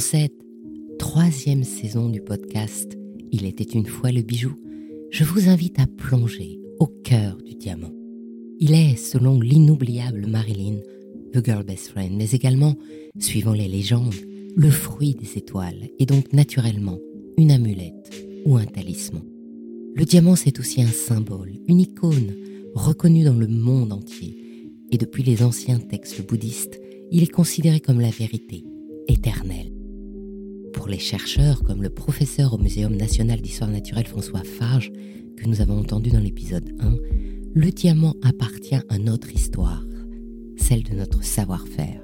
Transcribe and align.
cette 0.00 0.32
troisième 0.98 1.62
saison 1.62 2.08
du 2.08 2.22
podcast 2.22 2.98
Il 3.32 3.44
était 3.44 3.64
une 3.64 3.84
fois 3.84 4.10
le 4.10 4.22
bijou, 4.22 4.56
je 5.10 5.24
vous 5.24 5.50
invite 5.50 5.78
à 5.78 5.86
plonger 5.86 6.58
au 6.78 6.86
cœur 6.86 7.36
du 7.36 7.54
diamant. 7.54 7.92
Il 8.58 8.72
est, 8.72 8.96
selon 8.96 9.38
l'inoubliable 9.40 10.26
Marilyn, 10.26 10.78
The 11.34 11.44
Girl 11.44 11.64
Best 11.64 11.88
Friend, 11.88 12.16
mais 12.16 12.30
également, 12.30 12.76
suivant 13.18 13.52
les 13.52 13.68
légendes, 13.68 14.14
le 14.56 14.70
fruit 14.70 15.14
des 15.14 15.36
étoiles 15.36 15.90
et 15.98 16.06
donc 16.06 16.32
naturellement 16.32 16.98
une 17.36 17.50
amulette 17.50 18.26
ou 18.46 18.56
un 18.56 18.64
talisman. 18.64 19.22
Le 19.94 20.04
diamant, 20.06 20.34
c'est 20.34 20.58
aussi 20.60 20.80
un 20.82 20.86
symbole, 20.86 21.52
une 21.68 21.80
icône 21.80 22.34
reconnue 22.74 23.24
dans 23.24 23.36
le 23.36 23.48
monde 23.48 23.92
entier. 23.92 24.34
Et 24.92 24.96
depuis 24.96 25.22
les 25.22 25.42
anciens 25.42 25.78
textes 25.78 26.26
bouddhistes, 26.26 26.80
il 27.10 27.22
est 27.22 27.30
considéré 27.30 27.80
comme 27.80 28.00
la 28.00 28.10
vérité 28.10 28.64
éternelle. 29.08 29.79
Pour 30.72 30.88
les 30.88 30.98
chercheurs, 30.98 31.62
comme 31.62 31.82
le 31.82 31.90
professeur 31.90 32.54
au 32.54 32.58
Muséum 32.58 32.96
national 32.96 33.40
d'histoire 33.40 33.70
naturelle 33.70 34.06
François 34.06 34.42
Farge, 34.44 34.92
que 35.36 35.46
nous 35.46 35.60
avons 35.60 35.78
entendu 35.78 36.10
dans 36.10 36.20
l'épisode 36.20 36.70
1, 36.80 36.96
le 37.54 37.70
diamant 37.70 38.14
appartient 38.22 38.80
à 38.88 38.98
notre 38.98 39.34
histoire, 39.34 39.84
celle 40.56 40.82
de 40.84 40.94
notre 40.94 41.24
savoir-faire. 41.24 42.00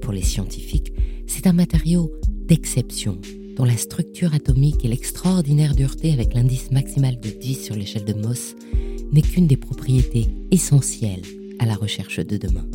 Pour 0.00 0.12
les 0.12 0.22
scientifiques, 0.22 0.92
c'est 1.26 1.46
un 1.46 1.52
matériau 1.52 2.12
d'exception, 2.46 3.18
dont 3.56 3.64
la 3.64 3.76
structure 3.76 4.34
atomique 4.34 4.84
et 4.84 4.88
l'extraordinaire 4.88 5.74
dureté 5.74 6.12
avec 6.12 6.34
l'indice 6.34 6.70
maximal 6.70 7.18
de 7.20 7.30
10 7.30 7.64
sur 7.64 7.74
l'échelle 7.74 8.04
de 8.04 8.14
Mohs 8.14 8.54
n'est 9.12 9.22
qu'une 9.22 9.46
des 9.46 9.56
propriétés 9.56 10.28
essentielles 10.50 11.22
à 11.58 11.66
la 11.66 11.74
recherche 11.74 12.20
de 12.20 12.36
demain. 12.36 12.66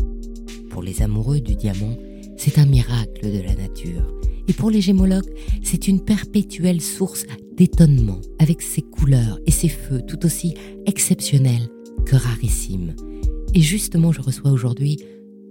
Pour 0.70 0.84
les 0.84 1.02
amoureux 1.02 1.40
du 1.40 1.56
diamant, 1.56 1.98
c'est 2.38 2.60
un 2.60 2.66
miracle 2.66 3.32
de 3.32 3.42
la 3.42 3.56
nature. 3.56 4.14
Et 4.48 4.54
pour 4.54 4.70
les 4.70 4.80
gémologues, 4.80 5.30
c'est 5.64 5.88
une 5.88 6.00
perpétuelle 6.00 6.82
source 6.82 7.26
d'étonnement 7.58 8.22
avec 8.40 8.62
ses 8.62 8.82
couleurs 8.82 9.40
et 9.46 9.52
ses 9.52 9.68
feux 9.68 10.02
tout 10.08 10.26
aussi 10.26 10.54
exceptionnels 10.86 11.68
que 12.06 12.16
rarissimes. 12.16 12.96
Et 13.54 13.62
justement, 13.62 14.12
je 14.12 14.22
reçois 14.22 14.52
aujourd'hui 14.52 15.00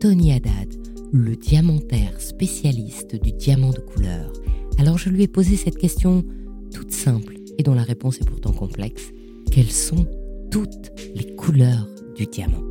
Tony 0.00 0.32
Haddad, 0.32 0.74
le 1.12 1.36
diamantaire 1.36 2.20
spécialiste 2.20 3.20
du 3.22 3.32
diamant 3.32 3.70
de 3.70 3.80
couleur. 3.80 4.32
Alors 4.78 4.98
je 4.98 5.10
lui 5.10 5.24
ai 5.24 5.28
posé 5.28 5.56
cette 5.56 5.78
question 5.78 6.24
toute 6.72 6.92
simple 6.92 7.34
et 7.58 7.62
dont 7.62 7.74
la 7.74 7.82
réponse 7.82 8.20
est 8.20 8.26
pourtant 8.26 8.52
complexe. 8.52 9.10
Quelles 9.50 9.70
sont 9.70 10.06
toutes 10.50 10.92
les 11.14 11.34
couleurs 11.36 11.88
du 12.16 12.26
diamant? 12.26 12.62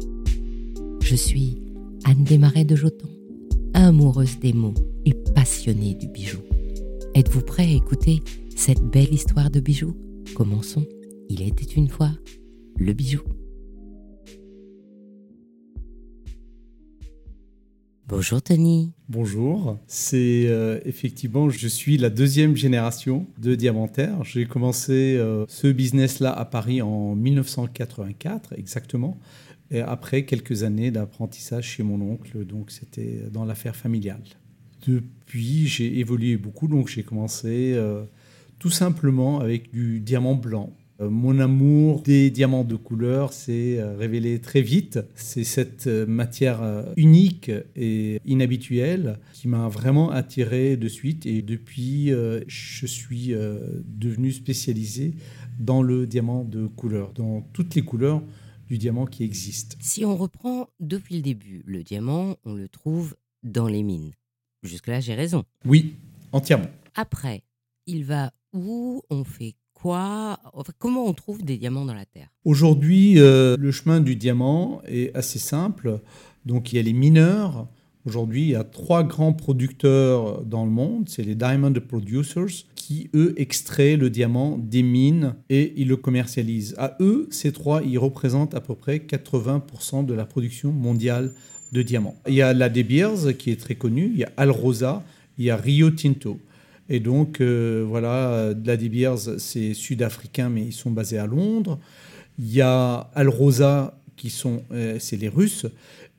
Je 1.02 1.16
suis 1.16 1.58
Anne 2.04 2.24
Desmarais 2.24 2.66
de 2.66 2.76
Joton, 2.76 3.10
amoureuse 3.76 4.40
des 4.40 4.54
mots 4.54 4.74
et 5.06 5.14
passionnée 5.36 5.96
du 5.96 6.08
bijou. 6.08 6.40
Êtes-vous 7.14 7.42
prêt 7.42 7.66
à 7.66 7.76
écouter 7.76 8.22
cette 8.56 8.82
belle 8.82 9.14
histoire 9.14 9.50
de 9.50 9.60
bijoux? 9.60 9.96
Commençons. 10.34 10.86
Il 11.30 11.42
était 11.42 11.66
une 11.66 11.90
fois 11.90 12.12
le 12.78 12.94
bijou. 12.94 13.22
Bonjour 18.08 18.42
Tony. 18.42 18.94
Bonjour. 19.10 19.78
C'est 19.88 20.46
euh, 20.46 20.80
effectivement, 20.86 21.50
je 21.50 21.68
suis 21.68 21.98
la 21.98 22.10
deuxième 22.10 22.56
génération 22.56 23.26
de 23.40 23.56
diamantaires. 23.56 24.24
J'ai 24.24 24.46
commencé 24.46 25.18
euh, 25.18 25.46
ce 25.50 25.68
business-là 25.68 26.32
à 26.32 26.46
Paris 26.46 26.82
en 26.82 27.16
1984 27.16 28.54
exactement. 28.58 29.18
Et 29.76 29.82
après 29.82 30.24
quelques 30.24 30.64
années 30.64 30.90
d'apprentissage 30.90 31.66
chez 31.66 31.84
mon 31.84 32.00
oncle, 32.00 32.46
donc 32.46 32.72
c'était 32.72 33.24
dans 33.30 33.44
l'affaire 33.44 33.76
familiale. 33.76 34.24
Depuis, 34.88 35.68
j'ai 35.68 36.00
évolué 36.00 36.38
beaucoup, 36.38 36.70
donc 36.70 36.88
j'ai 36.88 37.04
commencé 37.04 37.74
euh, 37.74 38.06
tout 38.58 38.70
simplement 38.70 39.42
avec 39.42 39.74
du 39.74 40.00
diamant 40.00 40.36
blanc 40.36 40.72
euh, 41.02 41.10
mon 41.10 41.40
amour 41.40 42.04
des 42.04 42.30
diamants 42.30 42.64
de 42.64 42.78
couleur 42.78 43.34
s'est 43.34 43.80
euh, 43.80 43.98
révélé 43.98 44.40
très 44.40 44.62
vite. 44.62 44.98
C'est 45.14 45.44
cette 45.44 45.88
matière 45.88 46.86
unique 46.96 47.52
et 47.76 48.22
inhabituelle 48.24 49.20
qui 49.34 49.50
m'a 49.50 49.68
vraiment 49.68 50.10
attiré 50.10 50.78
de 50.78 50.88
suite. 50.88 51.26
Et 51.26 51.42
depuis, 51.42 52.14
je 52.48 52.86
suis 52.86 53.34
devenu 53.86 54.32
spécialisé 54.32 55.16
dans 55.60 55.82
le 55.82 56.08
diamant 56.08 56.46
de 56.46 56.66
couleur, 56.66 57.12
dans 57.12 57.42
toutes 57.52 57.76
les 57.76 57.82
couleurs 57.82 58.22
du 58.68 58.78
diamant 58.78 59.06
qui 59.06 59.24
existent. 59.24 59.78
Si 59.80 60.06
on 60.06 60.16
reprend 60.16 60.68
depuis 60.80 61.16
le 61.16 61.22
début, 61.22 61.64
le 61.66 61.84
diamant, 61.84 62.36
on 62.46 62.54
le 62.54 62.68
trouve 62.68 63.16
dans 63.44 63.68
les 63.68 63.84
mines. 63.84 64.12
Jusque-là, 64.64 65.00
j'ai 65.00 65.14
raison. 65.14 65.44
Oui, 65.66 65.96
entièrement. 66.32 66.70
Après, 66.96 67.44
il 67.86 68.06
va 68.06 68.32
où 68.54 69.04
On 69.10 69.24
fait 69.24 69.56
comment 70.80 71.06
on 71.06 71.14
trouve 71.14 71.44
des 71.44 71.58
diamants 71.58 71.86
dans 71.86 71.94
la 71.94 72.06
Terre? 72.06 72.30
Aujourd'hui, 72.44 73.20
euh, 73.20 73.56
le 73.58 73.72
chemin 73.72 74.02
du 74.02 74.16
diamant 74.16 74.82
est 74.88 75.16
assez 75.16 75.40
simple. 75.40 76.00
Donc 76.46 76.72
il 76.72 76.78
y 76.78 76.80
a 76.80 76.82
les 76.82 76.94
mineurs. 76.94 77.68
Aujourd'hui, 78.06 78.44
il 78.44 78.50
y 78.50 78.56
a 78.56 78.64
trois 78.64 79.04
grands 79.04 79.34
producteurs 79.34 80.44
dans 80.44 80.64
le 80.64 80.72
monde. 80.72 81.10
C'est 81.10 81.24
les 81.24 81.36
Diamond 81.36 81.74
Producers 81.74 82.66
qui, 82.86 83.10
eux, 83.16 83.34
extraient 83.38 83.96
le 83.96 84.12
diamant 84.12 84.60
des 84.60 84.84
mines 84.84 85.34
et 85.50 85.74
ils 85.76 85.88
le 85.88 85.98
commercialisent. 85.98 86.76
À 86.78 86.96
eux, 87.00 87.28
ces 87.32 87.52
trois, 87.52 87.82
ils 87.82 87.98
représentent 87.98 88.54
à 88.54 88.62
peu 88.62 88.76
près 88.76 88.98
80% 88.98 90.06
de 90.06 90.14
la 90.14 90.24
production 90.24 90.72
mondiale 90.72 91.32
de 91.72 91.82
diamants. 91.82 92.16
Il 92.28 92.36
y 92.36 92.44
a 92.44 92.54
la 92.54 92.70
De 92.70 92.84
Beers 92.84 93.36
qui 93.40 93.50
est 93.50 93.60
très 93.60 93.74
connue, 93.74 94.12
il 94.14 94.20
y 94.20 94.24
a 94.24 94.32
Alrosa, 94.38 95.04
il 95.40 95.46
y 95.46 95.50
a 95.50 95.56
Rio 95.56 95.90
Tinto. 95.90 96.40
Et 96.88 97.00
donc, 97.00 97.42
euh, 97.42 97.84
voilà, 97.88 98.54
la 98.64 98.78
De 98.78 98.88
Beers, 98.88 99.40
c'est 99.40 99.74
sud-africain, 99.74 100.50
mais 100.50 100.66
ils 100.66 100.74
sont 100.74 100.92
basés 100.92 101.18
à 101.18 101.26
Londres. 101.26 101.80
Il 102.38 102.54
y 102.54 102.62
a 102.62 103.10
Alrosa, 103.16 104.00
qui 104.16 104.30
sont, 104.30 104.62
euh, 104.72 104.98
c'est 105.00 105.18
les 105.18 105.30
Russes. 105.30 105.66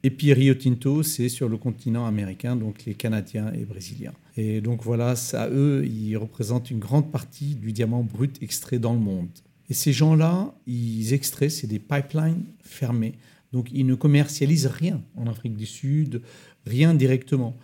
Et 0.07 0.11
puis 0.11 0.33
Rio 0.33 0.55
Tinto, 0.55 1.03
c'est 1.03 1.29
sur 1.29 1.49
le 1.49 1.57
continent 1.57 2.07
américain, 2.07 2.55
donc 2.55 2.85
les 2.85 2.95
Canadiens 2.95 3.53
et 3.53 3.65
Brésiliens. 3.65 4.13
Et 4.37 4.61
donc 4.61 4.85
voilà, 4.85 5.17
ça, 5.17 5.49
eux, 5.51 5.85
ils 5.85 6.17
représentent 6.17 6.71
une 6.71 6.79
grande 6.79 7.11
partie 7.11 7.57
du 7.57 7.73
diamant 7.73 8.05
brut 8.05 8.41
extrait 8.41 8.79
dans 8.79 8.93
le 8.93 9.01
monde. 9.01 9.27
Et 9.69 9.75
ces 9.75 9.93
gens-là, 9.93 10.55
ils 10.69 11.13
extraient, 11.13 11.49
c'est 11.49 11.67
des 11.67 11.81
pipelines 11.81 12.45
fermés. 12.61 13.15
Donc 13.53 13.69
ils 13.73 13.85
ne 13.85 13.97
commercialisent 13.97 14.69
rien 14.69 15.03
en 15.17 15.27
Afrique 15.27 15.57
du 15.57 15.67
Sud, 15.67 16.23
rien 16.67 16.95
directement 16.95 17.57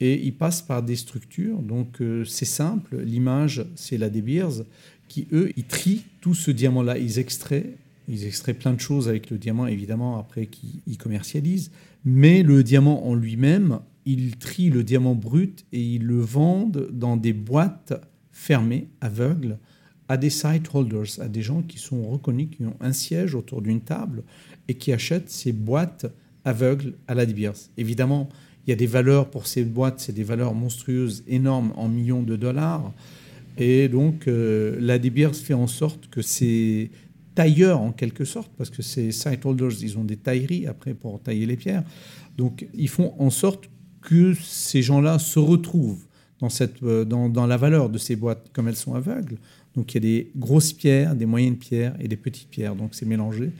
et 0.00 0.18
ils 0.24 0.34
passent 0.34 0.62
par 0.62 0.82
des 0.82 0.96
structures. 0.96 1.58
Donc 1.58 2.00
euh, 2.00 2.24
c'est 2.24 2.46
simple, 2.46 2.96
l'image 3.02 3.66
c'est 3.74 3.98
la 3.98 4.08
des 4.08 4.22
Beers 4.22 4.64
qui 5.08 5.28
eux 5.32 5.52
ils 5.54 5.64
trient 5.64 6.04
tout 6.22 6.32
ce 6.32 6.50
diamant 6.50 6.82
là, 6.82 6.96
ils 6.96 7.18
extraient 7.18 7.74
ils 8.10 8.26
extraient 8.26 8.54
plein 8.54 8.72
de 8.72 8.80
choses 8.80 9.08
avec 9.08 9.30
le 9.30 9.38
diamant 9.38 9.66
évidemment 9.66 10.18
après 10.18 10.46
qu'ils 10.46 10.98
commercialisent, 10.98 11.70
mais 12.04 12.42
le 12.42 12.62
diamant 12.62 13.06
en 13.06 13.14
lui-même, 13.14 13.80
ils 14.04 14.36
trient 14.36 14.70
le 14.70 14.82
diamant 14.82 15.14
brut 15.14 15.64
et 15.72 15.80
ils 15.80 16.04
le 16.04 16.20
vendent 16.20 16.88
dans 16.92 17.16
des 17.16 17.32
boîtes 17.32 17.92
fermées, 18.32 18.88
aveugles, 19.00 19.58
à 20.08 20.16
des 20.16 20.30
site 20.30 20.74
holders, 20.74 21.20
à 21.20 21.28
des 21.28 21.42
gens 21.42 21.62
qui 21.62 21.78
sont 21.78 22.02
reconnus, 22.08 22.48
qui 22.50 22.64
ont 22.64 22.76
un 22.80 22.92
siège 22.92 23.34
autour 23.34 23.62
d'une 23.62 23.80
table 23.80 24.24
et 24.66 24.74
qui 24.74 24.92
achètent 24.92 25.30
ces 25.30 25.52
boîtes 25.52 26.06
aveugles 26.44 26.94
à 27.06 27.14
la 27.14 27.26
Beers. 27.26 27.70
Évidemment, 27.76 28.28
il 28.66 28.70
y 28.70 28.72
a 28.72 28.76
des 28.76 28.86
valeurs 28.86 29.30
pour 29.30 29.46
ces 29.46 29.64
boîtes, 29.64 30.00
c'est 30.00 30.12
des 30.12 30.24
valeurs 30.24 30.54
monstrueuses, 30.54 31.22
énormes, 31.28 31.72
en 31.76 31.88
millions 31.88 32.22
de 32.22 32.36
dollars. 32.36 32.92
Et 33.56 33.88
donc, 33.88 34.26
euh, 34.26 34.76
la 34.80 34.98
De 34.98 35.10
fait 35.32 35.54
en 35.54 35.66
sorte 35.66 36.08
que 36.08 36.22
ces 36.22 36.90
tailleurs, 37.40 37.80
en 37.80 37.92
quelque 37.92 38.26
sorte, 38.26 38.50
parce 38.58 38.68
que 38.68 38.82
ces 38.82 39.12
site 39.12 39.46
holders, 39.46 39.72
ils 39.80 39.96
ont 39.96 40.04
des 40.04 40.18
tailleries 40.18 40.66
après 40.66 40.92
pour 40.92 41.22
tailler 41.22 41.46
les 41.46 41.56
pierres. 41.56 41.84
Donc, 42.36 42.68
ils 42.74 42.88
font 42.88 43.14
en 43.18 43.30
sorte 43.30 43.70
que 44.02 44.34
ces 44.34 44.82
gens-là 44.82 45.18
se 45.18 45.38
retrouvent 45.38 46.04
dans, 46.38 46.50
cette, 46.50 46.82
euh, 46.82 47.06
dans, 47.06 47.30
dans, 47.30 47.46
la 47.46 47.56
valeur 47.56 47.88
de 47.88 47.96
ces 47.96 48.14
boîtes, 48.14 48.50
comme 48.52 48.68
elles 48.68 48.76
sont 48.76 48.94
aveugles. 48.94 49.38
Donc, 49.74 49.94
il 49.94 49.94
y 49.94 49.98
a 49.98 50.00
des 50.00 50.30
grosses 50.36 50.74
pierres, 50.74 51.14
des 51.16 51.24
moyennes 51.24 51.56
pierres 51.56 51.96
et 51.98 52.08
des 52.08 52.18
petites 52.18 52.50
pierres. 52.50 52.76
Donc, 52.76 52.94
c'est 52.94 53.06
mélangé. 53.06 53.52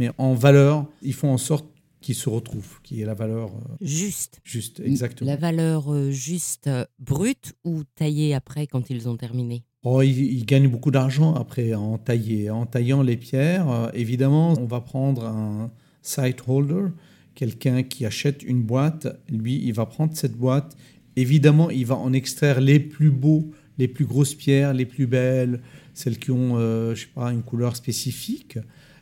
Mais 0.00 0.10
en 0.18 0.34
valeur, 0.34 0.86
ils 1.00 1.14
font 1.14 1.30
en 1.30 1.38
sorte 1.38 1.66
qui 2.00 2.14
se 2.14 2.28
retrouve, 2.28 2.80
qui 2.82 3.02
est 3.02 3.06
la 3.06 3.14
valeur 3.14 3.50
euh, 3.50 3.76
juste. 3.80 4.40
Juste, 4.42 4.80
exactement. 4.80 5.30
La 5.30 5.36
valeur 5.36 5.94
euh, 5.94 6.10
juste 6.10 6.68
brute 6.98 7.54
ou 7.62 7.84
taillée 7.94 8.34
après 8.34 8.66
quand 8.66 8.90
ils 8.90 9.08
ont 9.08 9.16
terminé? 9.16 9.64
Oh, 9.90 10.02
ils, 10.02 10.44
gagnent 10.44 10.68
beaucoup 10.68 10.90
d'argent 10.90 11.34
après 11.34 11.72
en 11.72 11.96
taillant 11.96 13.02
les 13.02 13.16
pierres, 13.16 13.90
évidemment, 13.94 14.52
on 14.60 14.66
va 14.66 14.82
prendre 14.82 15.24
un 15.24 15.70
site 16.02 16.42
holder, 16.46 16.88
quelqu'un 17.34 17.82
qui 17.82 18.04
achète 18.04 18.42
une 18.42 18.62
boîte. 18.62 19.06
Lui, 19.30 19.62
il 19.64 19.72
va 19.72 19.86
prendre 19.86 20.14
cette 20.14 20.36
boîte. 20.36 20.76
Évidemment, 21.16 21.70
il 21.70 21.86
va 21.86 21.96
en 21.96 22.12
extraire 22.12 22.60
les 22.60 22.80
plus 22.80 23.10
beaux, 23.10 23.50
les 23.78 23.88
plus 23.88 24.04
grosses 24.04 24.34
pierres, 24.34 24.74
les 24.74 24.84
plus 24.84 25.06
belles, 25.06 25.60
celles 25.94 26.18
qui 26.18 26.32
ont, 26.32 26.58
je 26.58 27.00
sais 27.00 27.08
pas, 27.14 27.32
une 27.32 27.42
couleur 27.42 27.74
spécifique, 27.74 28.58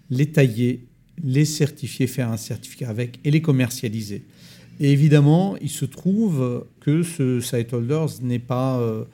les 0.08 0.30
tailler 0.30 0.86
les 1.22 1.44
certifier, 1.44 2.06
faire 2.06 2.30
un 2.30 2.36
certificat 2.36 2.88
avec 2.88 3.18
et 3.24 3.30
les 3.30 3.42
commercialiser. 3.42 4.24
Et 4.80 4.92
évidemment, 4.92 5.56
il 5.60 5.70
se 5.70 5.84
trouve 5.84 6.66
que 6.80 7.02
ce 7.02 7.40
site 7.40 7.72
holders 7.72 8.20
n'est 8.22 8.38
pas 8.38 8.78
euh, 8.78 9.04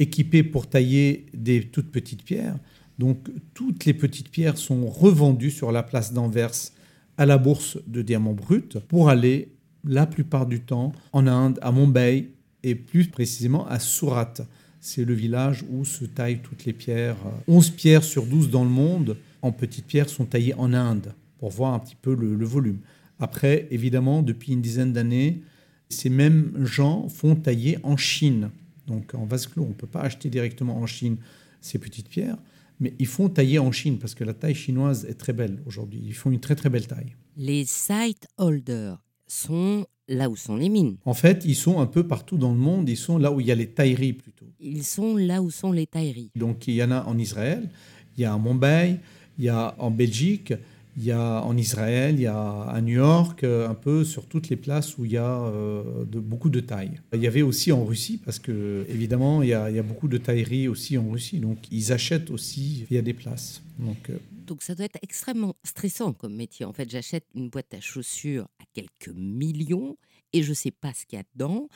équipé 0.00 0.42
pour 0.42 0.68
tailler 0.68 1.26
des 1.32 1.62
toutes 1.62 1.92
petites 1.92 2.24
pierres. 2.24 2.56
Donc 2.98 3.30
toutes 3.54 3.84
les 3.84 3.94
petites 3.94 4.30
pierres 4.30 4.58
sont 4.58 4.86
revendues 4.88 5.52
sur 5.52 5.70
la 5.70 5.84
place 5.84 6.12
d'Anvers 6.12 6.72
à 7.16 7.26
la 7.26 7.38
bourse 7.38 7.78
de 7.86 8.02
diamants 8.02 8.34
bruts 8.34 8.78
pour 8.88 9.10
aller 9.10 9.52
la 9.84 10.06
plupart 10.06 10.46
du 10.46 10.60
temps 10.60 10.92
en 11.12 11.26
Inde, 11.26 11.58
à 11.62 11.70
Mumbai 11.70 12.30
et 12.62 12.74
plus 12.74 13.08
précisément 13.08 13.66
à 13.68 13.78
Surat. 13.78 14.34
C'est 14.80 15.04
le 15.04 15.14
village 15.14 15.64
où 15.70 15.84
se 15.84 16.04
taillent 16.04 16.40
toutes 16.42 16.64
les 16.64 16.72
pierres. 16.72 17.16
11 17.46 17.70
pierres 17.70 18.04
sur 18.04 18.26
12 18.26 18.50
dans 18.50 18.64
le 18.64 18.70
monde 18.70 19.16
en 19.42 19.52
petites 19.52 19.86
pierres 19.86 20.08
sont 20.08 20.24
taillées 20.24 20.54
en 20.54 20.72
Inde 20.72 21.14
pour 21.38 21.50
voir 21.50 21.74
un 21.74 21.78
petit 21.78 21.96
peu 22.00 22.14
le, 22.14 22.44
volume. 22.44 22.78
Après, 23.18 23.66
évidemment, 23.70 24.22
depuis 24.22 24.52
une 24.52 24.60
dizaine 24.60 24.92
d'années, 24.92 25.42
ces 25.88 26.10
mêmes 26.10 26.52
gens 26.64 27.08
font 27.08 27.34
tailler 27.34 27.78
en 27.82 27.96
Chine. 27.96 28.50
Donc 28.86 29.14
en 29.14 29.24
vase 29.24 29.46
clos, 29.46 29.64
on 29.64 29.68
ne 29.68 29.74
peut 29.74 29.86
pas 29.86 30.00
acheter 30.00 30.28
directement 30.30 30.76
en 30.76 30.86
Chine 30.86 31.16
ces 31.60 31.78
petites 31.78 32.08
pierres, 32.08 32.38
mais 32.80 32.94
ils 32.98 33.06
font 33.06 33.28
tailler 33.28 33.58
en 33.58 33.72
Chine 33.72 33.98
parce 33.98 34.14
que 34.14 34.24
la 34.24 34.34
taille 34.34 34.54
chinoise 34.54 35.04
est 35.04 35.14
très 35.14 35.32
belle 35.32 35.62
aujourd'hui. 35.66 36.02
Ils 36.04 36.14
font 36.14 36.30
une 36.30 36.40
très 36.40 36.56
très 36.56 36.70
belle 36.70 36.86
taille. 36.86 37.14
Les 37.36 37.64
site 37.64 38.26
holders 38.38 38.98
sont 39.26 39.86
là 40.08 40.28
où 40.28 40.36
sont 40.36 40.56
les 40.56 40.68
mines. 40.68 40.96
En 41.04 41.14
fait, 41.14 41.44
ils 41.44 41.54
sont 41.54 41.80
un 41.80 41.86
peu 41.86 42.06
partout 42.06 42.36
dans 42.36 42.52
le 42.52 42.58
monde. 42.58 42.88
Ils 42.88 42.96
sont 42.96 43.18
là 43.18 43.30
où 43.30 43.40
il 43.40 43.46
y 43.46 43.52
a 43.52 43.54
les 43.54 43.68
tailleries 43.68 44.14
plutôt. 44.14 44.46
Ils 44.58 44.84
sont 44.84 45.16
là 45.16 45.40
où 45.40 45.50
sont 45.50 45.72
les 45.72 45.86
tailleries. 45.86 46.30
Donc 46.34 46.66
il 46.66 46.74
y 46.74 46.82
en 46.82 46.90
a 46.90 47.04
en 47.04 47.16
Israël, 47.16 47.70
il 48.16 48.22
y 48.22 48.24
a 48.24 48.34
à 48.34 48.38
Mumbai, 48.38 48.98
il 49.38 49.44
y 49.44 49.48
a 49.48 49.74
en 49.78 49.90
Belgique, 49.90 50.52
il 50.96 51.04
y 51.04 51.12
a 51.12 51.42
en 51.42 51.56
Israël, 51.56 52.16
il 52.16 52.22
y 52.22 52.26
a 52.26 52.62
à 52.62 52.80
New 52.80 52.94
York, 52.94 53.44
euh, 53.44 53.68
un 53.68 53.74
peu 53.74 54.04
sur 54.04 54.26
toutes 54.26 54.48
les 54.48 54.56
places 54.56 54.98
où 54.98 55.04
il 55.04 55.12
y 55.12 55.16
a 55.16 55.42
euh, 55.42 56.04
beaucoup 56.06 56.50
de 56.50 56.60
tailles. 56.60 57.00
Il 57.12 57.20
y 57.20 57.26
avait 57.26 57.42
aussi 57.42 57.72
en 57.72 57.84
Russie, 57.84 58.20
parce 58.24 58.38
que 58.38 58.84
évidemment, 58.88 59.42
il 59.42 59.48
y, 59.50 59.54
a, 59.54 59.82
beaucoup 59.82 60.08
de 60.08 60.18
tailleries 60.18 60.68
aussi 60.68 60.98
en 60.98 61.08
Russie, 61.08 61.38
donc 61.38 61.58
ils 61.70 61.92
achètent 61.92 62.30
aussi 62.30 62.84
via 62.90 63.02
des 63.02 63.14
places. 63.14 63.62
Euh, 63.80 64.18
donc 64.46 64.62
ça 64.62 64.74
doit 64.74 64.84
être 64.84 64.98
extrêmement 65.02 65.54
stressant 65.64 66.12
comme 66.12 66.34
métier. 66.34 66.64
En 66.64 66.72
fait, 66.72 66.90
j'achète 66.90 67.24
une 67.34 67.48
boîte 67.48 67.72
à 67.72 67.80
chaussures 67.80 68.48
à 68.60 68.64
quelques 68.74 69.14
millions 69.14 69.96
et 70.32 70.42
je 70.42 70.50
ne 70.50 70.54
sais 70.54 70.70
pas 70.70 70.92
ce 70.92 71.06
qu'il 71.06 71.18
y 71.18 71.20
a 71.20 71.24
dedans 71.34 71.68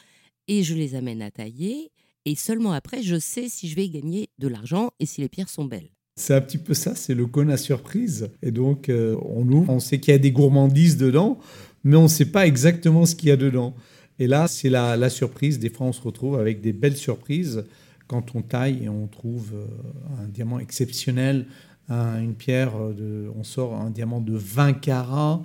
et 0.48 0.62
je 0.62 0.74
les 0.74 0.94
amène 0.94 1.22
à 1.22 1.30
tailler 1.30 1.90
et 2.24 2.34
seulement 2.34 2.72
après, 2.72 3.02
je 3.02 3.18
sais 3.18 3.48
si 3.48 3.68
je 3.68 3.76
vais 3.76 3.88
gagner 3.88 4.30
de 4.38 4.48
l'argent 4.48 4.90
et 4.98 5.06
si 5.06 5.20
les 5.20 5.28
pierres 5.28 5.48
sont 5.48 5.64
belles. 5.64 5.93
C'est 6.16 6.34
un 6.34 6.40
petit 6.40 6.58
peu 6.58 6.74
ça, 6.74 6.94
c'est 6.94 7.14
le 7.14 7.26
cône 7.26 7.50
à 7.50 7.56
surprise. 7.56 8.30
Et 8.42 8.50
donc, 8.50 8.88
euh, 8.88 9.16
on 9.22 9.48
ouvre, 9.50 9.72
on 9.72 9.80
sait 9.80 9.98
qu'il 9.98 10.12
y 10.12 10.14
a 10.14 10.18
des 10.18 10.30
gourmandises 10.30 10.96
dedans, 10.96 11.38
mais 11.82 11.96
on 11.96 12.04
ne 12.04 12.08
sait 12.08 12.26
pas 12.26 12.46
exactement 12.46 13.04
ce 13.04 13.16
qu'il 13.16 13.30
y 13.30 13.32
a 13.32 13.36
dedans. 13.36 13.74
Et 14.20 14.28
là, 14.28 14.46
c'est 14.46 14.70
la, 14.70 15.10
surprise. 15.10 15.58
Des 15.58 15.70
fois, 15.70 15.88
on 15.88 15.92
se 15.92 16.02
retrouve 16.02 16.38
avec 16.38 16.60
des 16.60 16.72
belles 16.72 16.96
surprises 16.96 17.64
quand 18.06 18.36
on 18.36 18.42
taille 18.42 18.84
et 18.84 18.88
on 18.88 19.08
trouve 19.08 19.54
euh, 19.54 20.22
un 20.22 20.28
diamant 20.28 20.60
exceptionnel, 20.60 21.46
une 21.90 22.34
pierre, 22.34 22.72
de, 22.96 23.30
on 23.36 23.44
sort 23.44 23.74
un 23.74 23.90
diamant 23.90 24.20
de 24.20 24.34
20 24.34 24.72
carats 24.74 25.42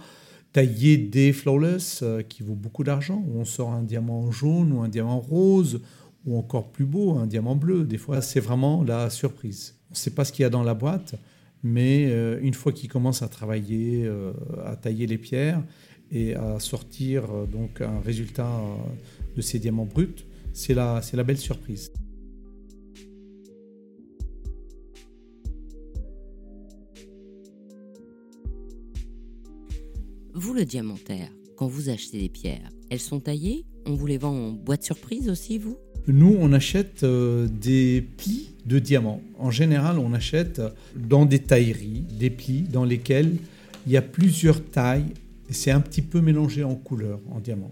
taillé 0.54 0.98
des 0.98 1.34
flawless 1.34 2.02
euh, 2.02 2.22
qui 2.22 2.44
vaut 2.44 2.56
beaucoup 2.56 2.84
d'argent, 2.84 3.24
on 3.36 3.46
sort 3.46 3.72
un 3.72 3.84
diamant 3.84 4.32
jaune 4.32 4.72
ou 4.74 4.82
un 4.82 4.90
diamant 4.90 5.20
rose, 5.20 5.82
ou 6.26 6.38
encore 6.38 6.72
plus 6.72 6.86
beau, 6.86 7.18
un 7.18 7.28
diamant 7.28 7.56
bleu. 7.56 7.86
Des 7.86 7.98
fois, 7.98 8.22
c'est 8.22 8.40
vraiment 8.40 8.84
la 8.84 9.10
surprise. 9.10 9.79
On 9.90 9.94
ne 9.94 9.98
sait 9.98 10.12
pas 10.12 10.24
ce 10.24 10.32
qu'il 10.32 10.44
y 10.44 10.46
a 10.46 10.52
dans 10.52 10.62
la 10.62 10.76
boîte, 10.76 11.16
mais 11.64 12.06
euh, 12.12 12.40
une 12.42 12.54
fois 12.54 12.72
qu'il 12.72 12.90
commence 12.90 13.24
à 13.24 13.28
travailler, 13.28 14.06
euh, 14.06 14.34
à 14.64 14.76
tailler 14.76 15.08
les 15.08 15.18
pierres 15.18 15.64
et 16.12 16.36
à 16.36 16.60
sortir 16.60 17.24
euh, 17.32 17.46
donc 17.48 17.82
un 17.82 18.00
résultat 18.00 18.50
de 19.36 19.42
ces 19.42 19.58
diamants 19.58 19.88
bruts, 19.88 20.26
c'est 20.54 20.76
la, 20.76 21.02
c'est 21.02 21.18
la 21.18 21.24
belle 21.24 21.40
surprise. 21.40 21.92
Vous, 30.36 30.54
le 30.54 30.66
diamantaire, 30.66 31.32
quand 31.58 31.68
vous 31.68 31.90
achetez 31.90 32.20
des 32.20 32.30
pierres, 32.30 32.70
elles 32.92 33.00
sont 33.00 33.20
taillées? 33.20 33.66
On 33.88 33.96
vous 33.96 34.06
les 34.06 34.20
vend 34.20 34.34
en 34.34 34.52
boîte 34.52 34.84
surprise 34.84 35.30
aussi, 35.30 35.58
vous? 35.58 35.78
Nous, 36.08 36.36
on 36.40 36.54
achète 36.54 37.06
des 37.06 38.08
plis 38.18 38.52
de 38.66 38.80
diamants. 38.80 39.22
En 39.38 39.52
général, 39.52 40.00
on 40.00 40.14
achète 40.14 40.62
dans 40.96 41.26
des 41.26 41.40
tailleries 41.40 42.06
des 42.18 42.30
plis 42.30 42.64
dans 42.64 42.84
lesquels 42.86 43.38
il 43.86 43.92
y 43.92 43.98
a 43.98 44.02
plusieurs 44.02 44.64
tailles 44.64 45.14
c'est 45.50 45.72
un 45.72 45.82
petit 45.82 46.02
peu 46.02 46.22
mélangé 46.22 46.64
en 46.64 46.76
couleur, 46.76 47.20
en 47.32 47.40
diamant. 47.40 47.72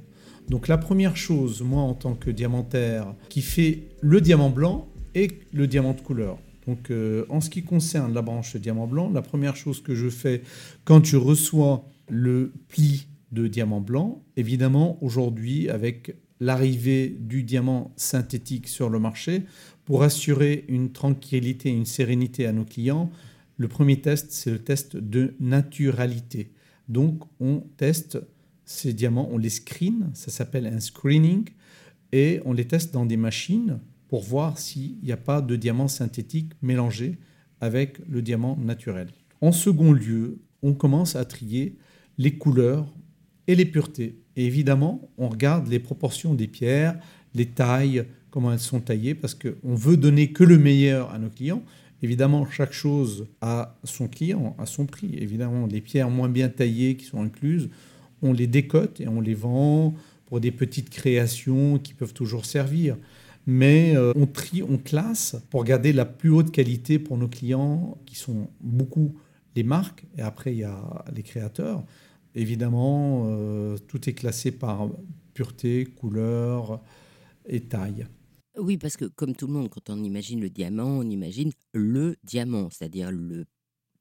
Donc 0.50 0.68
la 0.68 0.78
première 0.78 1.18
chose, 1.18 1.62
moi 1.62 1.82
en 1.82 1.94
tant 1.94 2.14
que 2.14 2.30
diamantaire, 2.30 3.14
qui 3.30 3.42
fait 3.42 3.84
le 4.02 4.22
diamant 4.22 4.50
blanc 4.50 4.88
et 5.14 5.30
le 5.54 5.68
diamant 5.68 5.94
de 5.94 6.02
couleur. 6.02 6.38
Donc 6.68 6.90
euh, 6.90 7.26
en 7.30 7.42
ce 7.42 7.50
qui 7.50 7.64
concerne 7.64 8.14
la 8.14 8.22
branche 8.22 8.56
diamant 8.56 8.88
blanc, 8.88 9.10
la 9.14 9.22
première 9.22 9.56
chose 9.56 9.82
que 9.82 9.96
je 9.96 10.10
fais 10.10 10.42
quand 10.86 11.06
je 11.06 11.18
reçois 11.18 11.86
le 12.10 12.52
pli 12.70 13.08
de 13.32 13.48
diamant 13.48 13.82
blanc, 13.82 14.24
évidemment 14.38 14.98
aujourd'hui 15.02 15.70
avec 15.70 16.16
l'arrivée 16.40 17.10
du 17.20 17.44
diamant 17.44 17.92
synthétique 17.96 18.68
sur 18.68 18.90
le 18.90 19.00
marché, 19.00 19.44
pour 19.86 20.04
assurer 20.04 20.66
une 20.68 20.92
tranquillité, 20.92 21.70
une 21.70 21.86
sérénité 21.86 22.46
à 22.46 22.52
nos 22.52 22.66
clients, 22.66 23.10
le 23.58 23.68
premier 23.68 24.02
test, 24.02 24.32
c'est 24.32 24.52
le 24.52 24.60
test 24.60 24.98
de 24.98 25.34
naturalité. 25.40 26.52
Donc, 26.90 27.24
on 27.40 27.64
teste 27.78 28.20
ces 28.66 28.94
diamants, 28.94 29.30
on 29.32 29.38
les 29.38 29.50
screen, 29.50 30.12
ça 30.14 30.30
s'appelle 30.30 30.68
un 30.68 30.80
screening, 30.80 31.50
et 32.12 32.42
on 32.46 32.54
les 32.54 32.68
teste 32.68 32.94
dans 32.94 33.06
des 33.06 33.18
machines 33.18 33.80
pour 34.08 34.24
voir 34.24 34.58
s'il 34.58 34.98
n'y 35.04 35.12
a 35.12 35.18
pas 35.18 35.42
de 35.42 35.56
diamant 35.56 35.88
synthétique 35.88 36.54
mélangé 36.62 37.18
avec 37.60 38.00
le 38.08 38.22
diamant 38.22 38.58
naturel. 38.58 39.10
En 39.42 39.52
second 39.52 39.92
lieu, 39.92 40.40
on 40.62 40.74
commence 40.74 41.16
à 41.16 41.26
trier 41.26 41.78
les 42.18 42.38
couleurs 42.38 42.94
et 43.48 43.56
les 43.56 43.66
puretés. 43.66 44.16
Et 44.36 44.46
évidemment, 44.46 45.10
on 45.18 45.30
regarde 45.30 45.68
les 45.68 45.80
proportions 45.80 46.34
des 46.34 46.48
pierres, 46.48 47.00
les 47.34 47.46
tailles, 47.46 48.06
comment 48.30 48.52
elles 48.52 48.60
sont 48.60 48.82
taillées, 48.82 49.16
parce 49.16 49.36
qu'on 49.36 49.76
veut 49.76 49.98
donner 49.98 50.32
que 50.32 50.44
le 50.44 50.58
meilleur 50.58 51.12
à 51.12 51.20
nos 51.20 51.30
clients. 51.30 51.64
Évidemment, 52.04 52.46
chaque 52.50 52.74
chose 52.74 53.28
a 53.42 53.76
son 53.84 54.08
client, 54.08 54.56
a 54.60 54.66
son 54.66 54.86
prix. 54.86 55.16
Évidemment, 55.18 55.66
les 55.66 55.82
pierres 55.82 56.10
moins 56.10 56.30
bien 56.30 56.50
taillées 56.50 56.96
qui 56.96 57.06
sont 57.06 57.22
incluses, 57.22 57.70
on 58.22 58.34
les 58.34 58.48
décote 58.48 59.02
et 59.02 59.08
on 59.08 59.22
les 59.22 59.34
vend 59.34 59.96
pour 60.26 60.40
des 60.40 60.52
petites 60.52 60.90
créations 60.90 61.80
qui 61.80 61.94
peuvent 61.94 62.14
toujours 62.14 62.46
servir. 62.46 62.98
Mais 63.48 63.96
euh, 63.96 64.12
on 64.16 64.26
trie, 64.26 64.62
on 64.62 64.78
classe 64.78 65.38
pour 65.50 65.64
garder 65.64 65.94
la 65.94 66.06
plus 66.06 66.30
haute 66.30 66.52
qualité 66.52 67.00
pour 67.00 67.18
nos 67.18 67.30
clients, 67.30 67.98
qui 68.06 68.16
sont 68.16 68.50
beaucoup 68.60 69.16
les 69.56 69.64
marques, 69.64 70.06
et 70.18 70.22
après 70.22 70.54
il 70.54 70.60
y 70.60 70.64
a 70.64 71.06
les 71.16 71.24
créateurs. 71.24 71.84
Évidemment, 72.38 73.24
euh, 73.26 73.78
tout 73.88 74.08
est 74.08 74.14
classé 74.14 74.52
par 74.52 74.90
pureté, 75.34 75.86
couleur 75.86 76.80
et 77.48 77.62
taille. 77.62 78.06
Oui, 78.60 78.78
parce 78.78 78.96
que 78.96 79.06
comme 79.06 79.36
tout 79.36 79.48
le 79.48 79.54
monde, 79.54 79.70
quand 79.70 79.90
on 79.90 80.04
imagine 80.04 80.40
le 80.40 80.52
diamant, 80.52 81.00
on 81.00 81.10
imagine 81.10 81.52
le 81.74 82.16
diamant, 82.24 82.70
c'est-à-dire 82.70 83.12
le 83.12 83.46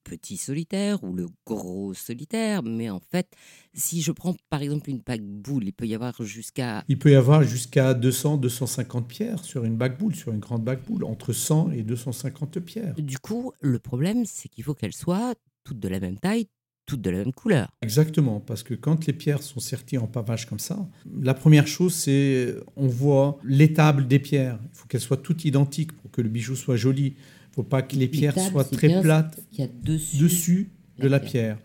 petit 0.05 0.37
solitaire 0.37 1.02
ou 1.02 1.14
le 1.14 1.28
gros 1.47 1.95
solitaire. 1.95 2.62
Mais 2.62 2.90
en 2.90 3.00
fait, 3.00 3.26
si 3.73 4.02
je 4.02 4.12
prends 4.12 4.37
par 4.50 4.61
exemple 4.61 4.90
une 4.90 5.00
bague 5.00 5.25
boule, 5.25 5.64
il 5.64 5.73
peut 5.73 5.87
y 5.87 5.95
avoir 5.95 6.23
jusqu'à... 6.23 6.85
Il 6.88 6.99
peut 6.99 7.12
y 7.12 7.16
avoir 7.16 7.43
jusqu'à 7.43 7.95
200, 7.95 8.37
250 8.37 9.09
pierres 9.09 9.45
sur 9.45 9.64
une 9.64 9.76
bague 9.76 9.99
boule, 9.99 10.14
sur 10.14 10.31
une 10.33 10.40
grande 10.40 10.62
bague 10.62 10.85
boule, 10.87 11.05
entre 11.05 11.33
100 11.33 11.71
et 11.71 11.83
250 11.83 12.61
pierres. 12.61 12.95
Du 12.99 13.19
coup, 13.19 13.52
le 13.62 13.78
problème, 13.78 14.26
c'est 14.26 14.50
qu'il 14.50 14.62
faut 14.62 14.75
qu'elles 14.75 14.93
soient 14.93 15.35
toutes 15.64 15.81
de 15.81 15.88
la 15.88 16.00
même 16.00 16.19
taille, 16.19 16.47
toutes 16.87 17.02
de 17.02 17.11
la 17.11 17.19
même 17.19 17.33
couleur. 17.33 17.69
Exactement, 17.83 18.40
parce 18.40 18.62
que 18.62 18.75
quand 18.75 19.07
les 19.07 19.12
pierres 19.12 19.43
sont 19.43 19.61
serties 19.61 19.99
en 19.99 20.07
pavage 20.07 20.47
comme 20.47 20.61
ça, 20.61 20.78
la 21.21 21.35
première 21.35 21.66
chose, 21.66 21.93
c'est 21.95 22.55
on 22.76 22.87
voit 22.87 23.38
l'étable 23.45 24.07
des 24.07 24.21
pierres. 24.21 24.59
Il 24.62 24.78
faut 24.78 24.87
qu'elles 24.87 25.00
soient 25.00 25.16
toutes 25.16 25.45
identiques 25.45 25.93
pour 25.93 26.11
que 26.11 26.23
le 26.23 26.28
bijou 26.28 26.55
soit 26.55 26.76
joli. 26.76 27.07
Il 27.07 27.50
ne 27.50 27.55
faut 27.57 27.62
pas 27.64 27.83
que 27.83 27.97
les 27.97 28.09
pierres 28.09 28.38
soient 28.38 28.64
très 28.64 29.00
plates 29.00 29.38
y 29.52 29.62
a 29.62 29.66
dessus, 29.83 30.71
de 30.99 31.09
la 31.09 31.21
pierre. 31.21 31.59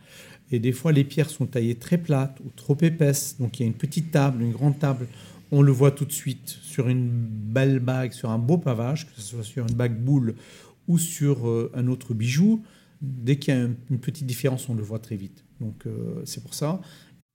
Et 0.51 0.59
des 0.59 0.73
fois, 0.73 0.91
les 0.91 1.05
pierres 1.05 1.29
sont 1.29 1.45
taillées 1.45 1.75
très 1.75 1.97
plates 1.97 2.39
ou 2.43 2.49
trop 2.55 2.77
épaisses. 2.81 3.37
Donc 3.39 3.59
il 3.59 3.63
y 3.63 3.65
a 3.65 3.67
une 3.67 3.77
petite 3.77 4.11
table, 4.11 4.41
une 4.41 4.51
grande 4.51 4.79
table. 4.79 5.07
On 5.51 5.61
le 5.61 5.71
voit 5.71 5.91
tout 5.91 6.05
de 6.05 6.11
suite 6.11 6.57
sur 6.61 6.87
une 6.87 7.09
belle 7.09 7.79
bague, 7.79 8.11
sur 8.13 8.29
un 8.29 8.39
beau 8.39 8.57
pavage, 8.57 9.05
que 9.05 9.13
ce 9.15 9.21
soit 9.21 9.43
sur 9.43 9.67
une 9.67 9.75
bague 9.75 9.97
boule 9.97 10.35
ou 10.87 10.97
sur 10.97 11.47
euh, 11.47 11.71
un 11.75 11.87
autre 11.87 12.13
bijou 12.13 12.63
dès 13.01 13.37
qu'il 13.37 13.53
y 13.53 13.57
a 13.57 13.61
une 13.89 13.99
petite 13.99 14.25
différence, 14.25 14.69
on 14.69 14.75
le 14.75 14.83
voit 14.83 14.99
très 14.99 15.15
vite. 15.15 15.45
Donc 15.59 15.85
euh, 15.85 16.21
c'est 16.25 16.41
pour 16.41 16.53
ça. 16.53 16.81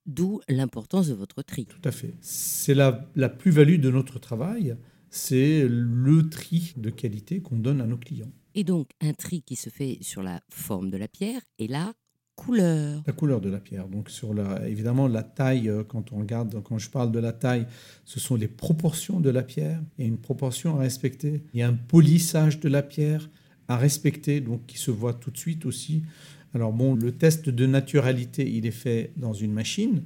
D'où 0.06 0.40
l'importance 0.48 1.08
de 1.08 1.14
votre 1.14 1.42
tri. 1.42 1.66
Tout 1.66 1.88
à 1.88 1.90
fait. 1.90 2.14
C'est 2.20 2.74
la, 2.74 3.10
la 3.16 3.28
plus-value 3.28 3.80
de 3.80 3.90
notre 3.90 4.18
travail, 4.18 4.76
c'est 5.10 5.66
le 5.68 6.28
tri 6.28 6.74
de 6.76 6.90
qualité 6.90 7.40
qu'on 7.40 7.56
donne 7.56 7.80
à 7.80 7.86
nos 7.86 7.96
clients. 7.98 8.30
Et 8.54 8.64
donc 8.64 8.90
un 9.00 9.12
tri 9.12 9.42
qui 9.42 9.56
se 9.56 9.68
fait 9.68 9.98
sur 10.00 10.22
la 10.22 10.40
forme 10.48 10.90
de 10.90 10.96
la 10.96 11.08
pierre, 11.08 11.40
et 11.58 11.66
là, 11.66 11.92
couleur. 12.36 13.02
La 13.06 13.12
couleur 13.12 13.40
de 13.40 13.48
la 13.48 13.58
pierre. 13.58 13.88
Donc, 13.88 14.10
sur 14.10 14.32
la, 14.32 14.68
évidemment, 14.68 15.08
la 15.08 15.22
taille, 15.22 15.68
euh, 15.68 15.82
quand 15.82 16.12
on 16.12 16.18
regarde, 16.18 16.62
quand 16.62 16.78
je 16.78 16.90
parle 16.90 17.10
de 17.10 17.18
la 17.18 17.32
taille, 17.32 17.66
ce 18.04 18.20
sont 18.20 18.36
les 18.36 18.46
proportions 18.46 19.18
de 19.20 19.30
la 19.30 19.42
pierre. 19.42 19.82
Il 19.98 20.02
y 20.02 20.04
a 20.04 20.08
une 20.08 20.18
proportion 20.18 20.76
à 20.76 20.80
respecter. 20.80 21.42
Il 21.54 21.60
y 21.60 21.62
a 21.62 21.68
un 21.68 21.74
polissage 21.74 22.60
de 22.60 22.68
la 22.68 22.82
pierre 22.82 23.28
à 23.68 23.76
respecter, 23.76 24.40
donc 24.40 24.66
qui 24.66 24.78
se 24.78 24.90
voit 24.90 25.14
tout 25.14 25.30
de 25.30 25.38
suite 25.38 25.66
aussi. 25.66 26.02
Alors, 26.54 26.72
bon, 26.72 26.94
le 26.94 27.12
test 27.12 27.48
de 27.48 27.66
naturalité, 27.66 28.48
il 28.50 28.66
est 28.66 28.70
fait 28.70 29.12
dans 29.16 29.32
une 29.32 29.52
machine, 29.52 30.02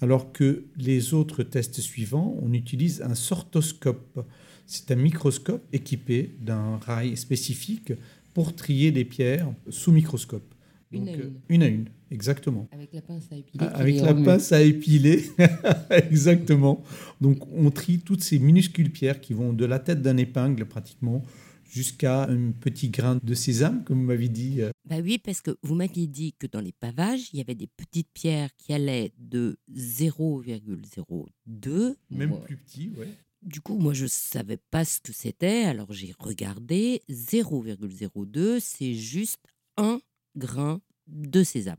alors 0.00 0.32
que 0.32 0.64
les 0.76 1.14
autres 1.14 1.42
tests 1.42 1.80
suivants, 1.80 2.38
on 2.42 2.52
utilise 2.52 3.02
un 3.02 3.14
sortoscope. 3.14 4.24
C'est 4.66 4.90
un 4.90 4.96
microscope 4.96 5.64
équipé 5.72 6.34
d'un 6.40 6.76
rail 6.78 7.16
spécifique 7.16 7.92
pour 8.34 8.54
trier 8.54 8.90
les 8.90 9.04
pierres 9.04 9.50
sous 9.70 9.90
microscope. 9.90 10.54
Une 10.92 11.08
à 11.08 11.12
Donc, 11.12 11.20
euh, 11.20 11.30
une. 11.48 11.54
Une 11.54 11.62
à 11.62 11.66
une, 11.66 11.84
exactement. 12.10 12.68
Avec 12.72 12.92
la 12.92 13.02
pince 13.02 13.24
à 13.32 13.36
épiler. 13.36 13.64
Ah, 13.66 13.76
Avec 13.76 13.96
la 13.96 14.08
remue. 14.08 14.24
pince 14.24 14.52
à 14.52 14.62
épiler, 14.62 15.24
exactement. 15.90 16.82
Donc 17.20 17.38
on 17.52 17.70
trie 17.70 17.98
toutes 17.98 18.22
ces 18.22 18.38
minuscules 18.38 18.90
pierres 18.90 19.20
qui 19.20 19.34
vont 19.34 19.52
de 19.52 19.64
la 19.64 19.78
tête 19.78 20.00
d'un 20.00 20.16
épingle 20.16 20.64
pratiquement 20.64 21.22
jusqu'à 21.68 22.24
un 22.24 22.52
petit 22.52 22.88
grain 22.88 23.18
de 23.22 23.34
sésame, 23.34 23.84
comme 23.84 23.98
vous 24.00 24.06
m'avez 24.06 24.28
dit. 24.28 24.62
euh, 24.62 24.70
Bah 24.84 24.96
oui, 25.02 25.18
parce 25.18 25.40
que 25.40 25.56
vous 25.62 25.74
m'aviez 25.74 26.06
dit 26.06 26.34
que 26.38 26.46
dans 26.46 26.60
les 26.60 26.72
pavages, 26.72 27.30
il 27.32 27.38
y 27.38 27.40
avait 27.40 27.54
des 27.54 27.66
petites 27.68 28.08
pierres 28.12 28.50
qui 28.56 28.72
allaient 28.72 29.12
de 29.18 29.58
0,02. 29.72 31.96
Même 32.10 32.40
plus 32.40 32.56
petit, 32.56 32.90
ouais. 32.96 33.08
Du 33.42 33.60
coup, 33.60 33.78
moi, 33.78 33.94
je 33.94 34.04
ne 34.04 34.08
savais 34.08 34.58
pas 34.70 34.84
ce 34.84 35.00
que 35.00 35.12
c'était, 35.12 35.64
alors 35.64 35.92
j'ai 35.92 36.12
regardé. 36.18 37.02
0,02, 37.08 38.58
c'est 38.60 38.94
juste 38.94 39.38
un 39.76 40.00
grain 40.36 40.80
de 41.06 41.42
sésame. 41.44 41.78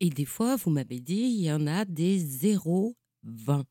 Et 0.00 0.10
des 0.10 0.24
fois, 0.24 0.56
vous 0.56 0.70
m'avez 0.70 1.00
dit, 1.00 1.14
il 1.36 1.42
y 1.42 1.50
en 1.52 1.66
a 1.66 1.84
des 1.84 2.18
0,20. 2.20 3.64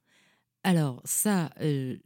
Alors 0.63 1.01
ça, 1.05 1.51
euh, 1.61 1.97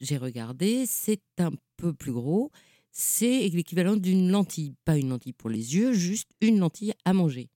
j'ai 0.00 0.16
regardé, 0.16 0.86
c'est 0.86 1.20
un 1.38 1.52
peu 1.76 1.92
plus 1.92 2.12
gros. 2.12 2.50
C'est 2.92 3.48
l'équivalent 3.48 3.96
d'une 3.96 4.30
lentille. 4.30 4.74
Pas 4.84 4.96
une 4.96 5.10
lentille 5.10 5.32
pour 5.32 5.50
les 5.50 5.76
yeux, 5.76 5.92
juste 5.92 6.28
une 6.40 6.58
lentille 6.58 6.92
à 7.04 7.12
manger. 7.12 7.48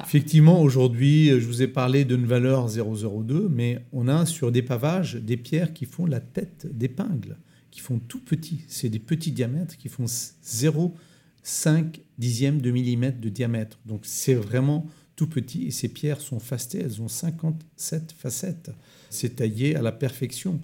Effectivement, 0.00 0.60
aujourd'hui, 0.60 1.28
je 1.28 1.46
vous 1.46 1.62
ai 1.62 1.68
parlé 1.68 2.04
d'une 2.04 2.26
valeur 2.26 2.68
0,02, 2.68 3.48
mais 3.48 3.84
on 3.92 4.08
a 4.08 4.26
sur 4.26 4.52
des 4.52 4.62
pavages 4.62 5.14
des 5.14 5.36
pierres 5.36 5.72
qui 5.72 5.86
font 5.86 6.06
la 6.06 6.20
tête 6.20 6.66
d'épingle, 6.70 7.38
qui 7.70 7.80
font 7.80 7.98
tout 7.98 8.20
petit. 8.20 8.60
C'est 8.68 8.88
des 8.88 8.98
petits 8.98 9.32
diamètres 9.32 9.76
qui 9.76 9.88
font 9.88 10.04
0,5 10.04 12.00
dixième 12.18 12.60
de 12.60 12.70
millimètre 12.70 13.20
de 13.20 13.28
diamètre. 13.28 13.78
Donc 13.86 14.00
c'est 14.02 14.34
vraiment 14.34 14.86
tout 15.16 15.26
petit 15.26 15.66
et 15.66 15.70
ces 15.70 15.88
pierres 15.88 16.20
sont 16.20 16.40
facetées, 16.40 16.80
elles 16.80 17.02
ont 17.02 17.08
57 17.08 18.12
facettes. 18.16 18.70
C'est 19.10 19.36
taillé 19.36 19.76
à 19.76 19.82
la 19.82 19.92
perfection. 19.92 20.60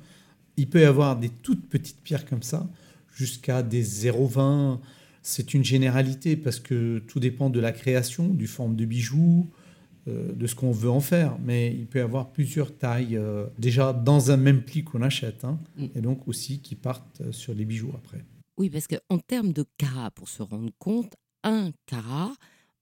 Il 0.56 0.68
peut 0.68 0.82
y 0.82 0.84
avoir 0.84 1.18
des 1.18 1.28
toutes 1.28 1.68
petites 1.68 2.00
pierres 2.02 2.26
comme 2.26 2.42
ça 2.42 2.68
jusqu'à 3.14 3.62
des 3.62 3.82
0,20. 3.84 4.80
C'est 5.22 5.54
une 5.54 5.64
généralité 5.64 6.36
parce 6.36 6.60
que 6.60 6.98
tout 6.98 7.20
dépend 7.20 7.48
de 7.48 7.60
la 7.60 7.72
création, 7.72 8.28
du 8.28 8.46
forme 8.46 8.76
de 8.76 8.84
bijoux, 8.84 9.50
euh, 10.06 10.32
de 10.34 10.46
ce 10.46 10.54
qu'on 10.54 10.70
veut 10.70 10.90
en 10.90 11.00
faire. 11.00 11.38
Mais 11.42 11.72
il 11.72 11.86
peut 11.86 12.00
y 12.00 12.02
avoir 12.02 12.30
plusieurs 12.30 12.76
tailles 12.76 13.16
euh, 13.16 13.46
déjà 13.58 13.94
dans 13.94 14.30
un 14.30 14.36
même 14.36 14.62
pli 14.62 14.84
qu'on 14.84 15.00
achète 15.00 15.44
hein, 15.44 15.58
Mm. 15.76 15.86
et 15.94 16.00
donc 16.02 16.28
aussi 16.28 16.60
qui 16.60 16.74
partent 16.74 17.22
euh, 17.22 17.32
sur 17.32 17.54
les 17.54 17.64
bijoux 17.64 17.92
après. 17.94 18.22
Oui, 18.58 18.68
parce 18.68 18.86
qu'en 18.86 19.18
termes 19.18 19.52
de 19.52 19.64
carats, 19.78 20.10
pour 20.10 20.28
se 20.28 20.42
rendre 20.42 20.70
compte, 20.78 21.14
un 21.42 21.70
carat, 21.86 22.34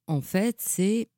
en 0.07 0.21
fait, 0.21 0.57
c'est 0.59 1.09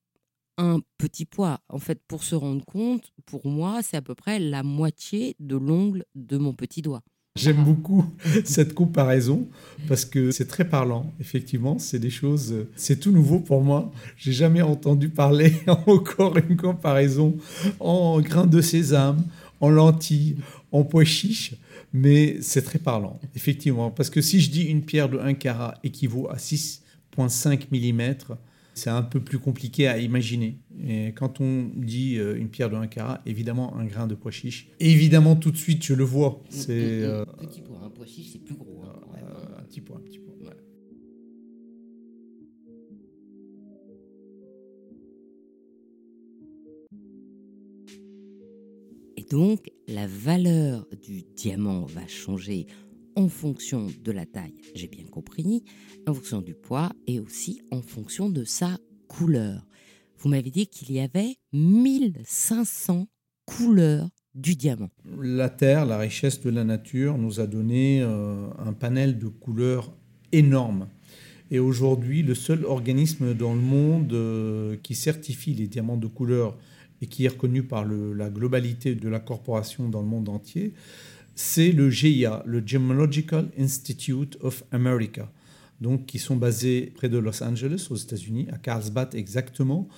un 0.58 0.80
petit 0.98 1.24
poids. 1.24 1.60
En 1.68 1.78
fait, 1.78 2.00
pour 2.06 2.22
se 2.22 2.34
rendre 2.34 2.64
compte, 2.64 3.10
pour 3.26 3.46
moi, 3.46 3.82
c'est 3.82 3.96
à 3.96 4.02
peu 4.02 4.14
près 4.14 4.38
la 4.38 4.62
moitié 4.62 5.34
de 5.40 5.56
l'ongle 5.56 6.04
de 6.14 6.36
mon 6.36 6.52
petit 6.52 6.82
doigt. 6.82 7.02
J'aime 7.36 7.64
beaucoup 7.64 8.04
cette 8.44 8.74
comparaison 8.74 9.48
parce 9.88 10.04
que 10.04 10.30
c'est 10.30 10.46
très 10.46 10.64
parlant. 10.64 11.12
Effectivement, 11.20 11.80
c'est 11.80 11.98
des 11.98 12.08
choses, 12.08 12.54
c'est 12.76 13.00
tout 13.00 13.10
nouveau 13.10 13.40
pour 13.40 13.60
moi. 13.60 13.90
J'ai 14.16 14.30
jamais 14.30 14.62
entendu 14.62 15.08
parler 15.08 15.52
encore 15.88 16.36
une 16.38 16.56
comparaison 16.56 17.36
en 17.80 18.20
grains 18.20 18.46
de 18.46 18.60
sésame, 18.60 19.24
en 19.60 19.68
lentilles, 19.68 20.36
en 20.70 20.84
pois 20.84 21.02
chiches, 21.02 21.56
mais 21.92 22.36
c'est 22.40 22.62
très 22.62 22.78
parlant, 22.78 23.18
effectivement. 23.34 23.90
Parce 23.90 24.10
que 24.10 24.20
si 24.20 24.40
je 24.40 24.52
dis 24.52 24.62
une 24.62 24.82
pierre 24.82 25.08
de 25.08 25.18
1 25.18 25.34
carat 25.34 25.74
équivaut 25.82 26.30
à 26.30 26.36
6,5 26.36 27.66
mm, 27.72 28.36
c'est 28.74 28.90
un 28.90 29.02
peu 29.02 29.20
plus 29.20 29.38
compliqué 29.38 29.86
à 29.88 29.98
imaginer. 29.98 30.58
Et 30.86 31.08
quand 31.14 31.40
on 31.40 31.70
dit 31.74 32.18
euh, 32.18 32.36
une 32.36 32.48
pierre 32.48 32.70
de 32.70 32.76
1 32.76 32.86
carat, 32.88 33.22
évidemment 33.26 33.76
un 33.76 33.84
grain 33.86 34.06
de 34.06 34.14
pois 34.14 34.32
chiche, 34.32 34.68
évidemment 34.80 35.36
tout 35.36 35.50
de 35.50 35.56
suite 35.56 35.82
je 35.84 35.94
le 35.94 36.04
vois. 36.04 36.42
C'est 36.50 37.02
euh, 37.02 37.24
Petit 37.38 37.62
poids, 37.62 37.80
un 37.84 37.90
pois 37.90 38.06
chiche, 38.06 38.30
c'est 38.32 38.44
plus 38.44 38.54
gros. 38.56 38.82
hein, 38.84 38.92
quand 39.02 39.12
même. 39.12 39.24
euh, 39.24 39.58
un 39.58 39.62
petit 39.62 39.80
point, 39.80 39.96
un 39.98 40.00
petit 40.00 40.18
ouais. 40.18 40.52
Et 49.16 49.22
donc, 49.22 49.70
la 49.88 50.06
valeur 50.06 50.86
du 51.02 51.22
diamant 51.36 51.84
va 51.86 52.06
changer 52.06 52.66
en 53.16 53.28
fonction 53.28 53.88
de 54.02 54.12
la 54.12 54.26
taille, 54.26 54.60
j'ai 54.74 54.88
bien 54.88 55.04
compris, 55.04 55.64
en 56.06 56.14
fonction 56.14 56.40
du 56.40 56.54
poids 56.54 56.92
et 57.06 57.20
aussi 57.20 57.60
en 57.70 57.82
fonction 57.82 58.28
de 58.28 58.44
sa 58.44 58.78
couleur. 59.08 59.66
Vous 60.18 60.28
m'avez 60.28 60.50
dit 60.50 60.66
qu'il 60.66 60.92
y 60.92 61.00
avait 61.00 61.36
1500 61.52 63.08
couleurs 63.46 64.08
du 64.34 64.56
diamant. 64.56 64.90
La 65.20 65.48
Terre, 65.48 65.86
la 65.86 65.98
richesse 65.98 66.40
de 66.40 66.50
la 66.50 66.64
nature, 66.64 67.18
nous 67.18 67.40
a 67.40 67.46
donné 67.46 68.00
euh, 68.02 68.48
un 68.58 68.72
panel 68.72 69.18
de 69.18 69.28
couleurs 69.28 69.92
énorme. 70.32 70.88
Et 71.50 71.58
aujourd'hui, 71.58 72.22
le 72.22 72.34
seul 72.34 72.64
organisme 72.64 73.34
dans 73.34 73.54
le 73.54 73.60
monde 73.60 74.12
euh, 74.12 74.76
qui 74.82 74.94
certifie 74.94 75.54
les 75.54 75.68
diamants 75.68 75.96
de 75.96 76.06
couleur 76.06 76.56
et 77.00 77.06
qui 77.06 77.26
est 77.26 77.28
reconnu 77.28 77.62
par 77.62 77.84
la 77.84 78.30
globalité 78.30 78.94
de 78.94 79.08
la 79.08 79.20
corporation 79.20 79.88
dans 79.88 80.00
le 80.00 80.06
monde 80.06 80.28
entier, 80.28 80.72
c'est 81.34 81.72
le 81.72 81.90
GIA, 81.90 82.42
le 82.46 82.62
Gemological 82.64 83.50
Institute 83.58 84.36
of 84.40 84.64
America, 84.70 85.30
donc 85.80 86.06
qui 86.06 86.18
sont 86.18 86.36
basés 86.36 86.92
près 86.94 87.08
de 87.08 87.18
Los 87.18 87.42
Angeles, 87.42 87.88
aux 87.90 87.96
États-Unis, 87.96 88.46
à 88.52 88.58
Carlsbad 88.58 89.14
exactement, 89.14 89.88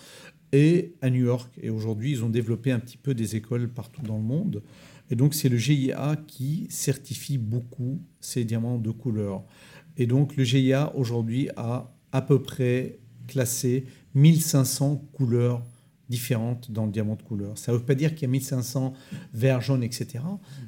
et 0.52 0.94
à 1.02 1.10
New 1.10 1.24
York. 1.24 1.52
Et 1.60 1.70
aujourd'hui, 1.70 2.12
ils 2.12 2.24
ont 2.24 2.30
développé 2.30 2.72
un 2.72 2.78
petit 2.78 2.96
peu 2.96 3.14
des 3.14 3.36
écoles 3.36 3.68
partout 3.68 4.02
dans 4.02 4.16
le 4.16 4.22
monde. 4.22 4.62
Et 5.10 5.16
donc, 5.16 5.34
c'est 5.34 5.48
le 5.48 5.56
GIA 5.56 6.16
qui 6.26 6.66
certifie 6.70 7.38
beaucoup 7.38 8.00
ces 8.20 8.44
diamants 8.44 8.78
de 8.78 8.90
couleur. 8.90 9.44
Et 9.96 10.06
donc, 10.06 10.36
le 10.36 10.44
GIA 10.44 10.94
aujourd'hui 10.96 11.48
a 11.56 11.92
à 12.12 12.22
peu 12.22 12.40
près 12.40 12.98
classé 13.26 13.84
1500 14.14 15.04
couleurs 15.12 15.62
différentes 16.08 16.70
dans 16.70 16.86
le 16.86 16.92
diamant 16.92 17.16
de 17.16 17.22
couleur. 17.22 17.58
Ça 17.58 17.72
ne 17.72 17.78
veut 17.78 17.82
pas 17.82 17.94
dire 17.94 18.14
qu'il 18.14 18.22
y 18.22 18.24
a 18.26 18.32
1500 18.32 18.94
vert, 19.34 19.60
jaune, 19.60 19.82
etc. 19.82 20.20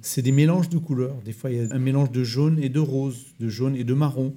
C'est 0.03 0.23
des 0.23 0.33
mélanges 0.33 0.69
de 0.69 0.79
couleurs. 0.79 1.17
Des 1.25 1.33
fois, 1.33 1.51
il 1.51 1.57
y 1.57 1.61
a 1.61 1.73
un 1.73 1.79
mélange 1.79 2.11
de 2.11 2.25
jaune 2.25 2.59
et 2.59 2.69
de 2.69 2.81
rose, 2.81 3.27
de 3.39 3.49
jaune 3.49 3.77
et 3.77 3.85
de 3.85 3.95
marron, 3.95 4.35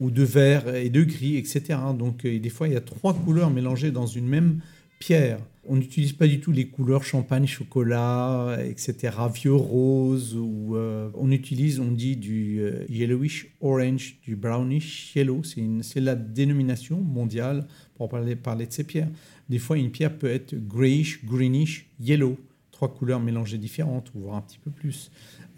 ou 0.00 0.10
de 0.10 0.22
vert 0.22 0.74
et 0.74 0.90
de 0.90 1.02
gris, 1.02 1.36
etc. 1.36 1.78
Donc, 1.98 2.24
euh, 2.24 2.38
des 2.38 2.50
fois, 2.50 2.68
il 2.68 2.74
y 2.74 2.76
a 2.76 2.80
trois 2.80 3.14
couleurs 3.14 3.50
mélangées 3.50 3.90
dans 3.90 4.06
une 4.06 4.26
même 4.26 4.60
pierre. 4.98 5.38
On 5.66 5.76
n'utilise 5.76 6.12
pas 6.12 6.26
du 6.26 6.40
tout 6.40 6.52
les 6.52 6.68
couleurs 6.68 7.04
champagne, 7.04 7.46
chocolat, 7.46 8.58
etc., 8.64 9.16
vieux 9.32 9.54
rose. 9.54 10.36
Ou, 10.36 10.76
euh, 10.76 11.08
on 11.14 11.30
utilise, 11.30 11.80
on 11.80 11.90
dit 11.90 12.16
du 12.16 12.60
euh, 12.60 12.84
yellowish 12.88 13.54
orange, 13.60 14.18
du 14.22 14.36
brownish 14.36 15.14
yellow. 15.16 15.42
C'est 15.42 16.00
la 16.00 16.14
dénomination 16.14 17.00
mondiale 17.00 17.66
pour 17.96 18.08
parler 18.08 18.66
de 18.66 18.72
ces 18.72 18.84
pierres. 18.84 19.08
Des 19.48 19.58
fois, 19.58 19.76
une 19.78 19.90
pierre 19.90 20.16
peut 20.16 20.28
être 20.28 20.54
grayish, 20.54 21.24
greenish, 21.24 21.86
yellow. 22.00 22.38
Trois 22.70 22.92
couleurs 22.92 23.20
mélangées 23.20 23.58
différentes, 23.58 24.10
voire 24.14 24.36
un 24.36 24.40
petit 24.40 24.58
peu 24.58 24.70
plus. 24.70 25.10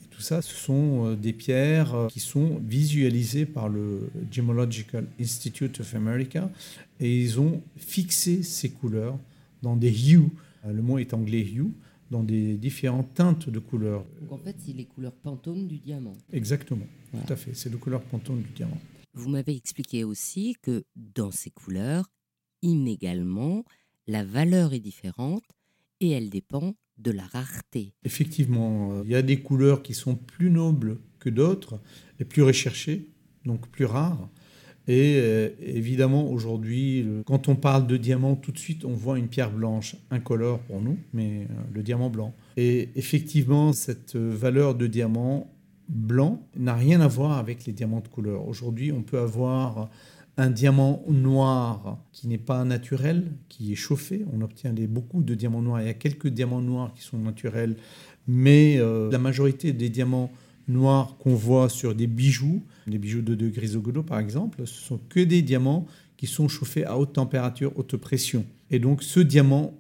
Et 0.05 0.09
tout 0.09 0.21
ça, 0.21 0.43
ce 0.43 0.55
sont 0.55 1.07
euh, 1.07 1.17
des 1.17 1.33
pierres 1.33 1.95
euh, 1.95 2.07
qui 2.09 2.21
sont 2.21 2.61
visualisées 2.63 3.47
par 3.47 3.69
le 3.69 4.11
Gemological 4.31 5.07
Institute 5.21 5.81
of 5.81 5.95
America 5.95 6.51
et 7.01 7.23
ils 7.23 7.41
ont 7.41 7.63
fixé 7.77 8.43
ces 8.43 8.71
couleurs 8.71 9.19
dans 9.63 9.77
des 9.77 9.93
hues, 9.93 10.29
euh, 10.67 10.73
le 10.73 10.83
mot 10.83 10.99
est 10.99 11.15
anglais 11.15 11.43
hue, 11.43 11.71
dans 12.11 12.23
des 12.23 12.57
différentes 12.57 13.15
teintes 13.15 13.49
de 13.49 13.59
couleurs. 13.59 14.05
Donc 14.21 14.33
en 14.33 14.39
fait, 14.39 14.57
c'est 14.65 14.73
les 14.75 14.85
couleurs 14.85 15.13
Pantone 15.13 15.67
du 15.67 15.79
diamant. 15.79 16.17
Exactement, 16.33 16.87
Voilà. 17.13 17.27
tout 17.27 17.33
à 17.33 17.37
fait. 17.37 17.53
C'est 17.55 17.71
de 17.71 17.77
couleur 17.77 18.03
Pantone 18.03 18.43
du 18.43 18.51
diamant. 18.55 18.79
Vous 19.15 19.31
m'avez 19.31 19.57
expliqué 19.57 20.05
aussi 20.05 20.55
que 20.61 20.85
dans 20.95 21.31
ces 21.31 21.51
couleurs, 21.51 22.05
inégalement, 22.63 23.65
la 24.07 24.25
valeur 24.25 24.73
est 24.73 24.81
différente 24.81 25.45
et 26.01 26.11
elle 26.11 26.31
dépend 26.31 26.75
de 26.99 27.11
la 27.11 27.25
rareté. 27.25 27.93
Effectivement, 28.05 28.93
euh, 28.93 29.03
il 29.05 29.11
y 29.11 29.15
a 29.15 29.23
des 29.23 29.41
couleurs 29.41 29.83
qui 29.83 29.95
sont 29.95 30.15
plus 30.15 30.51
nobles 30.51 30.99
que 31.19 31.29
d'autres 31.29 31.81
et 32.21 32.25
plus 32.25 32.43
recherchées, 32.43 33.11
donc 33.45 33.69
plus 33.69 33.85
rares. 33.85 34.29
Et 34.89 35.17
euh, 35.17 35.51
évidemment, 35.61 36.31
aujourd'hui, 36.31 37.05
quand 37.27 37.49
on 37.49 37.57
parle 37.57 37.87
de 37.87 37.97
diamant, 37.97 38.37
tout 38.37 38.53
de 38.53 38.59
suite, 38.59 38.85
on 38.85 38.93
voit 38.93 39.19
une 39.19 39.29
pierre 39.29 39.51
blanche, 39.51 39.97
incolore 40.11 40.61
pour 40.61 40.81
nous, 40.81 40.97
mais 41.13 41.43
euh, 41.43 41.55
le 41.75 41.83
diamant 41.83 42.09
blanc. 42.09 42.35
Et 42.57 42.91
effectivement, 42.95 43.73
cette 43.73 44.17
valeur 44.17 44.77
de 44.77 44.87
diamant 44.87 45.53
blanc 45.89 46.41
n'a 46.57 46.75
rien 46.75 47.01
à 47.01 47.09
voir 47.09 47.39
avec 47.39 47.67
les 47.67 47.73
diamants 47.73 48.01
de 48.01 48.09
couleur. 48.09 48.47
Aujourd'hui, 48.47 48.93
on 48.93 49.03
peut 49.03 49.19
avoir 49.19 49.91
un 50.39 50.51
diamant 50.51 51.03
noir 51.09 51.99
qui 52.13 52.29
n'est 52.29 52.39
pas 52.39 52.63
naturel, 52.65 53.25
qui 53.49 53.73
est 53.73 53.77
chauffé. 53.77 54.25
On 54.35 54.43
obtient 54.43 54.73
des- 54.73 54.87
beaucoup 54.87 55.23
de 55.23 55.35
diamants 55.35 55.63
noirs. 55.63 55.81
Il 55.81 55.87
y 55.87 55.91
a 55.91 55.95
quelques 55.95 56.29
diamants 56.29 56.61
noirs 56.61 56.93
qui 56.95 57.03
sont 57.03 57.19
naturels, 57.19 57.77
mais 58.29 58.77
euh, 58.79 59.11
la 59.11 59.19
majorité 59.19 59.73
des 59.73 59.89
diamants 59.89 60.31
noirs 60.69 61.17
qu'on 61.19 61.35
voit 61.35 61.69
sur 61.69 61.95
des 61.95 62.07
bijoux, 62.07 62.61
les 62.87 62.99
bijoux 62.99 63.23
de 63.23 63.35
De 63.35 63.49
Grisogono 63.49 64.03
par 64.03 64.19
exemple, 64.19 64.63
ce 64.67 64.75
sont 64.75 64.99
que 65.09 65.21
des 65.21 65.41
diamants 65.43 65.87
qui 66.17 66.27
sont 66.27 66.49
chauffés 66.49 66.85
à 66.85 66.99
haute 66.99 67.13
température, 67.15 67.73
haute 67.77 67.97
pression. 67.97 68.45
Et 68.71 68.79
donc 68.79 69.03
ce 69.03 69.21
diamant 69.21 69.73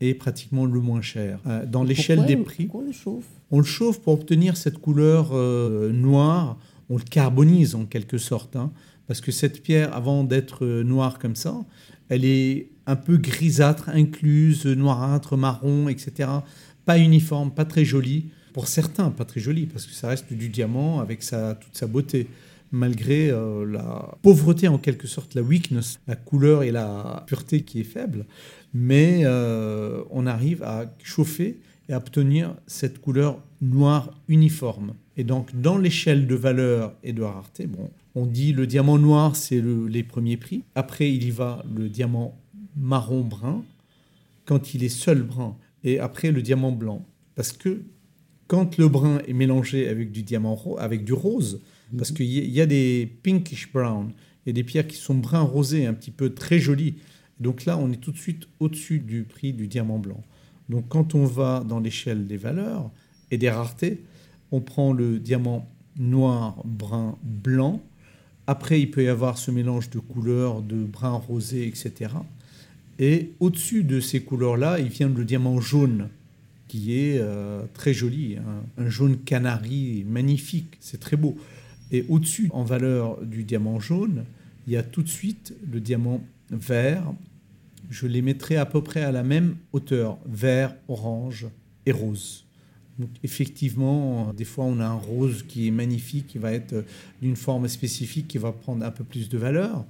est 0.00 0.14
pratiquement 0.14 0.64
le 0.64 0.80
moins 0.80 1.02
cher. 1.02 1.40
Euh, 1.46 1.66
Dans 1.66 1.82
l'échelle 1.84 2.24
des 2.24 2.36
prix, 2.36 2.68
on 2.72 2.80
le 2.80 2.92
chauffe? 2.92 3.26
on 3.50 3.58
le 3.58 3.64
chauffe 3.64 4.00
pour 4.00 4.14
obtenir 4.14 4.56
cette 4.56 4.78
couleur 4.78 5.30
euh, 5.32 5.92
noire. 5.92 6.58
On 6.92 6.96
le 6.96 7.02
carbonise 7.04 7.74
en 7.76 7.84
quelque 7.84 8.18
sorte. 8.18 8.56
hein, 8.56 8.72
parce 9.10 9.20
que 9.20 9.32
cette 9.32 9.64
pierre, 9.64 9.92
avant 9.92 10.22
d'être 10.22 10.64
noire 10.64 11.18
comme 11.18 11.34
ça, 11.34 11.64
elle 12.10 12.24
est 12.24 12.68
un 12.86 12.94
peu 12.94 13.16
grisâtre, 13.16 13.88
incluse, 13.88 14.66
noirâtre, 14.66 15.36
marron, 15.36 15.88
etc. 15.88 16.30
Pas 16.84 16.96
uniforme, 16.96 17.50
pas 17.50 17.64
très 17.64 17.84
jolie. 17.84 18.26
Pour 18.52 18.68
certains, 18.68 19.10
pas 19.10 19.24
très 19.24 19.40
jolie, 19.40 19.66
parce 19.66 19.86
que 19.86 19.94
ça 19.94 20.06
reste 20.06 20.32
du 20.32 20.48
diamant 20.48 21.00
avec 21.00 21.24
sa, 21.24 21.56
toute 21.56 21.76
sa 21.76 21.88
beauté. 21.88 22.28
Malgré 22.70 23.32
euh, 23.32 23.66
la 23.66 24.14
pauvreté, 24.22 24.68
en 24.68 24.78
quelque 24.78 25.08
sorte, 25.08 25.34
la 25.34 25.42
weakness, 25.42 25.98
la 26.06 26.14
couleur 26.14 26.62
et 26.62 26.70
la 26.70 27.24
pureté 27.26 27.62
qui 27.62 27.80
est 27.80 27.90
faible. 27.98 28.26
Mais 28.74 29.22
euh, 29.24 30.04
on 30.10 30.24
arrive 30.24 30.62
à 30.62 30.84
chauffer 31.02 31.58
et 31.88 31.94
à 31.94 31.96
obtenir 31.96 32.54
cette 32.68 33.00
couleur 33.00 33.42
noire 33.60 34.14
uniforme. 34.28 34.94
Et 35.16 35.24
donc, 35.24 35.50
dans 35.60 35.78
l'échelle 35.78 36.28
de 36.28 36.36
valeur 36.36 36.94
et 37.02 37.12
de 37.12 37.22
rareté, 37.22 37.66
bon, 37.66 37.90
on 38.14 38.26
dit 38.26 38.52
le 38.52 38.66
diamant 38.66 38.98
noir, 38.98 39.36
c'est 39.36 39.60
le- 39.60 39.86
les 39.86 40.02
premiers 40.02 40.36
prix. 40.36 40.64
Après, 40.74 41.12
il 41.12 41.24
y 41.24 41.30
va 41.30 41.64
le 41.74 41.88
diamant 41.88 42.36
marron-brun, 42.76 43.64
quand 44.44 44.74
il 44.74 44.84
est 44.84 44.88
seul 44.88 45.22
brun. 45.22 45.56
Et 45.84 45.98
après, 45.98 46.30
le 46.32 46.42
diamant 46.42 46.72
blanc. 46.72 47.06
Parce 47.34 47.52
que 47.52 47.82
quand 48.48 48.78
le 48.78 48.88
brun 48.88 49.20
est 49.28 49.32
mélangé 49.32 49.88
avec 49.88 50.10
du 50.10 50.22
diamant 50.22 50.60
avec 50.78 51.04
du 51.04 51.12
rose, 51.12 51.60
parce 51.96 52.10
qu'il 52.12 52.26
y, 52.26 52.40
y 52.50 52.60
a 52.60 52.66
des 52.66 53.10
pinkish 53.22 53.72
brown, 53.72 54.10
il 54.44 54.48
y 54.48 54.50
a 54.50 54.52
des 54.54 54.64
pierres 54.64 54.86
qui 54.86 54.96
sont 54.96 55.14
brun 55.14 55.40
rosé, 55.40 55.86
un 55.86 55.94
petit 55.94 56.10
peu 56.10 56.34
très 56.34 56.58
jolies. 56.58 56.94
Donc 57.38 57.64
là, 57.64 57.78
on 57.78 57.90
est 57.92 57.96
tout 58.00 58.12
de 58.12 58.18
suite 58.18 58.48
au-dessus 58.58 58.98
du 58.98 59.22
prix 59.22 59.52
du 59.52 59.66
diamant 59.68 59.98
blanc. 59.98 60.22
Donc 60.68 60.88
quand 60.88 61.14
on 61.14 61.24
va 61.24 61.64
dans 61.66 61.80
l'échelle 61.80 62.26
des 62.26 62.36
valeurs 62.36 62.90
et 63.30 63.38
des 63.38 63.50
raretés, 63.50 64.02
on 64.52 64.60
prend 64.60 64.92
le 64.92 65.18
diamant 65.18 65.68
noir, 65.98 66.60
brun, 66.64 67.16
blanc. 67.22 67.80
Après, 68.50 68.80
il 68.80 68.90
peut 68.90 69.04
y 69.04 69.08
avoir 69.08 69.38
ce 69.38 69.52
mélange 69.52 69.90
de 69.90 70.00
couleurs, 70.00 70.60
de 70.60 70.74
brun 70.74 71.12
rosé, 71.12 71.68
etc. 71.68 72.14
Et 72.98 73.30
au-dessus 73.38 73.84
de 73.84 74.00
ces 74.00 74.22
couleurs-là, 74.22 74.80
il 74.80 74.88
vient 74.88 75.08
le 75.08 75.24
diamant 75.24 75.60
jaune, 75.60 76.08
qui 76.66 76.98
est 76.98 77.20
euh, 77.20 77.62
très 77.74 77.94
joli, 77.94 78.38
hein. 78.38 78.64
un 78.76 78.88
jaune 78.88 79.18
canari 79.18 80.04
magnifique, 80.04 80.78
c'est 80.80 80.98
très 80.98 81.16
beau. 81.16 81.36
Et 81.92 82.04
au-dessus, 82.08 82.50
en 82.52 82.64
valeur 82.64 83.24
du 83.24 83.44
diamant 83.44 83.78
jaune, 83.78 84.24
il 84.66 84.72
y 84.72 84.76
a 84.76 84.82
tout 84.82 85.04
de 85.04 85.08
suite 85.08 85.54
le 85.70 85.78
diamant 85.78 86.20
vert. 86.50 87.04
Je 87.88 88.08
les 88.08 88.20
mettrai 88.20 88.56
à 88.56 88.66
peu 88.66 88.82
près 88.82 89.04
à 89.04 89.12
la 89.12 89.22
même 89.22 89.58
hauteur, 89.72 90.18
vert, 90.26 90.74
orange 90.88 91.46
et 91.86 91.92
rose. 91.92 92.46
Donc 93.00 93.10
effectivement, 93.24 94.32
des 94.34 94.44
fois 94.44 94.66
on 94.66 94.78
a 94.78 94.86
un 94.86 94.94
rose 94.94 95.42
qui 95.48 95.66
est 95.66 95.70
magnifique, 95.70 96.26
qui 96.26 96.38
va 96.38 96.52
être 96.52 96.84
d'une 97.22 97.34
forme 97.34 97.66
spécifique, 97.66 98.28
qui 98.28 98.36
va 98.36 98.52
prendre 98.52 98.84
un 98.84 98.90
peu 98.90 99.04
plus 99.04 99.30
de 99.30 99.38
valeur. 99.38 99.86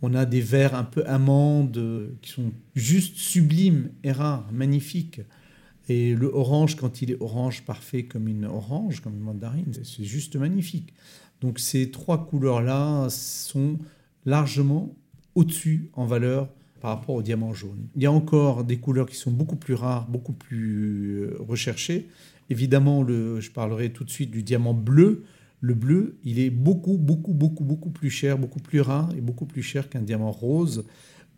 On 0.00 0.14
a 0.14 0.24
des 0.24 0.40
verts 0.40 0.74
un 0.74 0.84
peu 0.84 1.04
amandes 1.06 1.76
euh, 1.76 2.08
qui 2.22 2.30
sont 2.30 2.52
juste 2.74 3.16
sublimes 3.16 3.90
et 4.04 4.12
rares, 4.12 4.48
magnifiques. 4.52 5.20
Et 5.88 6.14
le 6.14 6.28
orange, 6.32 6.76
quand 6.76 7.02
il 7.02 7.10
est 7.10 7.20
orange 7.20 7.62
parfait 7.62 8.04
comme 8.04 8.28
une 8.28 8.44
orange, 8.44 9.00
comme 9.00 9.14
une 9.14 9.20
mandarine, 9.20 9.72
c'est 9.82 10.04
juste 10.04 10.36
magnifique. 10.36 10.94
Donc 11.40 11.58
ces 11.58 11.90
trois 11.90 12.26
couleurs-là 12.26 13.08
sont 13.10 13.78
largement 14.24 14.94
au-dessus 15.34 15.90
en 15.94 16.06
valeur 16.06 16.48
par 16.82 16.90
rapport 16.90 17.14
au 17.14 17.22
diamant 17.22 17.54
jaune. 17.54 17.86
Il 17.94 18.02
y 18.02 18.06
a 18.06 18.12
encore 18.12 18.64
des 18.64 18.78
couleurs 18.78 19.08
qui 19.08 19.14
sont 19.14 19.30
beaucoup 19.30 19.54
plus 19.54 19.74
rares, 19.74 20.08
beaucoup 20.08 20.32
plus 20.32 21.20
euh, 21.20 21.36
recherchées. 21.38 22.08
Évidemment, 22.50 23.04
le, 23.04 23.40
je 23.40 23.52
parlerai 23.52 23.92
tout 23.92 24.02
de 24.02 24.10
suite 24.10 24.32
du 24.32 24.42
diamant 24.42 24.74
bleu. 24.74 25.22
Le 25.60 25.74
bleu, 25.74 26.18
il 26.24 26.40
est 26.40 26.50
beaucoup, 26.50 26.98
beaucoup, 26.98 27.34
beaucoup, 27.34 27.62
beaucoup 27.62 27.90
plus 27.90 28.10
cher, 28.10 28.36
beaucoup 28.36 28.58
plus 28.58 28.80
rare 28.80 29.14
et 29.16 29.20
beaucoup 29.20 29.46
plus 29.46 29.62
cher 29.62 29.88
qu'un 29.88 30.02
diamant 30.02 30.32
rose 30.32 30.84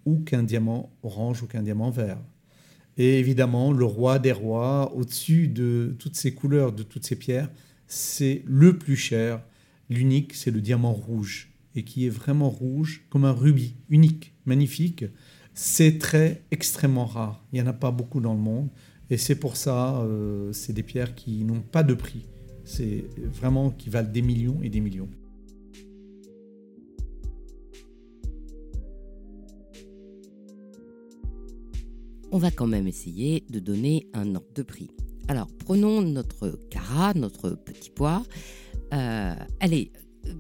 ou 0.07 0.17
qu'un 0.21 0.43
diamant 0.43 0.91
orange 1.03 1.43
ou 1.43 1.47
qu'un 1.47 1.63
diamant 1.63 1.91
vert. 1.91 2.19
Et 2.97 3.19
évidemment, 3.19 3.71
le 3.71 3.85
roi 3.85 4.19
des 4.19 4.33
rois, 4.33 4.95
au-dessus 4.97 5.49
de 5.49 5.95
toutes 5.99 6.17
ces 6.17 6.33
couleurs, 6.33 6.73
de 6.73 6.83
toutes 6.83 7.05
ces 7.05 7.17
pierres, 7.17 7.51
c'est 7.87 8.43
le 8.47 8.79
plus 8.79 8.97
cher, 8.97 9.43
l'unique, 9.91 10.33
c'est 10.33 10.51
le 10.51 10.63
diamant 10.63 10.95
rouge, 10.95 11.51
et 11.75 11.83
qui 11.83 12.07
est 12.07 12.11
vraiment 12.11 12.49
rouge 12.49 13.03
comme 13.11 13.27
un 13.27 13.33
rubis, 13.33 13.75
unique, 13.91 14.33
magnifique. 14.47 15.05
C'est 15.55 15.99
très 15.99 16.43
extrêmement 16.51 17.07
rare. 17.07 17.45
Il 17.53 17.61
n'y 17.61 17.67
en 17.67 17.71
a 17.71 17.73
pas 17.73 17.93
beaucoup 17.93 18.21
dans 18.21 18.35
le 18.35 18.41
monde, 18.41 18.69
et 19.09 19.17
c'est 19.17 19.37
pour 19.37 19.57
ça, 19.57 20.01
euh, 20.01 20.53
c'est 20.53 20.73
des 20.73 20.83
pierres 20.83 21.15
qui 21.15 21.45
n'ont 21.45 21.61
pas 21.61 21.85
de 21.85 21.95
prix. 21.95 22.27
C'est 22.65 23.05
vraiment 23.33 23.71
qui 23.71 23.89
valent 23.89 24.11
des 24.11 24.23
millions 24.23 24.61
et 24.63 24.69
des 24.69 24.81
millions. 24.81 25.09
On 32.33 32.39
va 32.39 32.51
quand 32.51 32.67
même 32.67 32.89
essayer 32.89 33.45
de 33.49 33.61
donner 33.61 34.09
un 34.13 34.35
ordre 34.35 34.53
de 34.57 34.63
prix. 34.63 34.91
Alors, 35.29 35.47
prenons 35.61 36.03
notre 36.03 36.59
cara, 36.69 37.15
notre 37.15 37.51
petit 37.51 37.91
pois. 37.91 38.25
Euh, 38.93 39.35
allez, 39.61 39.93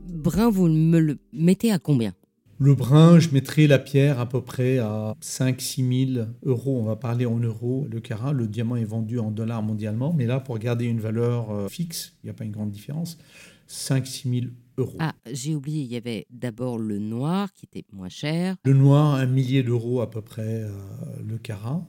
brun, 0.09 0.51
vous 0.51 0.67
me 0.67 0.99
le 0.99 1.19
mettez 1.33 1.71
à 1.71 1.79
combien? 1.79 2.13
Le 2.59 2.75
brun, 2.75 3.19
je 3.19 3.31
mettrai 3.31 3.67
la 3.67 3.81
pierre 3.81 4.21
à 4.21 4.29
peu 4.29 4.41
près 4.41 4.79
à 4.79 5.15
5-6 5.21 6.13
000 6.15 6.27
euros. 6.45 6.79
On 6.81 6.85
va 6.85 6.95
parler 6.95 7.27
en 7.27 7.39
euros. 7.39 7.87
Le 7.91 8.01
carat, 8.01 8.33
le 8.33 8.47
diamant 8.47 8.77
est 8.77 8.85
vendu 8.85 9.19
en 9.19 9.33
dollars 9.33 9.63
mondialement. 9.63 10.13
Mais 10.13 10.27
là, 10.27 10.39
pour 10.39 10.59
garder 10.59 10.85
une 10.85 11.01
valeur 11.01 11.51
euh, 11.51 11.69
fixe, 11.69 12.15
il 12.23 12.27
n'y 12.27 12.31
a 12.31 12.33
pas 12.35 12.45
une 12.45 12.53
grande 12.53 12.71
différence. 12.71 13.19
5-6 13.69 14.41
000 14.41 14.53
euros. 14.79 14.97
Ah, 15.01 15.15
j'ai 15.33 15.55
oublié, 15.55 15.83
il 15.83 15.91
y 15.91 15.97
avait 15.97 16.27
d'abord 16.31 16.79
le 16.79 17.01
noir 17.01 17.53
qui 17.55 17.67
était 17.67 17.85
moins 17.93 18.09
cher. 18.09 18.57
Le 18.65 18.75
noir, 18.75 19.15
un 19.15 19.27
millier 19.27 19.65
d'euros 19.65 20.01
à 20.01 20.09
peu 20.09 20.21
près 20.21 20.63
euh, 20.63 20.71
le 21.27 21.39
carat. 21.39 21.85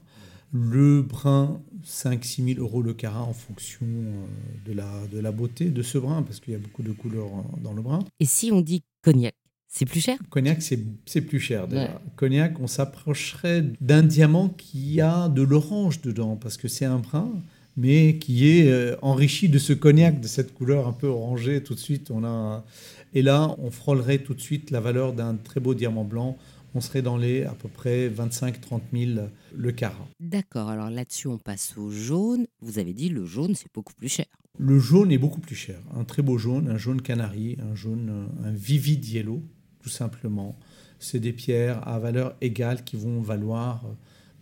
Le 0.52 1.02
brun, 1.02 1.60
5-6 1.84 2.54
000 2.54 2.60
euros 2.60 2.82
le 2.82 2.94
carat 2.94 3.22
en 3.22 3.32
fonction 3.34 3.86
euh, 3.86 4.26
de, 4.64 4.72
la, 4.72 5.06
de 5.12 5.20
la 5.20 5.30
beauté 5.30 5.70
de 5.70 5.82
ce 5.82 5.98
brun, 5.98 6.22
parce 6.22 6.40
qu'il 6.40 6.54
y 6.54 6.56
a 6.56 6.58
beaucoup 6.60 6.82
de 6.82 6.92
couleurs 6.92 7.30
dans 7.62 7.72
le 7.72 7.82
brun. 7.82 8.00
Et 8.18 8.24
si 8.24 8.50
on 8.50 8.62
dit 8.62 8.82
cognac, 9.02 9.34
c'est 9.78 9.84
plus 9.84 10.00
cher 10.00 10.16
Cognac, 10.30 10.62
c'est 10.62 10.78
c'est 11.04 11.20
plus 11.20 11.38
cher 11.38 11.68
déjà. 11.68 11.82
Ouais. 11.82 11.90
Cognac, 12.16 12.58
on 12.60 12.66
s'approcherait 12.66 13.62
d'un 13.82 14.02
diamant 14.02 14.48
qui 14.48 15.02
a 15.02 15.28
de 15.28 15.42
l'orange 15.42 16.00
dedans, 16.00 16.36
parce 16.36 16.56
que 16.56 16.66
c'est 16.66 16.86
un 16.86 16.98
brun, 16.98 17.30
mais 17.76 18.16
qui 18.16 18.48
est 18.48 18.70
euh, 18.70 18.96
enrichi 19.02 19.50
de 19.50 19.58
ce 19.58 19.74
cognac, 19.74 20.18
de 20.18 20.26
cette 20.26 20.54
couleur 20.54 20.88
un 20.88 20.94
peu 20.94 21.08
orangée. 21.08 21.62
Tout 21.62 21.74
de 21.74 21.78
suite, 21.78 22.10
on 22.10 22.24
a. 22.24 22.64
Et 23.12 23.20
là, 23.20 23.54
on 23.58 23.70
frôlerait 23.70 24.20
tout 24.20 24.32
de 24.32 24.40
suite 24.40 24.70
la 24.70 24.80
valeur 24.80 25.12
d'un 25.12 25.34
très 25.34 25.60
beau 25.60 25.74
diamant 25.74 26.04
blanc. 26.04 26.38
On 26.74 26.80
serait 26.80 27.02
dans 27.02 27.18
les 27.18 27.44
à 27.44 27.52
peu 27.52 27.68
près 27.68 28.08
25-30 28.08 28.80
000 28.94 29.28
le 29.54 29.72
carat. 29.72 30.08
D'accord, 30.20 30.70
alors 30.70 30.88
là-dessus 30.88 31.28
on 31.28 31.38
passe 31.38 31.74
au 31.76 31.90
jaune. 31.90 32.46
Vous 32.62 32.78
avez 32.78 32.94
dit 32.94 33.10
le 33.10 33.26
jaune 33.26 33.54
c'est 33.54 33.72
beaucoup 33.74 33.94
plus 33.94 34.08
cher. 34.08 34.26
Le 34.58 34.78
jaune 34.78 35.12
est 35.12 35.18
beaucoup 35.18 35.40
plus 35.40 35.54
cher. 35.54 35.78
Un 35.94 36.04
très 36.04 36.22
beau 36.22 36.38
jaune, 36.38 36.68
un 36.70 36.78
jaune 36.78 37.02
canari, 37.02 37.58
un 37.60 37.74
jaune, 37.74 38.28
un 38.44 38.50
vivid 38.50 39.06
yellow, 39.06 39.42
tout 39.86 39.90
simplement. 39.92 40.58
C'est 40.98 41.20
des 41.20 41.32
pierres 41.32 41.86
à 41.86 42.00
valeur 42.00 42.34
égale 42.40 42.82
qui 42.82 42.96
vont 42.96 43.20
valoir 43.20 43.84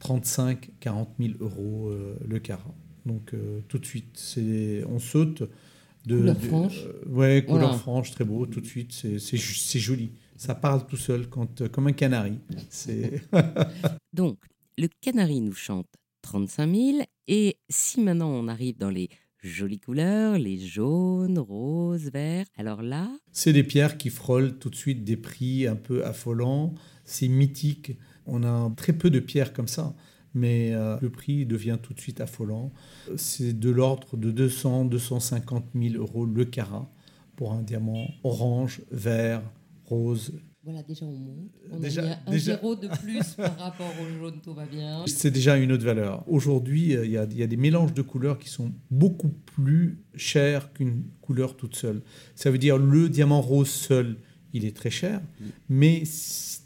35-40 0.01 1.07
000 1.21 1.35
euros 1.41 1.89
euh, 1.91 2.17
le 2.27 2.39
carat. 2.39 2.75
Donc 3.05 3.35
euh, 3.35 3.61
tout 3.69 3.79
de 3.79 3.85
suite, 3.85 4.09
c'est, 4.15 4.83
on 4.89 4.99
saute 4.99 5.43
de. 6.07 6.17
Couleur 6.17 6.35
de- 6.37 6.41
franche. 6.47 6.79
euh, 6.87 7.09
ouais, 7.11 7.45
couleur 7.45 7.61
Voilà. 7.69 7.77
franche, 7.79 8.11
très 8.13 8.25
beau. 8.25 8.47
Tout 8.47 8.63
de 8.63 8.67
suite, 8.67 8.93
c'est, 8.93 9.19
c'est, 9.19 9.37
ju- 9.37 9.55
c'est 9.57 9.79
joli. 9.79 10.13
Ça 10.37 10.55
parle 10.55 10.87
tout 10.87 10.97
seul, 10.97 11.29
quand, 11.29 11.61
euh, 11.61 11.69
comme 11.69 11.89
un 11.89 11.93
canari. 11.93 12.39
C'est 12.71 13.23
Donc, 14.15 14.39
le 14.79 14.89
canari 15.03 15.43
nous 15.43 15.53
chante 15.53 15.89
35 16.23 16.75
000. 16.75 16.99
Et 17.29 17.59
si 17.69 18.01
maintenant 18.01 18.31
on 18.31 18.49
arrive 18.49 18.79
dans 18.79 18.91
les 18.91 19.11
Jolies 19.45 19.79
couleurs, 19.79 20.39
les 20.39 20.59
jaunes, 20.59 21.39
roses, 21.39 22.11
verts. 22.11 22.47
Alors 22.57 22.81
là, 22.81 23.11
C'est 23.31 23.53
des 23.53 23.63
pierres 23.63 23.99
qui 23.99 24.09
frôlent 24.09 24.59
tout 24.59 24.71
de 24.71 24.75
suite 24.75 25.05
des 25.05 25.19
prix 25.19 25.67
un 25.67 25.77
peu 25.77 26.03
affolants. 26.07 26.75
C'est 27.05 27.29
mythique. 27.29 27.93
On 28.27 28.43
a 28.43 28.73
très 28.75 28.95
peu 28.95 29.11
de 29.11 29.21
pierres 29.21 29.53
comme 29.53 29.69
ça, 29.69 29.95
mais 30.33 30.73
euh, 30.73 30.97
le 31.03 31.11
prix 31.11 31.45
devient 31.45 31.77
tout 31.83 31.93
de 31.93 32.01
suite 32.01 32.23
affolant. 32.23 32.73
C'est 33.17 33.59
de 33.59 33.69
l'ordre 33.69 34.17
de 34.17 34.31
200, 34.31 34.87
250 34.87 35.67
000 35.75 35.97
euros 35.97 36.25
le 36.25 36.47
carat 36.47 36.91
pour 37.37 37.53
un 37.53 37.61
diamant 37.61 38.09
orange, 38.23 38.81
vert, 38.91 39.43
rose. 39.85 40.33
Voilà, 40.65 40.83
déjà 40.83 41.05
on 41.07 41.13
monte. 41.13 41.51
On 41.71 41.79
Déjà- 41.79 42.03
a 42.03 42.07
mis 42.07 42.13
un 42.27 42.31
déjà- 42.31 42.53
zéro 42.57 42.75
de 42.75 42.89
plus 42.89 43.23
par 43.37 43.57
rapport 43.59 43.93
au 44.03 44.19
jaune, 44.19 44.41
tout 44.43 44.55
va 44.55 44.67
bien. 44.67 45.05
C'est 45.07 45.31
déjà 45.31 45.57
une 45.57 45.73
autre 45.73 45.85
valeur. 45.85 46.25
Aujourd'hui, 46.27 46.97
euh, 46.97 47.05
il 47.05 47.13
y, 47.13 47.19
a- 47.19 47.27
il 47.31 47.37
y 47.37 47.43
a 47.43 47.47
des 47.47 47.57
mélanges 47.57 47.93
de 47.95 48.03
couleurs 48.03 48.39
qui 48.39 48.49
sont 48.49 48.73
beaucoup 48.91 49.29
plus 49.29 49.99
chers 50.15 50.73
qu'une 50.73 51.05
couleur 51.21 51.57
toute 51.57 51.77
seule. 51.77 52.03
Ça 52.35 52.51
veut 52.51 52.59
dire 52.59 52.79
le 52.79 53.09
diamant 53.09 53.41
rose 53.41 53.69
seul, 53.71 54.17
il 54.53 54.65
est 54.65 54.77
très 54.77 54.91
cher, 54.91 55.21
mais 55.69 56.03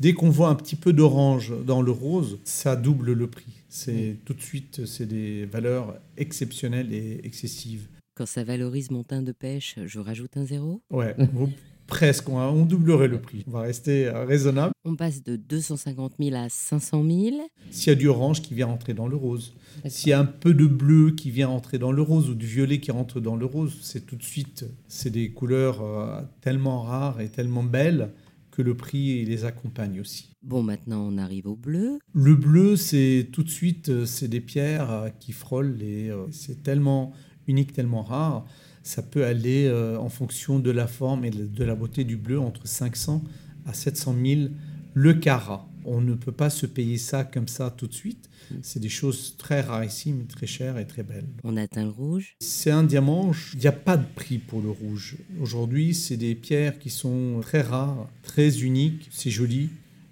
dès 0.01 0.13
qu'on 0.13 0.29
voit 0.31 0.49
un 0.51 0.55
petit 0.55 0.77
peu 0.77 0.93
d'orange 0.93 1.53
dans 1.65 1.81
le 1.83 1.91
rose, 1.91 2.39
ça 2.45 2.77
double 2.77 3.13
le 3.13 3.27
prix. 3.29 3.53
C'est 3.71 4.17
tout 4.25 4.35
de 4.35 4.41
suite, 4.41 4.87
c'est 4.87 5.07
des 5.07 5.45
valeurs 5.47 5.99
exceptionnelles 6.17 6.93
et 6.93 7.21
excessives. 7.25 7.89
Quand 8.15 8.27
ça 8.27 8.45
valorise 8.45 8.91
mon 8.91 9.05
teint 9.05 9.23
de 9.23 9.33
pêche, 9.33 9.77
je 9.87 9.99
rajoute 10.01 10.37
un 10.37 10.45
zéro? 10.45 10.83
Ouais, 10.91 11.15
vous- 11.33 11.51
presque, 11.89 12.29
on, 12.29 12.39
on 12.39 12.65
doublerait 12.65 13.09
le 13.09 13.21
prix. 13.21 13.43
On 13.49 13.51
va 13.51 13.63
rester 13.63 14.07
euh, 14.07 14.25
raisonnable. 14.25 14.73
On 14.85 14.95
passe 14.95 15.25
de 15.25 15.35
250 15.35 16.13
000 16.21 16.37
à 16.37 16.49
500 16.49 17.03
000. 17.05 17.37
S'il 17.71 17.89
y 17.89 17.93
a 17.93 17.95
du 17.97 18.07
orange 18.07 18.41
qui 18.41 18.55
vient 18.55 18.69
entrer 18.69 18.95
dans 18.95 19.09
le 19.09 19.17
rose, 19.17 19.55
S'il 19.87 20.11
y 20.11 20.13
a 20.13 20.21
un 20.21 20.25
peu 20.25 20.55
de 20.55 20.67
bleu 20.67 21.11
qui 21.11 21.31
vient 21.31 21.49
entrer 21.49 21.79
dans 21.79 21.91
le 21.91 22.03
rose 22.03 22.31
ou 22.31 22.35
du 22.35 22.47
violet 22.47 22.79
qui 22.79 22.93
rentre 22.93 23.19
dans 23.21 23.35
le 23.35 23.47
rose, 23.47 23.77
c'est 23.83 24.07
tout 24.07 24.17
de 24.17 24.23
suite, 24.23 24.65
c'est 24.87 25.11
des 25.11 25.33
couleurs 25.33 25.83
euh, 25.83 26.21
tellement 26.41 26.83
rares 26.83 27.21
et 27.21 27.29
tellement 27.29 27.65
belles 27.65 28.13
que 28.51 28.63
le 28.63 28.77
prix 28.77 29.25
les 29.25 29.45
accompagne 29.45 30.01
aussi. 30.01 30.31
Bon, 30.43 30.63
maintenant 30.63 31.07
on 31.09 31.17
arrive 31.19 31.47
au 31.47 31.57
bleu. 31.57 31.99
Le 32.13 32.35
bleu, 32.35 32.77
c'est 32.77 33.29
tout 33.33 33.43
de 33.43 33.51
suite, 33.51 33.89
euh, 33.89 34.05
c'est 34.07 34.29
des 34.29 34.41
pierres 34.41 35.13
qui 35.21 35.33
frôlent 35.33 35.81
et 35.83 36.11
euh, 36.11 36.27
c'est 36.31 36.63
tellement 36.63 37.13
unique, 37.47 37.73
tellement 37.73 38.03
rare. 38.03 38.47
Ça 38.89 39.03
peut 39.03 39.27
aller 39.27 39.67
euh, 39.67 39.99
en 39.99 40.09
fonction 40.09 40.59
de 40.61 40.71
la 40.71 40.87
forme 40.87 41.27
et 41.27 41.31
de 41.31 41.63
la 41.63 41.75
beauté 41.75 42.05
du 42.05 42.17
bleu 42.17 42.41
entre 42.41 42.67
500 42.67 43.23
à 43.67 43.75
700 43.75 44.17
000 44.25 44.41
le 44.95 45.13
carat. 45.13 45.69
On 45.85 46.01
ne 46.01 46.15
peut 46.15 46.33
pas 46.33 46.49
se 46.49 46.65
payer 46.65 46.97
ça 46.97 47.23
comme 47.23 47.49
ça 47.49 47.71
tout 47.71 47.87
de 47.87 47.93
suite. 47.93 48.31
C'est 48.63 48.81
des 48.81 48.89
choses 48.89 49.35
très 49.37 49.61
rarissimes, 49.61 50.25
très 50.25 50.47
chères 50.47 50.79
et 50.79 50.87
très 50.87 51.03
belles. 51.03 51.27
On 51.45 51.59
atteint 51.59 51.85
le 51.85 51.91
rouge? 51.91 52.35
C'est 52.41 52.71
un 52.71 52.83
diamant, 52.83 53.33
il 53.53 53.61
n'y 53.61 53.67
a 53.67 53.73
pas 53.73 53.99
de 53.99 54.07
prix 54.15 54.39
pour 54.39 54.63
le 54.63 54.71
rouge. 54.71 55.19
Aujourd'hui, 55.39 55.93
c'est 55.95 56.17
des 56.17 56.35
pierres 56.35 56.79
qui 56.79 56.89
sont 56.89 57.41
très 57.43 57.61
rares, 57.61 58.09
très 58.23 58.61
uniques, 58.61 59.11
c'est 59.11 59.31
joli. 59.31 59.69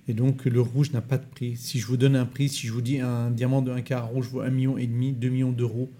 Et 0.06 0.12
donc, 0.12 0.44
le 0.44 0.60
rouge 0.60 0.92
n'a 0.92 1.00
pas 1.00 1.16
de 1.16 1.24
prix. 1.24 1.56
Si 1.56 1.80
je 1.80 1.86
vous 1.86 1.96
donne 1.96 2.14
un 2.14 2.26
prix, 2.26 2.50
si 2.50 2.66
je 2.66 2.74
vous 2.74 2.82
dis 2.82 3.00
un 3.00 3.30
diamant 3.30 3.62
de 3.62 3.70
1 3.70 3.80
carat 3.80 4.04
rouge 4.04 4.28
vaut 4.28 4.42
1,5 4.42 4.50
million, 4.50 4.76
2 5.18 5.28
millions 5.30 5.52
d'euros, 5.52 5.90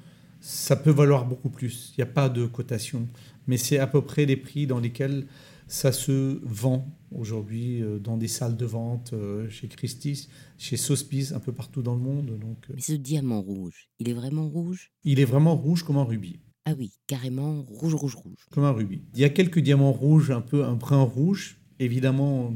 ça 0.40 0.76
peut 0.76 0.90
valoir 0.90 1.26
beaucoup 1.26 1.50
plus. 1.50 1.92
Il 1.96 2.00
n'y 2.00 2.08
a 2.08 2.12
pas 2.12 2.28
de 2.28 2.46
cotation. 2.46 3.08
Mais 3.46 3.56
c'est 3.56 3.78
à 3.78 3.86
peu 3.86 4.02
près 4.02 4.26
les 4.26 4.36
prix 4.36 4.66
dans 4.66 4.80
lesquels 4.80 5.26
ça 5.68 5.92
se 5.92 6.40
vend 6.44 6.86
aujourd'hui 7.10 7.82
euh, 7.82 7.98
dans 7.98 8.16
des 8.16 8.28
salles 8.28 8.56
de 8.56 8.66
vente, 8.66 9.12
euh, 9.12 9.48
chez 9.48 9.68
Christie's, 9.68 10.28
chez 10.58 10.76
Sotheby's, 10.76 11.32
un 11.32 11.40
peu 11.40 11.52
partout 11.52 11.82
dans 11.82 11.94
le 11.94 12.00
monde. 12.00 12.38
Donc, 12.38 12.58
euh, 12.70 12.74
Mais 12.74 12.80
ce 12.80 12.92
diamant 12.92 13.40
rouge, 13.40 13.88
il 13.98 14.08
est 14.08 14.12
vraiment 14.12 14.48
rouge? 14.48 14.92
Il 15.04 15.18
est 15.20 15.24
vraiment 15.24 15.56
rouge 15.56 15.82
comme 15.82 15.96
un 15.96 16.04
rubis. 16.04 16.38
Ah 16.64 16.74
oui, 16.78 16.92
carrément 17.06 17.62
rouge, 17.62 17.94
rouge, 17.94 18.14
rouge. 18.14 18.46
Comme 18.50 18.64
un 18.64 18.72
rubis. 18.72 19.02
Il 19.14 19.20
y 19.20 19.24
a 19.24 19.28
quelques 19.28 19.60
diamants 19.60 19.92
rouges, 19.92 20.30
un 20.30 20.40
peu 20.40 20.64
un 20.64 20.74
brun 20.74 21.02
rouge. 21.02 21.58
Évidemment, 21.78 22.52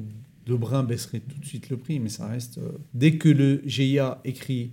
le 0.47 0.57
brun 0.57 0.83
baisserait 0.83 1.21
tout 1.21 1.38
de 1.38 1.45
suite 1.45 1.71
le 1.71 1.77
prix, 1.77 2.01
mais 2.01 2.09
ça 2.09 2.27
reste. 2.27 2.59
dès 2.93 3.19
que 3.19 3.29
le 3.29 3.62
GIA 3.66 4.21
écrit 4.25 4.73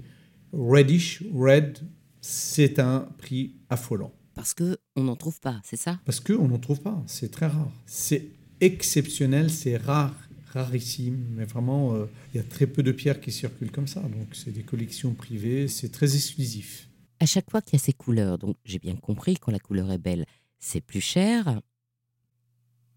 reddish, 0.54 1.24
red, 1.34 1.80
c'est 2.28 2.80
un 2.80 3.08
prix 3.18 3.56
affolant. 3.70 4.12
Parce 4.36 4.54
que 4.54 4.78
on 4.98 5.04
n'en 5.04 5.16
trouve 5.16 5.40
pas, 5.40 5.62
c'est 5.64 5.78
ça? 5.78 6.00
Parce 6.06 6.20
qu'on 6.20 6.50
n'en 6.50 6.60
trouve 6.60 6.82
pas, 6.82 7.02
c'est 7.08 7.32
très 7.32 7.48
rare. 7.48 7.72
C'est 7.86 8.28
exceptionnel, 8.60 9.50
c'est 9.50 9.78
rare, 9.78 10.14
rarissime, 10.52 11.26
mais 11.32 11.46
vraiment, 11.46 11.96
euh, 11.96 12.06
il 12.34 12.38
y 12.38 12.40
a 12.40 12.44
très 12.44 12.68
peu 12.68 12.84
de 12.84 12.92
pierres 12.92 13.22
qui 13.22 13.32
circulent 13.32 13.72
comme 13.72 13.88
ça. 13.88 14.02
Donc, 14.02 14.28
c'est 14.34 14.52
des 14.52 14.64
collections 14.64 15.14
privées, 15.14 15.70
c'est 15.70 15.90
très 15.90 16.16
exclusif. 16.16 16.90
À 17.22 17.26
chaque 17.26 17.50
fois 17.50 17.62
qu'il 17.62 17.80
y 17.80 17.82
a 17.82 17.84
ces 17.84 17.94
couleurs, 17.94 18.38
donc 18.38 18.58
j'ai 18.66 18.80
bien 18.80 18.98
compris, 18.98 19.36
quand 19.36 19.52
la 19.52 19.60
couleur 19.60 19.90
est 19.92 19.98
belle, 19.98 20.26
c'est 20.60 20.82
plus 20.82 21.02
cher. 21.02 21.62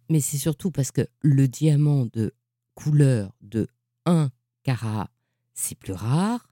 Mais 0.08 0.20
c'est 0.20 0.38
surtout 0.38 0.72
parce 0.72 0.90
que 0.90 1.06
le 1.20 1.46
diamant 1.46 2.06
de 2.12 2.34
couleur 2.74 3.32
de 3.42 3.68
1 4.06 4.30
carat, 4.64 5.08
c'est 5.54 5.78
plus 5.78 5.92
rare. 5.92 6.50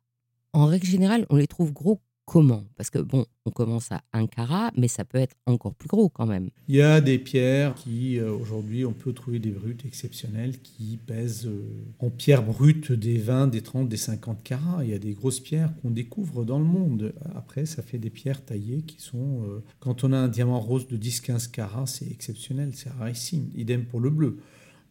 En 0.53 0.67
règle 0.67 0.87
générale, 0.87 1.27
on 1.29 1.37
les 1.37 1.49
trouve 1.49 1.73
gros 1.73 2.01
comment? 2.29 2.65
Parce 2.77 2.91
que 2.91 2.99
bon, 2.99 3.25
on 3.47 3.51
commence 3.51 3.91
à 3.91 4.03
1 4.13 4.27
carat, 4.27 4.71
mais 4.77 4.87
ça 4.87 5.07
peut 5.07 5.17
être 5.17 5.35
encore 5.47 5.75
plus 5.75 5.89
gros 5.89 6.11
quand 6.11 6.27
même. 6.27 6.51
Il 6.69 6.77
y 6.77 6.83
a 6.83 7.01
des 7.01 7.19
pierres 7.19 7.75
qui, 7.75 8.19
euh, 8.19 8.31
aujourd'hui, 8.31 8.85
on 8.85 8.93
peut 8.93 9.15
trouver 9.15 9.39
des 9.39 9.51
brutes 9.51 9.87
exceptionnelles 9.87 10.61
qui 10.61 10.99
pèsent 10.99 11.47
euh, 11.47 11.87
en 12.01 12.11
pierre 12.11 12.43
brute 12.43 12.93
des 12.93 13.17
20, 13.17 13.47
des 13.47 13.63
30, 13.63 13.89
des 13.89 13.97
50 13.97 14.43
carats. 14.43 14.85
Il 14.85 14.91
y 14.91 14.95
a 14.95 14.99
des 14.99 15.15
grosses 15.15 15.41
pierres 15.41 15.73
qu'on 15.81 15.91
découvre 15.91 16.45
dans 16.45 16.59
le 16.59 16.67
monde. 16.67 17.15
Après, 17.35 17.65
ça 17.65 17.83
fait 17.83 17.99
des 17.99 18.11
pierres 18.11 18.45
taillées 18.45 18.83
qui 18.83 19.01
sont... 19.01 19.43
euh, 19.45 19.63
quand 19.81 20.05
on 20.05 20.13
a 20.13 20.19
un 20.19 20.29
diamant 20.29 20.61
rose 20.61 20.87
de 20.87 20.99
10-15 20.99 21.51
carats, 21.51 21.87
c'est 21.87 22.11
exceptionnel, 22.11 22.73
c'est 22.75 22.91
rarissime. 22.91 23.49
Idem 23.55 23.87
pour 23.87 24.01
le 24.01 24.11
bleu. 24.11 24.37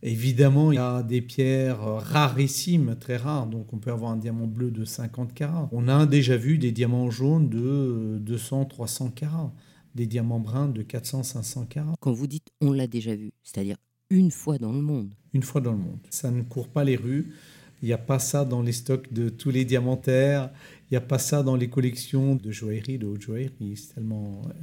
Évidemment, 0.03 0.71
il 0.71 0.75
y 0.75 0.79
a 0.79 1.01
des 1.01 1.21
pierres 1.21 1.81
euh, 1.83 1.97
rarissimes, 1.97 2.95
très 2.99 3.17
rares. 3.17 3.47
Donc, 3.47 3.73
on 3.73 3.77
peut 3.77 3.91
avoir 3.91 4.11
un 4.11 4.17
diamant 4.17 4.45
bleu 4.47 4.69
de 4.69 4.85
50 4.85 5.33
carats. 5.33 5.69
On 5.71 5.87
a 5.87 6.05
déjà 6.05 6.37
vu 6.37 6.57
des 6.59 6.71
diamants 6.71 7.09
jaunes 7.09 7.49
de 7.49 7.59
euh, 7.59 8.19
200, 8.19 8.65
300 8.65 9.09
carats. 9.11 9.53
Des 9.95 10.05
diamants 10.05 10.39
bruns 10.39 10.67
de 10.69 10.83
400, 10.83 11.23
500 11.23 11.65
carats. 11.65 11.95
Quand 11.99 12.11
vous 12.11 12.27
dites 12.27 12.47
on 12.61 12.71
l'a 12.71 12.85
déjà 12.85 13.15
vu, 13.15 13.31
c'est-à-dire 13.41 13.77
une 14.11 14.29
fois 14.29 14.59
dans 14.59 14.71
le 14.71 14.81
monde. 14.81 15.15
Une 15.33 15.41
fois 15.41 15.59
dans 15.61 15.71
le 15.71 15.79
monde. 15.79 15.99
Ça 16.11 16.29
ne 16.29 16.43
court 16.43 16.67
pas 16.67 16.83
les 16.83 16.95
rues. 16.95 17.33
Il 17.81 17.87
n'y 17.87 17.93
a 17.93 17.97
pas 17.97 18.19
ça 18.19 18.45
dans 18.45 18.61
les 18.61 18.71
stocks 18.73 19.11
de 19.11 19.29
tous 19.29 19.49
les 19.49 19.65
diamantaires. 19.65 20.51
Il 20.83 20.93
n'y 20.93 20.97
a 20.97 21.01
pas 21.01 21.17
ça 21.17 21.41
dans 21.41 21.55
les 21.55 21.69
collections 21.69 22.35
de 22.35 22.51
joaillerie, 22.51 22.99
de 22.99 23.07
haute 23.07 23.21
joaillerie. 23.21 23.75
C'est 23.75 23.95
tellement. 23.95 24.43
euh, 24.49 24.53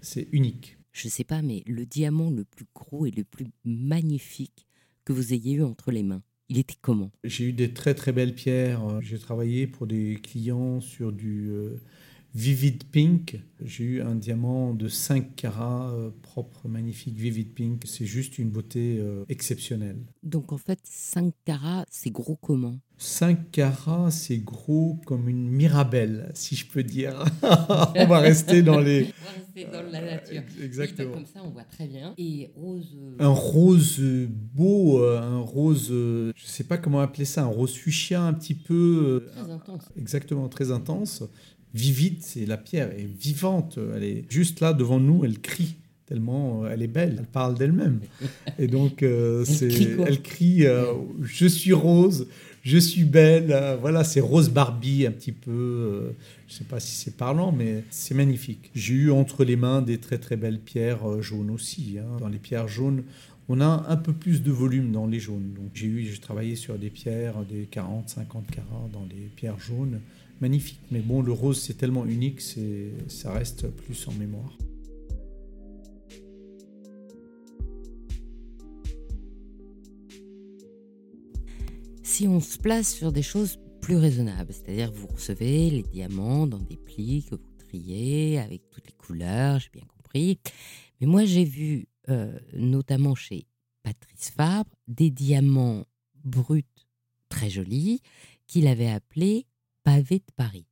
C'est 0.00 0.28
unique. 0.30 0.78
Je 0.92 1.08
sais 1.08 1.24
pas, 1.24 1.42
mais 1.42 1.62
le 1.66 1.84
diamant 1.84 2.30
le 2.30 2.44
plus 2.44 2.66
gros 2.74 3.06
et 3.06 3.10
le 3.10 3.24
plus 3.24 3.46
magnifique 3.64 4.65
que 5.06 5.14
vous 5.14 5.32
ayez 5.32 5.54
eu 5.54 5.62
entre 5.62 5.90
les 5.92 6.02
mains, 6.02 6.22
il 6.48 6.58
était 6.58 6.76
comment? 6.80 7.10
J'ai 7.24 7.44
eu 7.44 7.52
des 7.52 7.72
très 7.72 7.94
très 7.94 8.12
belles 8.12 8.34
pierres. 8.34 9.00
J'ai 9.00 9.18
travaillé 9.18 9.66
pour 9.66 9.86
des 9.86 10.18
clients 10.22 10.80
sur 10.80 11.12
du 11.12 11.48
euh, 11.48 11.80
Vivid 12.40 12.84
Pink. 12.92 13.40
J'ai 13.64 13.84
eu 13.84 14.00
un 14.02 14.14
diamant 14.14 14.74
de 14.74 14.88
5 14.88 15.34
carats 15.36 15.90
euh, 15.94 16.10
propre, 16.20 16.68
magnifique, 16.68 17.16
Vivid 17.16 17.54
Pink. 17.54 17.80
C'est 17.86 18.04
juste 18.04 18.38
une 18.38 18.50
beauté 18.50 18.98
euh, 19.00 19.24
exceptionnelle. 19.30 19.96
Donc 20.22 20.52
en 20.52 20.58
fait, 20.58 20.78
5 20.84 21.32
carats, 21.46 21.86
c'est 21.90 22.10
gros 22.10 22.36
comment? 22.36 22.78
5 22.98 23.50
carats, 23.50 24.10
c'est 24.10 24.36
gros 24.38 25.00
comme 25.06 25.30
une 25.30 25.48
mirabelle, 25.48 26.30
si 26.34 26.56
je 26.56 26.66
peux 26.66 26.82
dire. 26.82 27.24
On 27.42 28.06
va 28.06 28.18
rester 28.18 28.62
dans 28.62 28.80
les... 28.80 29.04
On 29.22 29.24
va 29.24 29.30
rester 29.32 29.64
dans 29.72 29.90
la 29.90 30.00
nature. 30.02 30.42
Exactement. 30.62 31.12
Comme 31.14 31.26
ça, 31.26 31.40
on 31.42 31.48
voit 31.50 31.64
très 31.64 31.86
bien. 31.86 32.12
Et 32.18 32.50
rose. 32.54 32.94
euh, 32.98 33.16
Un 33.24 33.28
rose 33.28 33.98
beau, 34.28 35.00
euh, 35.02 35.18
un 35.20 35.38
rose, 35.40 35.88
euh, 35.90 36.32
je 36.36 36.44
sais 36.46 36.64
pas 36.64 36.76
comment 36.76 37.00
appeler 37.00 37.24
ça, 37.24 37.44
un 37.44 37.48
rose 37.48 37.72
fuchsia 37.74 38.22
un 38.22 38.34
petit 38.34 38.54
peu... 38.54 39.22
euh, 39.26 39.30
Très 39.42 39.50
intense. 39.50 39.82
exactement 39.96 40.48
très 40.50 40.70
intense. 40.70 41.22
Vivide, 41.76 42.16
c'est 42.20 42.46
la 42.46 42.56
pierre 42.56 42.90
est 42.92 43.06
vivante. 43.06 43.78
Elle 43.94 44.04
est 44.04 44.24
juste 44.30 44.60
là 44.60 44.72
devant 44.72 44.98
nous, 44.98 45.24
elle 45.24 45.38
crie 45.38 45.76
tellement 46.06 46.64
euh, 46.64 46.70
elle 46.72 46.82
est 46.82 46.86
belle. 46.88 47.16
Elle 47.18 47.26
parle 47.26 47.56
d'elle-même. 47.58 48.00
Et 48.58 48.66
donc 48.68 49.02
euh, 49.02 49.44
Elle 49.60 49.68
crie 49.68 49.96
quoi? 49.96 50.04
elle 50.08 50.22
crie 50.22 50.66
euh, 50.66 50.84
je 51.22 51.46
suis 51.46 51.72
rose, 51.72 52.28
je 52.62 52.78
suis 52.78 53.04
belle. 53.04 53.76
Voilà, 53.80 54.04
c'est 54.04 54.20
rose 54.20 54.48
Barbie 54.48 55.06
un 55.06 55.10
petit 55.12 55.32
peu. 55.32 56.14
je 56.48 56.54
sais 56.54 56.64
pas 56.64 56.80
si 56.80 56.94
c'est 56.94 57.16
parlant, 57.16 57.52
mais 57.52 57.84
c'est 57.90 58.14
magnifique. 58.14 58.70
J'ai 58.74 58.94
eu 58.94 59.10
entre 59.10 59.44
les 59.44 59.56
mains 59.56 59.82
des 59.82 59.98
très 59.98 60.18
très 60.18 60.36
belles 60.36 60.60
pierres 60.60 61.20
jaunes 61.20 61.50
aussi. 61.50 61.96
hein. 61.98 62.16
Dans 62.20 62.28
les 62.28 62.38
pierres 62.38 62.68
jaunes, 62.68 63.02
on 63.48 63.60
a 63.60 63.84
un 63.88 63.96
peu 63.96 64.12
plus 64.12 64.42
de 64.42 64.50
volume 64.50 64.92
dans 64.92 65.06
les 65.06 65.20
jaunes. 65.20 65.52
Donc 65.54 65.70
j'ai 65.74 65.86
eu, 65.86 66.04
j'ai 66.06 66.18
travaillé 66.18 66.56
sur 66.56 66.78
des 66.78 66.90
pierres 66.90 67.44
des 67.50 67.66
40, 67.70 68.08
50 68.08 68.46
carats 68.50 68.88
dans 68.92 69.06
les 69.10 69.28
pierres 69.36 69.58
jaunes, 69.58 70.00
magnifique. 70.40 70.80
Mais 70.90 71.00
bon, 71.00 71.22
le 71.22 71.32
rose 71.32 71.60
c'est 71.60 71.74
tellement 71.74 72.06
unique, 72.06 72.40
ça 73.08 73.32
reste 73.32 73.68
plus 73.68 74.06
en 74.08 74.12
mémoire. 74.12 74.56
Si 82.02 82.26
on 82.26 82.40
se 82.40 82.56
place 82.56 82.94
sur 82.94 83.12
des 83.12 83.22
choses 83.22 83.58
plus 83.82 83.96
raisonnables, 83.96 84.52
c'est-à-dire 84.52 84.90
vous 84.90 85.06
recevez 85.06 85.70
les 85.70 85.82
diamants 85.82 86.46
dans 86.46 86.60
des 86.60 86.76
plis 86.76 87.24
que 87.28 87.34
vous 87.34 87.52
triez 87.58 88.38
avec 88.38 88.70
toutes 88.70 88.86
les 88.86 88.94
couleurs, 88.94 89.60
j'ai 89.60 89.68
bien 89.72 89.84
compris. 89.86 90.38
Mais 91.00 91.06
moi, 91.06 91.24
j'ai 91.24 91.44
vu, 91.44 91.88
euh, 92.08 92.38
notamment 92.54 93.14
chez 93.14 93.46
Patrice 93.82 94.30
Fabre, 94.30 94.70
des 94.88 95.10
diamants 95.10 95.84
bruts 96.24 96.64
très 97.28 97.50
jolis 97.50 98.00
qu'il 98.46 98.66
avait 98.66 98.88
appelés 98.88 99.46
pavés 99.86 100.18
de 100.18 100.32
Paris. 100.34 100.66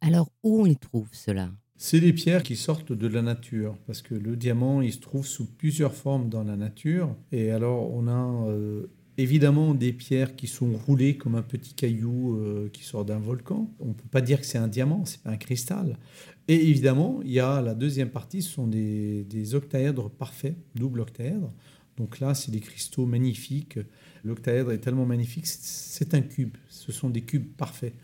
Alors, 0.00 0.30
où 0.44 0.60
on 0.60 0.64
les 0.64 0.76
trouve, 0.76 1.08
cela? 1.10 1.50
C'est 1.76 1.98
des 1.98 2.12
pierres 2.12 2.44
qui 2.44 2.54
sortent 2.54 2.92
de 2.92 3.08
la 3.08 3.20
nature, 3.20 3.76
parce 3.88 4.02
que 4.02 4.14
le 4.14 4.36
diamant, 4.36 4.82
il 4.82 4.92
se 4.92 5.00
trouve 5.00 5.26
sous 5.26 5.46
plusieurs 5.46 5.96
formes 5.96 6.28
dans 6.28 6.44
la 6.44 6.56
nature. 6.56 7.12
Et 7.32 7.50
alors, 7.50 7.92
on 7.92 8.06
a 8.06 8.48
euh, 8.48 8.86
évidemment 9.18 9.74
des 9.74 9.92
pierres 9.92 10.36
qui 10.36 10.46
sont 10.46 10.74
roulées 10.86 11.16
comme 11.16 11.34
un 11.34 11.42
petit 11.42 11.74
caillou 11.74 12.36
euh, 12.36 12.70
qui 12.72 12.84
sort 12.84 13.04
d'un 13.04 13.18
volcan. 13.18 13.68
On 13.80 13.88
ne 13.88 13.94
peut 13.94 14.08
pas 14.08 14.20
dire 14.20 14.38
que 14.38 14.46
c'est 14.46 14.58
un 14.58 14.68
diamant, 14.68 15.04
c'est 15.06 15.26
un 15.26 15.36
cristal. 15.36 15.98
Et 16.46 16.68
évidemment, 16.68 17.18
il 17.24 17.32
y 17.32 17.40
a 17.40 17.60
la 17.60 17.74
deuxième 17.74 18.10
partie, 18.10 18.42
ce 18.42 18.50
sont 18.50 18.68
des 18.68 19.54
octaèdres 19.56 20.08
parfaits, 20.08 20.56
double 20.76 21.00
octaèdre. 21.00 21.52
Donc 21.96 22.20
là, 22.20 22.34
c'est 22.34 22.52
des 22.52 22.60
cristaux 22.60 23.06
magnifiques. 23.06 23.80
L'octaèdre 24.22 24.70
est 24.70 24.78
tellement 24.78 25.04
magnifique, 25.04 25.46
c'est 25.46 26.14
un 26.14 26.22
cube. 26.22 26.56
Ce 26.68 26.92
sont 26.92 27.10
des 27.10 27.22
cubes 27.22 27.56
parfaits. 27.56 27.94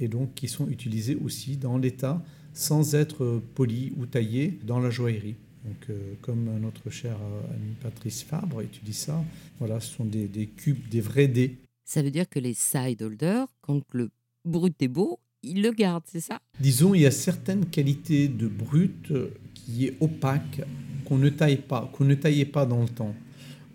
Et 0.00 0.08
donc 0.08 0.34
qui 0.34 0.48
sont 0.48 0.68
utilisés 0.68 1.16
aussi 1.16 1.56
dans 1.56 1.78
l'état 1.78 2.22
sans 2.52 2.94
être 2.94 3.42
polis 3.54 3.92
ou 3.96 4.06
taillés 4.06 4.58
dans 4.64 4.80
la 4.80 4.90
joaillerie. 4.90 5.36
Donc, 5.64 5.90
euh, 5.90 6.14
comme 6.20 6.44
notre 6.60 6.90
cher 6.90 7.16
euh, 7.16 7.54
ami 7.54 7.74
Patrice 7.80 8.22
Fabre 8.22 8.60
étudie 8.60 8.92
ça, 8.92 9.24
voilà, 9.58 9.80
ce 9.80 9.94
sont 9.94 10.04
des, 10.04 10.28
des 10.28 10.46
cubes, 10.46 10.88
des 10.88 11.00
vrais 11.00 11.26
dés. 11.26 11.56
Ça 11.84 12.02
veut 12.02 12.10
dire 12.10 12.28
que 12.28 12.38
les 12.38 12.54
side 12.54 13.02
holders, 13.02 13.48
quand 13.62 13.82
le 13.92 14.10
brut 14.44 14.80
est 14.82 14.88
beau, 14.88 15.20
ils 15.42 15.62
le 15.62 15.72
gardent, 15.72 16.04
c'est 16.06 16.20
ça? 16.20 16.38
Disons, 16.60 16.94
il 16.94 17.02
y 17.02 17.06
a 17.06 17.10
certaines 17.10 17.66
qualités 17.66 18.28
de 18.28 18.46
brut 18.46 19.12
qui 19.54 19.86
est 19.86 19.96
opaque, 20.00 20.62
qu'on 21.04 21.18
ne 21.18 21.28
taille 21.28 21.58
pas, 21.58 21.90
qu'on 21.92 22.04
ne 22.04 22.14
taillait 22.14 22.46
pas 22.46 22.66
dans 22.66 22.82
le 22.82 22.88
temps. 22.88 23.14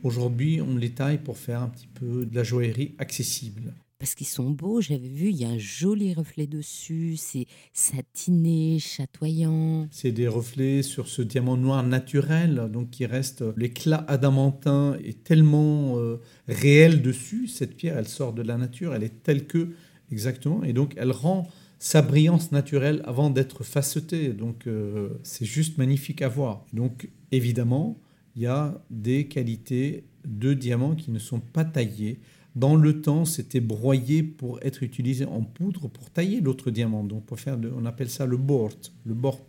Aujourd'hui, 0.04 0.62
on 0.62 0.76
les 0.78 0.92
taille 0.92 1.20
pour 1.20 1.38
faire 1.38 1.62
un 1.62 1.70
petit 1.70 1.88
peu 1.88 2.26
de 2.26 2.36
la 2.36 2.44
joaillerie 2.44 2.94
accessible. 2.98 3.74
Parce 4.00 4.16
qu'ils 4.16 4.28
sont 4.28 4.50
beaux, 4.50 4.80
j'avais 4.80 5.10
vu, 5.10 5.28
il 5.28 5.36
y 5.36 5.44
a 5.44 5.50
un 5.50 5.58
joli 5.58 6.14
reflet 6.14 6.48
dessus, 6.48 7.18
c'est 7.18 7.48
satiné, 7.74 8.80
chatoyant. 8.80 9.90
C'est 9.92 10.14
des 10.14 10.30
reflets 10.30 10.84
sur 10.84 11.10
ce 11.10 11.22
diamant 11.22 11.58
noir 11.58 11.84
naturel, 11.84 12.70
donc 12.72 12.92
qui 12.92 13.06
reste 13.06 13.44
l'éclat 13.58 14.06
adamantin 14.08 14.98
est 15.04 15.26
tellement 15.26 15.98
euh, 15.98 16.22
réel 16.48 17.02
dessus. 17.02 17.48
Cette 17.48 17.76
pierre, 17.76 17.98
elle 17.98 18.08
sort 18.08 18.32
de 18.32 18.42
la 18.42 18.56
nature, 18.56 18.96
elle 18.96 19.04
est 19.04 19.22
telle 19.22 19.46
que 19.46 19.72
exactement, 20.14 20.64
et 20.64 20.72
donc 20.72 20.94
elle 20.96 21.12
rend 21.12 21.50
sa 21.78 22.02
brillance 22.02 22.54
naturelle 22.54 23.02
avant 23.04 23.30
d'être 23.30 23.66
facetée. 23.66 24.30
Donc 24.30 24.66
euh, 24.66 25.10
c'est 25.24 25.46
juste 25.46 25.78
magnifique 25.78 26.22
à 26.22 26.30
voir. 26.30 26.66
Donc 26.72 27.10
évidemment, 27.34 28.00
il 28.38 28.44
y 28.44 28.48
a 28.48 28.82
des 28.90 29.28
qualités 29.28 30.06
de 30.26 30.54
diamants 30.54 30.96
qui 30.96 31.12
ne 31.12 31.20
sont 31.20 31.42
pas 31.42 31.66
taillés. 31.66 32.20
Dans 32.60 32.76
le 32.76 33.02
temps, 33.02 33.24
c'était 33.24 33.62
broyé 33.62 34.22
pour 34.22 34.60
être 34.62 34.84
utilisé 34.84 35.24
en 35.24 35.44
poudre 35.44 35.88
pour 35.88 36.10
tailler 36.10 36.42
l'autre 36.42 36.72
diamant. 36.72 37.06
Donc, 37.06 37.24
on 37.32 37.86
appelle 37.86 38.10
ça 38.10 38.26
le 38.26 38.36
bort. 38.36 38.74
Le 39.06 39.14
bort. 39.14 39.40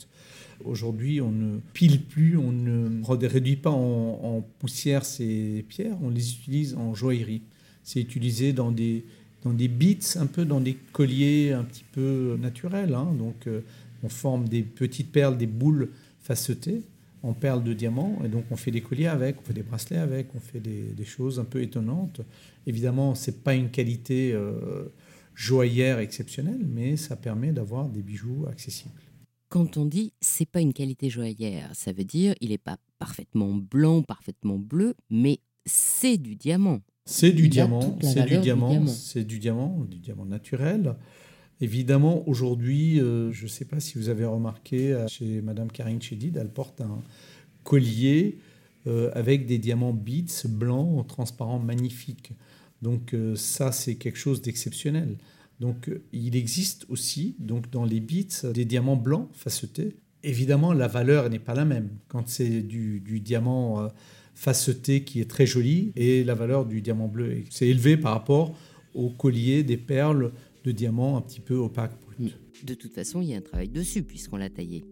Aujourd'hui, 0.64 1.20
on 1.20 1.32
ne 1.32 1.58
pile 1.72 2.04
plus, 2.04 2.36
on 2.36 2.52
ne 2.52 3.26
réduit 3.26 3.56
pas 3.56 3.72
en, 3.72 4.46
poussière 4.60 5.04
ces 5.04 5.64
pierres, 5.68 5.96
on 6.02 6.10
les 6.10 6.34
utilise 6.34 6.76
en 6.76 6.94
joaillerie. 6.94 7.42
C'est 7.82 8.00
utilisé 8.00 8.52
dans 8.52 8.70
des, 8.70 9.04
dans 9.42 9.54
des 9.54 9.66
beats, 9.66 10.16
un 10.16 10.26
peu 10.26 10.44
dans 10.44 10.60
des 10.60 10.74
colliers 10.92 11.50
un 11.52 11.64
petit 11.64 11.84
peu 11.90 12.36
naturels. 12.40 12.94
Hein. 12.94 13.12
Donc, 13.18 13.48
euh, 13.48 13.62
on 14.04 14.08
forme 14.08 14.48
des 14.48 14.62
petites 14.62 15.10
perles, 15.10 15.36
des 15.36 15.48
boules 15.48 15.88
facetées 16.20 16.82
en 17.22 17.32
perles 17.32 17.62
de 17.62 17.72
diamants. 17.72 18.18
Et 18.24 18.28
donc, 18.28 18.44
on 18.50 18.56
fait 18.56 18.70
des 18.70 18.80
colliers 18.80 19.06
avec, 19.06 19.36
on 19.40 19.44
fait 19.44 19.52
des 19.52 19.62
bracelets 19.62 19.98
avec, 19.98 20.34
on 20.34 20.40
fait 20.40 20.60
des, 20.60 20.92
des 20.92 21.04
choses 21.04 21.38
un 21.38 21.44
peu 21.44 21.62
étonnantes. 21.62 22.20
Évidemment, 22.66 23.14
ce 23.14 23.30
n'est 23.30 23.36
pas 23.36 23.54
une 23.54 23.70
qualité 23.70 24.32
euh, 24.32 24.92
joaillère 25.34 25.98
exceptionnelle, 25.98 26.66
mais 26.66 26.96
ça 26.96 27.16
permet 27.16 27.52
d'avoir 27.52 27.88
des 27.88 28.02
bijoux 28.02 28.46
accessibles. 28.50 29.00
Quand 29.48 29.76
on 29.76 29.84
dit 29.84 30.12
c'est 30.20 30.46
pas 30.48 30.60
une 30.60 30.72
qualité 30.72 31.10
joaillère, 31.10 31.70
ça 31.74 31.92
veut 31.92 32.04
dire 32.04 32.34
il 32.40 32.50
n'est 32.50 32.58
pas 32.58 32.76
parfaitement 32.98 33.52
blanc, 33.52 34.02
parfaitement 34.02 34.58
bleu, 34.58 34.94
mais 35.10 35.40
c'est 35.66 36.18
du 36.18 36.36
diamant. 36.36 36.80
C'est 37.04 37.32
du 37.32 37.48
diamant, 37.48 37.98
c'est 38.00 38.24
du 38.26 38.38
diamant, 38.38 38.86
c'est 38.86 39.24
du 39.24 39.40
diamant, 39.40 39.84
du 39.90 39.98
diamant 39.98 40.26
naturel. 40.26 40.94
Évidemment, 41.62 42.26
aujourd'hui, 42.26 43.00
euh, 43.00 43.30
je 43.32 43.44
ne 43.44 43.48
sais 43.48 43.66
pas 43.66 43.80
si 43.80 43.98
vous 43.98 44.08
avez 44.08 44.24
remarqué, 44.24 44.92
euh, 44.92 45.06
chez 45.08 45.42
Madame 45.42 45.70
Karine 45.70 46.00
Chedid, 46.00 46.36
elle 46.38 46.48
porte 46.48 46.80
un 46.80 47.02
collier 47.64 48.38
euh, 48.86 49.10
avec 49.14 49.46
des 49.46 49.58
diamants 49.58 49.92
beats 49.92 50.48
blancs, 50.48 51.06
transparents, 51.06 51.58
magnifiques. 51.58 52.32
Donc 52.80 53.14
ça, 53.34 53.72
c'est 53.72 53.96
quelque 53.96 54.18
chose 54.18 54.40
d'exceptionnel. 54.40 55.18
Donc 55.60 55.90
il 56.14 56.34
existe 56.34 56.86
aussi, 56.88 57.36
donc 57.38 57.68
dans 57.68 57.84
les 57.84 58.00
beats, 58.00 58.50
des 58.54 58.64
diamants 58.64 58.96
blancs 58.96 59.28
facetés. 59.34 59.96
Évidemment, 60.22 60.72
la 60.72 60.88
valeur 60.88 61.28
n'est 61.28 61.38
pas 61.38 61.52
la 61.52 61.66
même 61.66 61.90
quand 62.08 62.26
c'est 62.26 62.62
du, 62.62 63.02
diamant 63.22 63.90
faceté 64.34 65.04
qui 65.04 65.20
est 65.20 65.28
très 65.28 65.44
joli 65.44 65.92
et 65.94 66.24
la 66.24 66.34
valeur 66.34 66.64
du 66.64 66.80
diamant 66.80 67.06
bleu. 67.06 67.42
C'est 67.50 67.68
élevé 67.68 67.98
par 67.98 68.14
rapport 68.14 68.56
au 68.94 69.10
collier 69.10 69.62
des 69.62 69.76
perles 69.76 70.32
de 70.64 70.72
diamants 70.72 71.16
un 71.16 71.20
petit 71.20 71.40
peu 71.40 71.54
opaques. 71.56 71.98
Brut. 72.02 72.34
De 72.64 72.74
toute 72.74 72.92
façon, 72.92 73.20
il 73.20 73.28
y 73.28 73.34
a 73.34 73.38
un 73.38 73.42
travail 73.42 73.68
dessus 73.68 74.02
puisqu'on 74.02 74.36
l'a 74.36 74.50
taillé. 74.50 74.84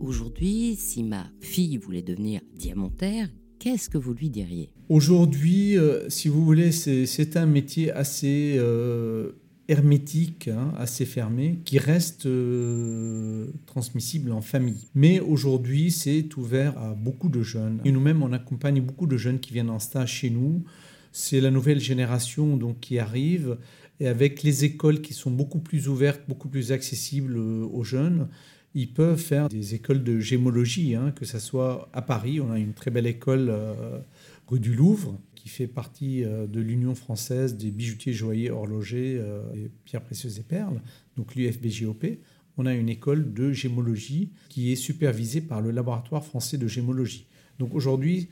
Aujourd'hui, 0.00 0.76
si 0.76 1.02
ma 1.02 1.30
fille 1.40 1.78
voulait 1.78 2.02
devenir 2.02 2.42
diamantaire, 2.54 3.28
qu'est-ce 3.58 3.88
que 3.88 3.96
vous 3.96 4.12
lui 4.12 4.28
diriez? 4.28 4.70
Aujourd'hui, 4.90 5.78
euh, 5.78 6.10
si 6.10 6.28
vous 6.28 6.44
voulez, 6.44 6.72
c'est 6.72 7.36
un 7.38 7.46
métier 7.46 7.90
assez 7.90 8.56
euh, 8.58 9.32
hermétique, 9.68 10.48
hein, 10.48 10.72
assez 10.78 11.06
fermé, 11.06 11.60
qui 11.64 11.78
reste 11.78 12.26
euh, 12.26 13.46
transmissible 13.66 14.32
en 14.32 14.40
famille. 14.40 14.88
Mais 14.94 15.20
aujourd'hui, 15.20 15.90
c'est 15.90 16.36
ouvert 16.36 16.76
à 16.78 16.94
beaucoup 16.94 17.28
de 17.28 17.42
jeunes. 17.42 17.80
Et 17.84 17.92
nous-mêmes, 17.92 18.22
on 18.22 18.32
accompagne 18.32 18.80
beaucoup 18.80 19.06
de 19.06 19.16
jeunes 19.16 19.40
qui 19.40 19.52
viennent 19.52 19.70
en 19.70 19.78
stage 19.78 20.12
chez 20.12 20.30
nous. 20.30 20.64
C'est 21.12 21.40
la 21.40 21.50
nouvelle 21.50 21.80
génération 21.80 22.56
donc, 22.56 22.80
qui 22.80 22.98
arrive, 22.98 23.56
et 24.00 24.08
avec 24.08 24.42
les 24.42 24.64
écoles 24.64 25.00
qui 25.00 25.14
sont 25.14 25.30
beaucoup 25.30 25.60
plus 25.60 25.88
ouvertes, 25.88 26.22
beaucoup 26.28 26.48
plus 26.48 26.72
accessibles 26.72 27.38
aux 27.38 27.84
jeunes, 27.84 28.28
ils 28.74 28.92
peuvent 28.92 29.20
faire 29.20 29.48
des 29.48 29.74
écoles 29.74 30.02
de 30.02 30.18
gémologie, 30.18 30.96
hein, 30.96 31.12
que 31.14 31.24
ce 31.24 31.38
soit 31.38 31.88
à 31.92 32.02
Paris. 32.02 32.40
On 32.40 32.50
a 32.50 32.58
une 32.58 32.74
très 32.74 32.90
belle 32.90 33.06
école 33.06 33.48
euh, 33.48 34.00
rue 34.48 34.58
du 34.58 34.74
Louvre 34.74 35.16
qui 35.44 35.50
fait 35.50 35.66
partie 35.66 36.24
euh, 36.24 36.46
de 36.46 36.58
l'Union 36.58 36.94
française 36.94 37.58
des 37.58 37.70
bijoutiers, 37.70 38.14
joailliers, 38.14 38.50
horlogers 38.50 39.18
euh, 39.20 39.42
et 39.54 39.70
pierres 39.84 40.00
précieuses 40.00 40.38
et 40.38 40.42
perles, 40.42 40.80
donc 41.18 41.34
l'UFBGOP. 41.34 42.18
On 42.56 42.64
a 42.64 42.72
une 42.72 42.88
école 42.88 43.34
de 43.34 43.52
gémologie 43.52 44.30
qui 44.48 44.72
est 44.72 44.76
supervisée 44.76 45.42
par 45.42 45.60
le 45.60 45.70
laboratoire 45.70 46.24
français 46.24 46.56
de 46.56 46.66
gémologie. 46.66 47.26
Donc 47.58 47.74
aujourd'hui, 47.74 48.28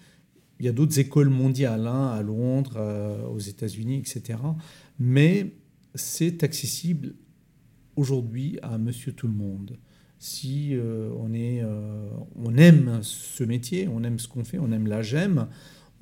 il 0.58 0.64
y 0.64 0.68
a 0.70 0.72
d'autres 0.72 0.98
écoles 0.98 1.28
mondiales, 1.28 1.86
hein, 1.86 2.08
à 2.08 2.22
Londres, 2.22 3.28
aux 3.30 3.40
États-Unis, 3.40 3.98
etc. 3.98 4.38
Mais 5.00 5.54
c'est 5.96 6.44
accessible 6.44 7.14
aujourd'hui 7.96 8.58
à 8.62 8.78
monsieur 8.78 9.12
tout 9.12 9.26
le 9.26 9.34
monde 9.34 9.76
si 10.22 10.76
euh, 10.76 11.10
on, 11.18 11.32
euh, 11.34 12.08
on 12.36 12.56
aime 12.56 13.00
ce 13.02 13.42
métier, 13.42 13.88
on 13.88 14.04
aime 14.04 14.20
ce 14.20 14.28
qu'on 14.28 14.44
fait, 14.44 14.60
on 14.60 14.70
aime 14.70 14.86
la 14.86 15.02
gemme, 15.02 15.48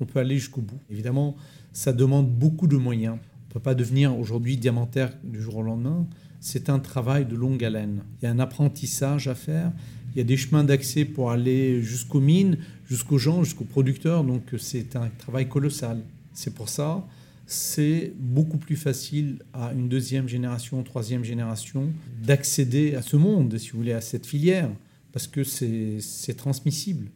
on 0.01 0.05
peut 0.05 0.19
aller 0.19 0.37
jusqu'au 0.37 0.61
bout. 0.61 0.79
Évidemment, 0.89 1.35
ça 1.73 1.93
demande 1.93 2.29
beaucoup 2.29 2.67
de 2.67 2.77
moyens. 2.77 3.13
On 3.13 3.47
ne 3.49 3.53
peut 3.53 3.59
pas 3.59 3.75
devenir 3.75 4.17
aujourd'hui 4.17 4.57
diamantaire 4.57 5.13
du 5.23 5.41
jour 5.41 5.57
au 5.57 5.63
lendemain. 5.63 6.07
C'est 6.39 6.69
un 6.69 6.79
travail 6.79 7.25
de 7.25 7.35
longue 7.35 7.63
haleine. 7.63 8.03
Il 8.21 8.25
y 8.25 8.27
a 8.27 8.31
un 8.31 8.39
apprentissage 8.39 9.27
à 9.27 9.35
faire. 9.35 9.71
Il 10.13 10.17
y 10.17 10.21
a 10.21 10.23
des 10.23 10.37
chemins 10.37 10.63
d'accès 10.63 11.05
pour 11.05 11.31
aller 11.31 11.81
jusqu'aux 11.81 12.19
mines, 12.19 12.57
jusqu'aux 12.87 13.17
gens, 13.17 13.43
jusqu'aux 13.43 13.63
producteurs. 13.63 14.23
Donc 14.23 14.43
c'est 14.57 14.95
un 14.95 15.09
travail 15.17 15.47
colossal. 15.47 16.01
C'est 16.33 16.53
pour 16.53 16.69
ça 16.69 17.05
c'est 17.51 18.13
beaucoup 18.17 18.57
plus 18.57 18.77
facile 18.77 19.39
à 19.51 19.73
une 19.73 19.89
deuxième 19.89 20.29
génération, 20.29 20.81
troisième 20.83 21.25
génération 21.25 21.89
d'accéder 22.23 22.95
à 22.95 23.01
ce 23.01 23.17
monde, 23.17 23.57
si 23.57 23.71
vous 23.71 23.79
voulez, 23.79 23.91
à 23.91 23.99
cette 23.99 24.25
filière, 24.25 24.69
parce 25.11 25.27
que 25.27 25.43
c'est 25.43 26.33
transmissible. 26.37 27.09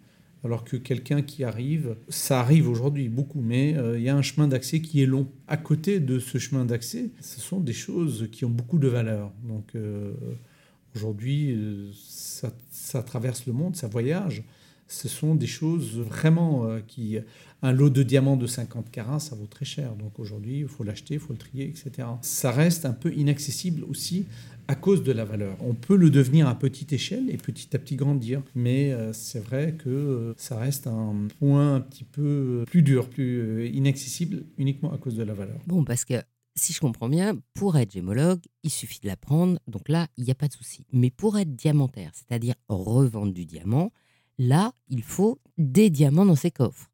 Alors 0.46 0.64
que 0.64 0.78
quelqu'un 0.78 1.24
qui 1.24 1.44
arrive, 1.44 1.96
ça 2.08 2.40
arrive 2.40 2.70
aujourd'hui 2.70 3.10
beaucoup, 3.10 3.42
mais 3.42 3.76
euh, 3.76 3.98
il 3.98 4.04
y 4.04 4.10
a 4.10 4.16
un 4.16 4.22
chemin 4.22 4.48
d'accès 4.48 4.80
qui 4.80 5.02
est 5.02 5.08
long. 5.08 5.28
À 5.48 5.58
côté 5.58 6.00
de 6.00 6.20
ce 6.20 6.38
chemin 6.38 6.66
d'accès, 6.66 7.10
ce 7.20 7.42
sont 7.42 7.60
des 7.60 7.74
choses 7.74 8.30
qui 8.32 8.46
ont 8.46 8.52
beaucoup 8.52 8.78
de 8.78 8.88
valeur. 8.88 9.32
Donc 9.44 9.72
euh, 9.74 10.14
aujourd'hui, 10.96 11.52
euh, 11.52 11.90
ça, 12.70 13.02
traverse 13.02 13.48
le 13.48 13.54
monde, 13.54 13.76
ça 13.76 13.88
voyage, 13.88 14.44
ce 14.88 15.08
sont 15.08 15.34
des 15.34 15.48
choses 15.48 15.98
vraiment 15.98 16.68
qui... 16.88 17.18
Un 17.64 17.72
lot 17.72 17.90
de 17.90 18.04
diamants 18.04 18.38
de 18.38 18.46
50 18.46 18.92
carats, 18.92 19.20
ça 19.20 19.36
vaut 19.36 19.48
très 19.48 19.66
cher. 19.66 19.96
Donc 19.96 20.20
aujourd'hui, 20.20 20.60
il 20.60 20.68
faut 20.68 20.84
l'acheter, 20.84 21.16
il 21.16 21.20
faut 21.20 21.34
le 21.34 21.40
trier, 21.40 21.66
etc. 21.66 22.08
Ça 22.22 22.52
reste 22.52 22.86
un 22.86 22.94
peu 22.94 23.12
inaccessible 23.12 23.84
aussi 23.86 24.28
à 24.67 24.75
cause 24.75 25.04
de 25.04 25.12
la 25.12 25.25
valeur. 25.25 25.58
On 25.62 25.73
peut 25.73 25.95
le 25.95 26.10
devenir 26.10 26.47
à 26.47 26.58
petite 26.58 26.93
échelle 26.93 27.30
et 27.30 27.38
petit 27.38 27.75
à 27.75 27.80
petit 27.80 27.95
grandir, 27.95 28.41
mais 28.56 28.91
euh, 28.91 29.13
c'est 29.13 29.39
vrai 29.39 29.75
que 29.78 29.89
euh, 29.89 30.34
ça 30.38 30.58
reste 30.58 30.88
un 30.88 31.28
point 31.39 31.75
un 31.75 31.82
petit 31.82 32.04
peu 32.04 32.63
plus 32.67 32.82
dur, 32.82 33.10
plus 33.10 33.69
inaccessible 33.69 34.43
uniquement 34.58 34.93
à 34.93 34.97
cause 34.97 35.15
de 35.15 35.23
la 35.23 35.34
valeur. 35.34 35.60
Bon, 35.67 35.84
parce 35.84 36.06
que 36.06 36.15
si 36.56 36.73
je 36.73 36.80
comprends 36.80 37.10
bien, 37.10 37.38
pour 37.54 37.78
être 37.78 37.91
gémologue, 37.91 38.41
il 38.63 38.69
suffit 38.69 38.99
de 39.01 39.08
l'apprendre, 39.08 39.60
donc 39.67 39.89
là, 39.89 40.08
il 40.17 40.23
n'y 40.23 40.32
a 40.32 40.36
pas 40.36 40.47
de 40.47 40.54
souci. 40.54 40.86
Mais 40.93 41.10
pour 41.10 41.38
être 41.38 41.56
diamantaire, 41.56 42.12
c'est-à-dire 42.13 42.56
revendre 42.69 43.34
du 43.34 43.45
diamant, 43.45 43.91
Là, 44.38 44.73
il 44.89 45.01
faut 45.01 45.39
des 45.58 45.89
diamants 45.89 46.25
dans 46.25 46.36
ses 46.36 46.51
coffres. 46.51 46.91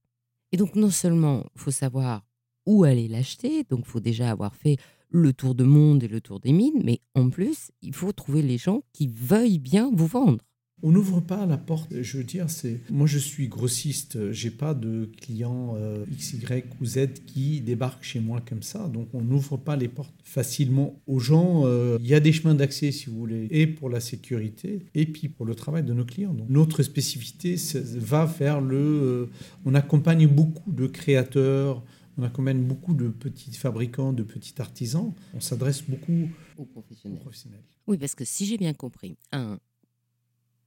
Et 0.52 0.58
donc, 0.58 0.76
non 0.76 0.92
seulement 0.92 1.46
faut 1.56 1.72
savoir 1.72 2.24
où 2.66 2.84
aller 2.84 3.08
l'acheter, 3.08 3.64
donc 3.64 3.86
faut 3.86 4.00
déjà 4.00 4.30
avoir 4.30 4.56
fait 4.56 4.78
le 5.12 5.34
tour 5.34 5.56
de 5.56 5.64
monde 5.64 6.04
et 6.04 6.08
le 6.08 6.22
tour 6.22 6.40
des 6.40 6.54
mines, 6.54 6.82
mais 6.84 7.02
en 7.16 7.30
plus, 7.30 7.72
il 7.82 7.94
faut 7.94 8.12
trouver 8.12 8.42
les 8.42 8.58
gens 8.58 8.82
qui 8.94 9.08
veuillent 9.08 9.60
bien 9.60 9.92
vous 9.94 10.08
vendre. 10.08 10.40
On 10.84 10.92
n'ouvre 10.92 11.20
pas 11.20 11.46
la 11.46 11.58
porte. 11.58 11.94
Je 12.02 12.18
veux 12.18 12.24
dire, 12.24 12.50
c'est 12.50 12.80
moi 12.90 13.06
je 13.06 13.20
suis 13.20 13.48
grossiste. 13.48 14.32
J'ai 14.32 14.50
pas 14.50 14.74
de 14.74 15.12
clients 15.22 15.76
euh, 15.78 16.06
X, 16.12 16.34
Y 16.34 16.66
ou 16.82 16.86
Z 16.86 17.00
qui 17.28 17.62
débarquent 17.62 18.04
chez 18.04 18.20
moi 18.20 18.42
comme 18.48 18.64
ça. 18.64 18.88
Donc 18.88 19.10
on 19.14 19.22
n'ouvre 19.22 19.58
pas 19.58 19.76
les 19.76 19.88
portes 19.88 20.16
facilement 20.24 21.00
aux 21.06 21.20
gens. 21.20 21.64
Euh, 21.66 21.98
il 22.02 22.08
y 22.08 22.16
a 22.16 22.20
des 22.20 22.32
chemins 22.32 22.56
d'accès 22.56 22.92
si 22.92 23.12
vous 23.12 23.18
voulez, 23.18 23.48
et 23.52 23.68
pour 23.68 23.90
la 23.90 24.00
sécurité, 24.00 24.88
et 24.96 25.06
puis 25.06 25.30
pour 25.30 25.46
le 25.46 25.54
travail 25.54 25.84
de 25.84 25.94
nos 25.94 26.06
clients. 26.06 26.36
Notre 26.50 26.82
spécificité 26.82 27.58
va 27.98 28.26
faire 28.26 28.60
le. 28.60 28.78
Euh, 28.78 29.30
on 29.66 29.76
accompagne 29.76 30.26
beaucoup 30.26 30.72
de 30.72 30.88
créateurs. 30.88 31.84
On 32.18 32.24
accompagne 32.24 32.62
beaucoup 32.64 32.94
de 32.94 33.10
petits 33.10 33.54
fabricants, 33.54 34.14
de 34.14 34.24
petits 34.24 34.56
artisans. 34.60 35.14
On 35.34 35.40
s'adresse 35.40 35.82
beaucoup 35.84 36.30
aux 36.58 36.66
professionnels. 36.66 37.64
Oui, 37.88 37.98
parce 37.98 38.16
que 38.16 38.26
si 38.26 38.46
j'ai 38.46 38.58
bien 38.58 38.74
compris, 38.74 39.18
un, 39.32 39.60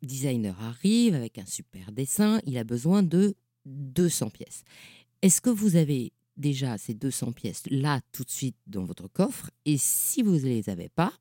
designer 0.05 0.61
arrive 0.61 1.15
avec 1.15 1.39
un 1.39 1.47
super 1.47 1.93
dessin, 1.93 2.41
il 2.47 2.57
a 2.59 2.65
besoin 2.65 3.03
de 3.03 3.35
200 3.67 4.31
pièces. 4.31 4.63
Est-ce 5.23 5.41
que 5.41 5.51
vous 5.51 5.77
avez 5.77 6.13
déjà 6.37 6.79
ces 6.79 6.95
200 6.95 7.33
pièces 7.33 7.63
là 7.71 8.01
tout 8.13 8.25
de 8.25 8.31
suite 8.31 8.57
dans 8.67 8.85
votre 8.85 9.09
coffre? 9.09 9.51
Et 9.65 9.77
si 9.79 10.23
vous 10.23 10.35
ne 10.35 10.41
les 10.41 10.69
avez 10.69 10.89
pas, 10.89 11.13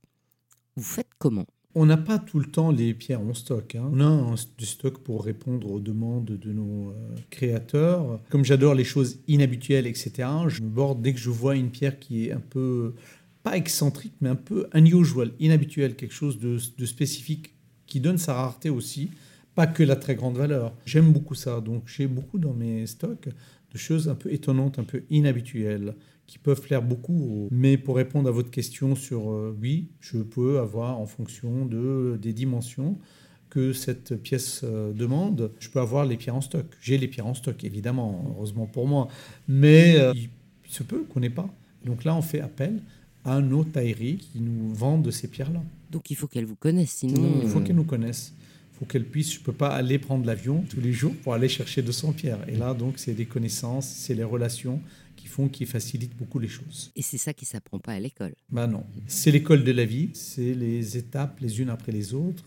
vous 0.76 0.84
faites 0.84 1.10
comment? 1.18 1.48
On 1.76 1.86
n'a 1.86 1.98
pas 1.98 2.20
tout 2.20 2.40
le 2.40 2.46
temps 2.46 2.72
les 2.72 2.94
pierres 2.94 3.22
en 3.22 3.34
stock. 3.34 3.76
Hein. 3.76 3.90
On 3.92 4.00
a 4.00 4.36
du 4.58 4.66
stock 4.66 5.00
pour 5.00 5.24
répondre 5.24 5.72
aux 5.72 5.80
demandes 5.80 6.26
de 6.26 6.54
nos 6.54 6.90
euh, 6.90 6.94
créateurs. 7.30 8.20
Comme 8.30 8.46
j'adore 8.46 8.76
les 8.76 8.84
choses 8.84 9.20
inhabituelles, 9.28 9.88
etc., 9.88 10.28
je 10.48 10.62
me 10.62 10.70
borde 10.70 11.02
dès 11.02 11.14
que 11.14 11.20
je 11.20 11.30
vois 11.30 11.56
une 11.56 11.70
pierre 11.70 12.00
qui 12.00 12.28
est 12.28 12.32
un 12.32 12.40
peu, 12.40 12.94
pas 13.42 13.58
excentrique, 13.58 14.14
mais 14.22 14.30
un 14.30 14.36
peu 14.36 14.68
unusual, 14.74 15.32
inhabituel, 15.40 15.96
quelque 15.96 16.14
chose 16.14 16.40
de 16.40 16.86
spécifique 16.86 17.54
qui 17.88 18.00
donne 18.00 18.18
sa 18.18 18.34
rareté 18.34 18.70
aussi, 18.70 19.10
pas 19.56 19.68
que 19.68 19.84
la 19.84 19.96
très 19.96 20.16
grande 20.16 20.38
valeur. 20.38 20.74
J'aime 20.86 21.12
beaucoup 21.12 21.36
ça, 21.36 21.62
donc 21.62 21.84
j'ai 21.86 22.08
beaucoup 22.08 22.40
dans 22.40 22.54
mes 22.54 22.88
stocks 22.88 23.30
de 23.74 23.78
choses 23.78 24.08
un 24.08 24.16
peu 24.16 24.32
étonnantes, 24.32 24.80
un 24.80 24.84
peu 24.84 25.04
inhabituelles, 25.10 25.96
qui 26.28 26.38
peuvent 26.38 26.62
plaire 26.62 26.82
beaucoup. 26.82 27.48
Mais 27.52 27.78
pour 27.78 27.96
répondre 27.96 28.30
à 28.30 28.32
votre 28.32 28.50
question 28.50 28.96
sur 28.96 29.32
euh, 29.32 29.58
oui, 29.62 29.88
je 30.00 30.18
peux 30.20 30.60
avoir 30.60 31.00
en 31.00 31.06
fonction 31.06 31.66
de, 31.66 32.18
des 32.22 32.34
dimensions 32.34 32.98
que 33.50 33.72
cette 33.72 34.16
pièce 34.16 34.62
euh, 34.64 34.94
demande, 34.94 35.52
je 35.60 35.70
peux 35.70 35.80
avoir 35.80 36.06
les 36.06 36.18
pierres 36.18 36.36
en 36.36 36.42
stock. 36.42 36.66
J'ai 36.82 36.98
les 36.98 37.08
pierres 37.08 37.28
en 37.28 37.36
stock, 37.36 37.64
évidemment, 37.64 38.26
heureusement 38.36 38.66
pour 38.66 38.88
moi. 38.88 39.10
Mais 39.48 39.96
euh, 39.98 40.14
il 40.16 40.30
se 40.68 40.82
peut 40.82 41.04
qu'on 41.04 41.20
n'ait 41.20 41.30
pas. 41.30 41.48
Donc 41.86 42.04
là, 42.04 42.16
on 42.16 42.22
fait 42.22 42.42
appel 42.42 42.82
à 43.26 43.42
nos 43.42 43.64
tailleries 43.64 44.18
qui 44.18 44.40
nous 44.40 44.74
vendent 44.74 45.12
ces 45.12 45.28
pierres-là. 45.28 45.62
Donc 45.92 46.10
il 46.10 46.16
faut 46.16 46.28
qu'elle 46.28 46.46
vous 46.46 46.56
connaisse, 46.56 46.92
sinon... 46.92 47.42
Il 47.44 47.48
faut 47.48 47.62
qu'elle 47.62 47.76
nous 47.76 47.84
connaisse. 47.84 48.34
Faut 48.84 48.90
qu'elle 48.90 49.06
puisse... 49.06 49.32
Je 49.34 49.40
ne 49.40 49.46
peux 49.46 49.54
pas 49.54 49.70
aller 49.70 49.98
prendre 49.98 50.26
l'avion 50.26 50.62
tous 50.70 50.82
les 50.82 50.92
jours 50.92 51.14
pour 51.24 51.34
aller 51.34 51.48
chercher 51.48 51.82
200 51.82 52.12
pierres. 52.12 52.40
Et 52.50 52.58
là, 52.58 52.74
donc, 52.74 52.96
c'est 52.98 53.14
des 53.14 53.26
connaissances, 53.26 53.88
c'est 53.88 54.14
les 54.14 54.26
relations 54.26 54.82
qui 55.16 55.28
font, 55.28 55.48
qui 55.48 55.66
facilitent 55.66 56.18
beaucoup 56.18 56.38
les 56.38 56.50
choses. 56.50 56.92
Et 56.98 57.02
c'est 57.02 57.18
ça 57.18 57.34
qui 57.34 57.46
s'apprend 57.46 57.80
pas 57.80 57.94
à 57.94 58.00
l'école. 58.02 58.34
Bah 58.50 58.68
non. 58.68 58.84
C'est 59.08 59.32
l'école 59.32 59.64
de 59.64 59.72
la 59.72 59.86
vie, 59.86 60.10
c'est 60.12 60.54
les 60.54 60.98
étapes 60.98 61.40
les 61.40 61.62
unes 61.62 61.70
après 61.70 61.94
les 61.94 62.14
autres. 62.14 62.44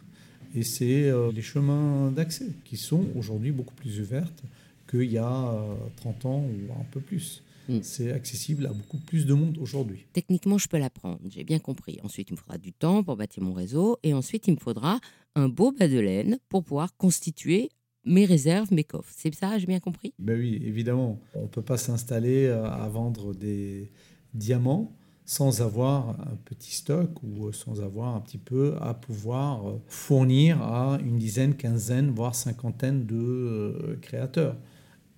Et 0.54 0.62
c'est 0.62 1.08
euh, 1.08 1.32
les 1.32 1.40
chemins 1.40 2.10
d'accès 2.10 2.48
qui 2.66 2.76
sont 2.76 3.06
aujourd'hui 3.16 3.50
beaucoup 3.50 3.74
plus 3.74 3.98
ouvertes 3.98 4.42
qu'il 4.90 5.10
y 5.10 5.16
a 5.16 5.54
30 5.96 6.24
euh, 6.24 6.28
ans 6.28 6.44
ou 6.44 6.72
un 6.78 6.84
peu 6.90 7.00
plus. 7.00 7.42
Mm. 7.68 7.78
C'est 7.82 8.12
accessible 8.12 8.66
à 8.66 8.72
beaucoup 8.72 8.98
plus 8.98 9.26
de 9.26 9.34
monde 9.34 9.58
aujourd'hui. 9.58 10.06
Techniquement, 10.12 10.58
je 10.58 10.68
peux 10.68 10.78
l'apprendre, 10.78 11.20
j'ai 11.28 11.44
bien 11.44 11.58
compris. 11.58 11.98
Ensuite, 12.02 12.30
il 12.30 12.32
me 12.32 12.38
faudra 12.38 12.58
du 12.58 12.72
temps 12.72 13.02
pour 13.02 13.16
bâtir 13.16 13.42
mon 13.42 13.52
réseau. 13.52 13.98
Et 14.02 14.14
ensuite, 14.14 14.46
il 14.48 14.54
me 14.54 14.60
faudra 14.60 15.00
un 15.34 15.48
beau 15.48 15.72
bas 15.72 15.88
de 15.88 15.98
laine 15.98 16.38
pour 16.48 16.64
pouvoir 16.64 16.96
constituer 16.96 17.70
mes 18.04 18.24
réserves, 18.24 18.72
mes 18.72 18.84
coffres. 18.84 19.12
C'est 19.14 19.34
ça, 19.34 19.58
j'ai 19.58 19.66
bien 19.66 19.80
compris? 19.80 20.14
Ben 20.18 20.38
oui, 20.38 20.60
évidemment. 20.64 21.18
On 21.34 21.42
ne 21.42 21.48
peut 21.48 21.62
pas 21.62 21.76
s'installer 21.76 22.46
euh, 22.46 22.64
à 22.64 22.88
vendre 22.88 23.34
des 23.34 23.90
diamants 24.32 24.92
sans 25.26 25.60
avoir 25.60 26.10
un 26.10 26.36
petit 26.44 26.76
stock 26.76 27.10
ou 27.24 27.50
sans 27.52 27.82
avoir 27.82 28.14
un 28.14 28.20
petit 28.20 28.38
peu 28.38 28.76
à 28.80 28.94
pouvoir 28.94 29.68
euh, 29.68 29.82
fournir 29.88 30.62
à 30.62 30.98
une 31.04 31.18
dizaine, 31.18 31.56
quinzaine, 31.56 32.10
voire 32.10 32.36
cinquantaine 32.36 33.06
de 33.06 33.16
euh, 33.16 33.96
créateurs 34.00 34.56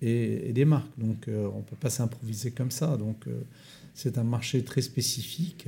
et, 0.01 0.53
des 0.53 0.65
marques. 0.65 0.97
Donc 0.97 1.27
euh, 1.27 1.49
on 1.53 1.59
ne 1.59 1.63
peut 1.63 1.75
pas 1.75 1.89
s'improviser 1.89 2.51
comme 2.51 2.71
ça. 2.71 2.97
Donc 2.97 3.27
euh, 3.27 3.41
c'est 3.93 4.17
un 4.17 4.23
marché 4.23 4.63
très 4.63 4.81
spécifique 4.81 5.67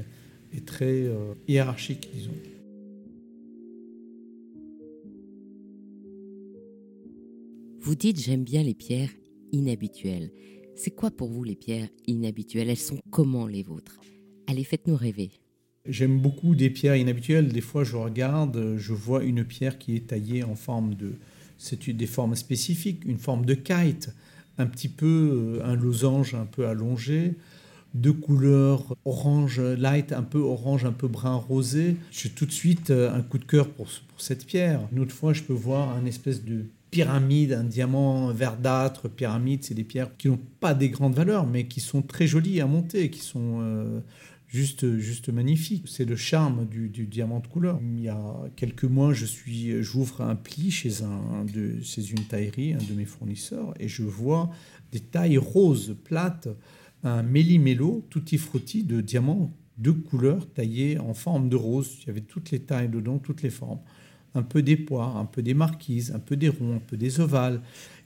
et 0.53 0.61
très 0.61 1.03
euh, 1.03 1.33
hiérarchique, 1.47 2.09
disons. 2.13 2.31
Vous 7.79 7.95
dites 7.95 8.19
j'aime 8.19 8.43
bien 8.43 8.63
les 8.63 8.75
pierres 8.75 9.11
inhabituelles. 9.51 10.31
C'est 10.75 10.91
quoi 10.91 11.11
pour 11.11 11.29
vous 11.29 11.43
les 11.43 11.55
pierres 11.55 11.89
inhabituelles? 12.07 12.69
Elles 12.69 12.77
sont 12.77 12.99
comment 13.09 13.47
les 13.47 13.63
vôtres? 13.63 13.99
Allez, 14.47 14.63
faites-nous 14.63 14.95
rêver. 14.95 15.31
J'aime 15.87 16.19
beaucoup 16.19 16.55
des 16.55 16.69
pierres 16.69 16.95
inhabituelles. 16.95 17.51
Des 17.51 17.61
fois, 17.61 17.83
je 17.83 17.95
regarde, 17.95 18.77
je 18.77 18.93
vois 18.93 19.23
une 19.23 19.43
pierre 19.43 19.79
qui 19.79 19.95
est 19.95 20.07
taillée 20.07 20.43
en 20.43 20.55
forme 20.55 20.93
de, 20.95 21.13
c'est 21.61 21.89
des 21.91 22.07
formes 22.07 22.35
spécifiques, 22.35 23.03
une 23.05 23.19
forme 23.19 23.45
de 23.45 23.53
kite, 23.53 24.09
un 24.57 24.65
petit 24.65 24.89
peu 24.89 25.59
euh, 25.61 25.65
un 25.65 25.75
losange 25.75 26.33
un 26.33 26.45
peu 26.45 26.65
allongé, 26.65 27.35
de 27.93 28.09
couleur 28.09 28.95
orange 29.05 29.59
light, 29.59 30.11
un 30.11 30.23
peu 30.23 30.39
orange, 30.39 30.85
un 30.85 30.91
peu 30.91 31.07
brun 31.07 31.35
rosé. 31.35 31.97
J'ai 32.11 32.29
tout 32.29 32.45
de 32.45 32.51
suite 32.51 32.89
euh, 32.89 33.13
un 33.13 33.21
coup 33.21 33.37
de 33.37 33.45
cœur 33.45 33.69
pour, 33.69 33.87
cette 34.17 34.45
pierre. 34.45 34.81
Une 34.91 34.99
autre 34.99 35.13
fois, 35.13 35.33
je 35.33 35.43
peux 35.43 35.53
voir 35.53 35.95
un 35.95 36.05
espèce 36.05 36.43
de 36.43 36.65
pyramide, 36.89 37.53
un 37.53 37.63
diamant 37.63 38.31
verdâtre, 38.31 39.07
pyramide, 39.07 39.63
c'est 39.63 39.73
des 39.73 39.83
pierres 39.83 40.09
qui 40.17 40.29
n'ont 40.29 40.39
pas 40.59 40.73
des 40.73 40.89
grandes 40.89 41.15
valeurs, 41.15 41.47
mais 41.47 41.65
qui 41.65 41.79
sont 41.79 42.01
très 42.01 42.27
jolies 42.27 42.59
à 42.59 42.65
monter, 42.65 43.09
qui 43.09 43.21
sont 43.21 43.59
euh, 43.61 43.99
juste, 44.51 44.97
juste 44.99 45.29
magnifique. 45.29 45.85
C'est 45.87 46.05
le 46.05 46.15
charme 46.15 46.67
du, 46.67 46.89
diamant 47.07 47.39
de 47.39 47.47
couleur. 47.47 47.79
Il 47.81 48.01
y 48.01 48.09
a 48.09 48.35
quelques 48.55 48.83
mois, 48.83 49.13
je 49.13 49.25
suis, 49.25 49.81
j'ouvre 49.81 50.21
un 50.21 50.35
pli 50.35 50.69
chez, 50.69 51.03
un 51.03 51.45
de, 51.45 51.81
chez 51.81 52.11
une 52.11 52.25
taillerie, 52.25 52.73
un 52.73 52.83
de 52.83 52.93
mes 52.93 53.05
fournisseurs, 53.05 53.73
et 53.79 53.87
je 53.87 54.03
vois 54.03 54.51
des 54.91 54.99
tailles 54.99 55.37
roses, 55.37 55.95
plates, 56.03 56.49
un 57.03 57.23
méli-mélo, 57.23 58.05
tutti 58.09 58.37
frutti 58.37 58.83
de 58.83 59.01
diamants 59.01 59.55
de 59.77 59.91
couleur 59.91 60.47
taillés 60.53 60.99
en 60.99 61.13
forme 61.13 61.49
de 61.49 61.55
rose. 61.55 61.97
Il 62.01 62.07
y 62.07 62.09
avait 62.09 62.21
toutes 62.21 62.51
les 62.51 62.59
tailles 62.59 62.89
dedans, 62.89 63.17
toutes 63.17 63.41
les 63.41 63.49
formes. 63.49 63.79
Un 64.35 64.43
peu 64.43 64.61
des 64.61 64.77
poires, 64.77 65.17
un 65.17 65.25
peu 65.25 65.41
des 65.41 65.53
marquises, 65.53 66.11
un 66.13 66.19
peu 66.19 66.35
des 66.35 66.49
ronds, 66.49 66.75
un 66.75 66.79
peu 66.79 66.97
des 66.97 67.19
ovales. 67.19 67.61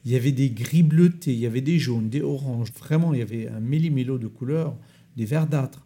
Il 0.05 0.12
y 0.12 0.15
avait 0.15 0.31
des 0.31 0.49
gris 0.49 0.84
bleutés, 0.84 1.34
il 1.34 1.39
y 1.39 1.45
avait 1.45 1.62
des 1.62 1.79
jaunes, 1.79 2.10
des 2.10 2.21
oranges. 2.21 2.71
Vraiment, 2.71 3.13
il 3.13 3.19
y 3.19 3.23
avait 3.23 3.47
un 3.47 3.60
méli-mélo 3.60 4.17
de 4.17 4.27
couleurs, 4.27 4.77
des 5.17 5.25
verdâtres 5.25 5.85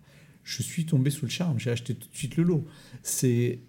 je 0.50 0.64
suis 0.64 0.86
tombé 0.86 1.12
sous 1.12 1.26
le 1.26 1.32
charme. 1.32 1.60
J'ai 1.60 1.70
acheté 1.70 1.94
tout 1.94 2.10
de 2.10 2.16
suite 2.16 2.36
le 2.38 2.44
lot. 2.44 2.66
C'est 3.04 3.60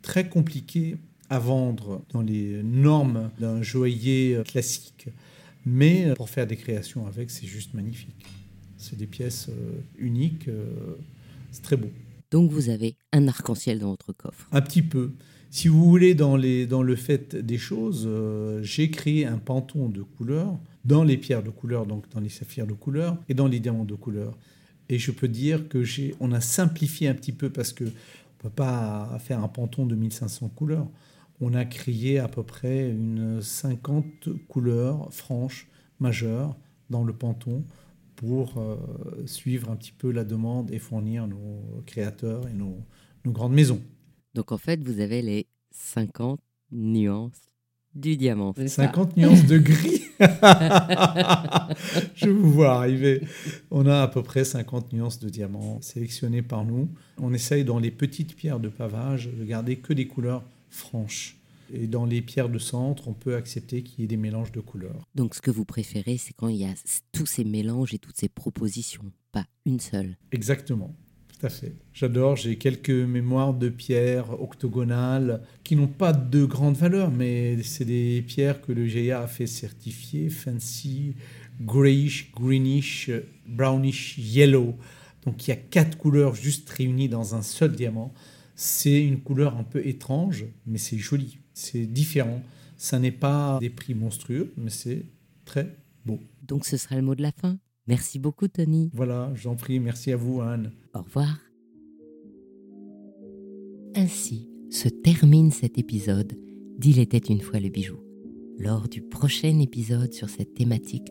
très 0.00 0.26
compliqué 0.28 0.96
à 1.28 1.38
vendre 1.38 2.02
dans 2.08 2.22
les 2.22 2.62
normes 2.62 3.30
d'un 3.38 3.60
joaillier 3.62 4.40
classique, 4.46 5.08
mais 5.66 6.14
pour 6.14 6.30
faire 6.30 6.46
des 6.46 6.56
créations 6.56 7.06
avec, 7.06 7.30
c'est 7.30 7.46
juste 7.46 7.74
magnifique. 7.74 8.26
C'est 8.78 8.96
des 8.96 9.06
pièces 9.06 9.48
euh, 9.50 9.80
uniques, 9.98 10.48
euh, 10.48 10.96
c'est 11.52 11.62
très 11.62 11.76
beau. 11.76 11.90
Donc 12.30 12.50
vous 12.50 12.70
avez 12.70 12.96
un 13.12 13.28
arc-en-ciel 13.28 13.78
dans 13.78 13.90
votre 13.90 14.14
coffre 14.14 14.48
Un 14.52 14.62
petit 14.62 14.82
peu. 14.82 15.12
Si 15.50 15.68
vous 15.68 15.84
voulez, 15.84 16.14
dans, 16.14 16.36
les, 16.36 16.66
dans 16.66 16.82
le 16.82 16.96
fait 16.96 17.36
des 17.36 17.58
choses, 17.58 18.04
euh, 18.06 18.62
j'ai 18.62 18.90
créé 18.90 19.26
un 19.26 19.36
panton 19.36 19.90
de 19.90 20.02
couleur 20.02 20.58
dans 20.86 21.04
les 21.04 21.18
pierres 21.18 21.42
de 21.42 21.50
couleur, 21.50 21.84
donc 21.84 22.08
dans 22.10 22.20
les 22.20 22.30
saphirs 22.30 22.66
de 22.66 22.72
couleur 22.72 23.18
et 23.28 23.34
dans 23.34 23.46
les 23.46 23.60
diamants 23.60 23.84
de 23.84 23.94
couleur. 23.94 24.38
Et 24.90 24.98
je 24.98 25.12
peux 25.12 25.28
dire 25.28 25.68
que 25.68 25.84
j'ai, 25.84 26.14
on 26.20 26.32
a 26.32 26.40
simplifié 26.40 27.08
un 27.08 27.14
petit 27.14 27.32
peu 27.32 27.48
parce 27.48 27.72
que 27.72 27.84
on 27.84 28.42
peut 28.42 28.50
pas 28.50 29.18
faire 29.20 29.42
un 29.42 29.48
panton 29.48 29.86
de 29.86 29.94
1500 29.94 30.48
couleurs. 30.48 30.88
on 31.40 31.54
a 31.54 31.64
créé 31.64 32.18
à 32.18 32.26
peu 32.26 32.42
près 32.42 32.90
une 32.90 33.40
50 33.40 34.46
couleurs 34.48 35.12
franches 35.12 35.68
majeures 36.00 36.56
dans 36.90 37.04
le 37.04 37.12
Panton 37.12 37.64
pour 38.16 38.58
euh, 38.58 38.76
suivre 39.26 39.70
un 39.70 39.76
petit 39.76 39.92
peu 39.92 40.10
la 40.10 40.24
demande 40.24 40.70
et 40.72 40.78
fournir 40.78 41.26
nos 41.28 41.82
créateurs 41.86 42.48
et 42.48 42.52
nos, 42.52 42.78
nos 43.24 43.32
grandes 43.32 43.54
maisons. 43.54 43.80
Donc 44.34 44.52
en 44.52 44.58
fait, 44.58 44.82
vous 44.82 45.00
avez 45.00 45.22
les 45.22 45.46
50 45.70 46.40
nuances 46.72 47.49
du 47.94 48.16
diamant. 48.16 48.54
50 48.54 49.16
nuances 49.16 49.46
de 49.46 49.58
gris. 49.58 50.02
Je 52.14 52.28
vous 52.28 52.52
vois 52.52 52.74
arriver. 52.74 53.22
On 53.70 53.86
a 53.86 54.02
à 54.02 54.08
peu 54.08 54.22
près 54.22 54.44
50 54.44 54.92
nuances 54.92 55.18
de 55.18 55.28
diamant 55.28 55.80
sélectionnées 55.80 56.42
par 56.42 56.64
nous. 56.64 56.88
On 57.18 57.32
essaye 57.32 57.64
dans 57.64 57.78
les 57.78 57.90
petites 57.90 58.36
pierres 58.36 58.60
de 58.60 58.68
pavage 58.68 59.28
de 59.28 59.44
garder 59.44 59.76
que 59.76 59.92
des 59.92 60.06
couleurs 60.06 60.44
franches. 60.68 61.36
Et 61.72 61.86
dans 61.86 62.04
les 62.04 62.20
pierres 62.20 62.48
de 62.48 62.58
centre, 62.58 63.06
on 63.08 63.12
peut 63.12 63.36
accepter 63.36 63.82
qu'il 63.82 64.00
y 64.00 64.04
ait 64.04 64.08
des 64.08 64.16
mélanges 64.16 64.50
de 64.52 64.60
couleurs. 64.60 65.06
Donc 65.14 65.34
ce 65.34 65.40
que 65.40 65.50
vous 65.52 65.64
préférez, 65.64 66.16
c'est 66.18 66.34
quand 66.34 66.48
il 66.48 66.56
y 66.56 66.64
a 66.64 66.74
tous 67.12 67.26
ces 67.26 67.44
mélanges 67.44 67.94
et 67.94 67.98
toutes 67.98 68.18
ces 68.18 68.28
propositions, 68.28 69.12
pas 69.30 69.46
une 69.64 69.78
seule. 69.78 70.16
Exactement. 70.32 70.94
J'adore. 71.92 72.36
J'ai 72.36 72.56
quelques 72.56 72.90
mémoires 72.90 73.54
de 73.54 73.68
pierres 73.68 74.40
octogonales 74.40 75.42
qui 75.64 75.76
n'ont 75.76 75.86
pas 75.88 76.12
de 76.12 76.44
grande 76.44 76.76
valeur, 76.76 77.10
mais 77.10 77.62
c'est 77.62 77.84
des 77.84 78.22
pierres 78.22 78.60
que 78.60 78.72
le 78.72 78.86
GIA 78.86 79.22
a 79.22 79.26
fait 79.26 79.46
certifier 79.46 80.28
fancy, 80.28 81.14
grayish, 81.60 82.32
greenish, 82.32 83.10
brownish, 83.46 84.18
yellow. 84.18 84.76
Donc 85.24 85.46
il 85.46 85.50
y 85.50 85.52
a 85.52 85.56
quatre 85.56 85.96
couleurs 85.98 86.34
juste 86.34 86.68
réunies 86.70 87.08
dans 87.08 87.34
un 87.34 87.42
seul 87.42 87.72
diamant. 87.72 88.12
C'est 88.54 89.02
une 89.02 89.20
couleur 89.20 89.56
un 89.56 89.64
peu 89.64 89.86
étrange, 89.86 90.44
mais 90.66 90.78
c'est 90.78 90.98
joli, 90.98 91.38
c'est 91.54 91.86
différent. 91.86 92.42
Ça 92.76 92.98
n'est 92.98 93.12
pas 93.12 93.58
des 93.60 93.70
prix 93.70 93.94
monstrueux, 93.94 94.52
mais 94.56 94.70
c'est 94.70 95.04
très 95.44 95.74
beau. 96.04 96.20
Donc 96.42 96.64
ce 96.66 96.76
sera 96.76 96.96
le 96.96 97.02
mot 97.02 97.14
de 97.14 97.22
la 97.22 97.32
fin. 97.32 97.58
Merci 97.90 98.20
beaucoup 98.20 98.46
Tony. 98.46 98.88
Voilà, 98.94 99.32
j'en 99.34 99.56
prie, 99.56 99.80
merci 99.80 100.12
à 100.12 100.16
vous 100.16 100.40
Anne. 100.40 100.70
Au 100.94 101.00
revoir. 101.02 101.40
Ainsi 103.96 104.48
se 104.70 104.88
termine 104.88 105.50
cet 105.50 105.76
épisode 105.76 106.38
d'Il 106.78 107.00
était 107.00 107.18
une 107.18 107.40
fois 107.40 107.58
le 107.58 107.68
bijou. 107.68 107.96
Lors 108.60 108.88
du 108.88 109.02
prochain 109.02 109.58
épisode 109.58 110.12
sur 110.12 110.28
cette 110.28 110.54
thématique 110.54 111.10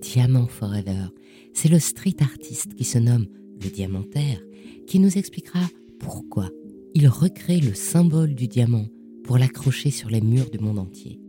Diamant 0.00 0.46
Forever, 0.46 1.06
c'est 1.52 1.68
le 1.68 1.80
street 1.80 2.18
artiste 2.20 2.74
qui 2.76 2.84
se 2.84 2.98
nomme 2.98 3.26
le 3.60 3.68
diamantaire 3.68 4.40
qui 4.86 5.00
nous 5.00 5.18
expliquera 5.18 5.68
pourquoi 5.98 6.48
il 6.94 7.08
recrée 7.08 7.58
le 7.58 7.74
symbole 7.74 8.36
du 8.36 8.46
diamant 8.46 8.86
pour 9.24 9.36
l'accrocher 9.36 9.90
sur 9.90 10.08
les 10.08 10.20
murs 10.20 10.50
du 10.50 10.60
monde 10.60 10.78
entier. 10.78 11.20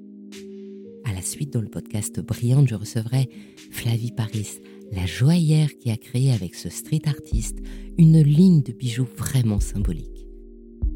À 1.06 1.14
la 1.14 1.24
suite, 1.24 1.54
dans 1.54 1.62
le 1.62 1.70
podcast 1.70 2.20
Brillante, 2.20 2.68
je 2.68 2.76
recevrai 2.76 3.28
Flavie 3.72 4.12
Paris, 4.12 4.62
la 4.92 5.06
joaillère 5.06 5.78
qui 5.78 5.90
a 5.90 5.98
créé 5.98 6.32
avec 6.32 6.56
ce 6.56 6.70
street 6.70 7.02
artiste 7.06 7.60
une 7.98 8.22
ligne 8.22 8.62
de 8.62 8.74
bijoux 8.74 9.08
vraiment 9.18 9.60
symbolique. 9.60 10.28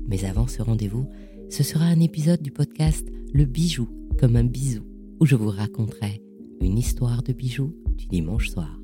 Mais 0.08 0.26
avant 0.26 0.48
ce 0.48 0.62
rendez-vous, 0.62 1.08
ce 1.50 1.64
sera 1.64 1.86
un 1.86 2.00
épisode 2.00 2.42
du 2.42 2.52
podcast 2.52 3.08
Le 3.34 3.46
bijou 3.46 3.88
comme 4.20 4.36
un 4.36 4.44
bisou, 4.44 4.84
où 5.20 5.26
je 5.26 5.36
vous 5.36 5.50
raconterai 5.50 6.22
une 6.62 6.78
histoire 6.78 7.24
de 7.24 7.34
bijoux 7.34 7.74
du 7.98 8.08
dimanche 8.08 8.50
soir. 8.50 8.80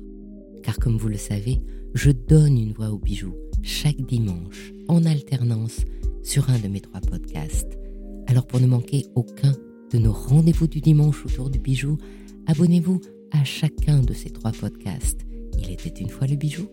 Car 0.62 0.76
comme 0.78 0.96
vous 0.96 1.08
le 1.08 1.16
savez, 1.16 1.60
je 1.94 2.10
donne 2.10 2.58
une 2.58 2.72
voix 2.72 2.90
aux 2.90 2.98
bijoux 2.98 3.34
chaque 3.62 4.00
dimanche 4.00 4.72
en 4.88 5.04
alternance 5.04 5.80
sur 6.22 6.50
un 6.50 6.58
de 6.58 6.68
mes 6.68 6.80
trois 6.80 7.00
podcasts. 7.00 7.78
Alors 8.26 8.46
pour 8.46 8.60
ne 8.60 8.66
manquer 8.66 9.06
aucun 9.14 9.52
de 9.92 9.98
nos 9.98 10.12
rendez-vous 10.12 10.66
du 10.66 10.80
dimanche 10.80 11.26
autour 11.26 11.50
du 11.50 11.58
bijou, 11.58 11.98
abonnez-vous 12.46 13.00
à 13.32 13.44
chacun 13.44 14.00
de 14.00 14.12
ces 14.12 14.30
trois 14.30 14.52
podcasts. 14.52 15.20
Il 15.58 15.70
était 15.70 16.00
une 16.00 16.08
fois 16.08 16.26
le 16.26 16.36
bijou, 16.36 16.68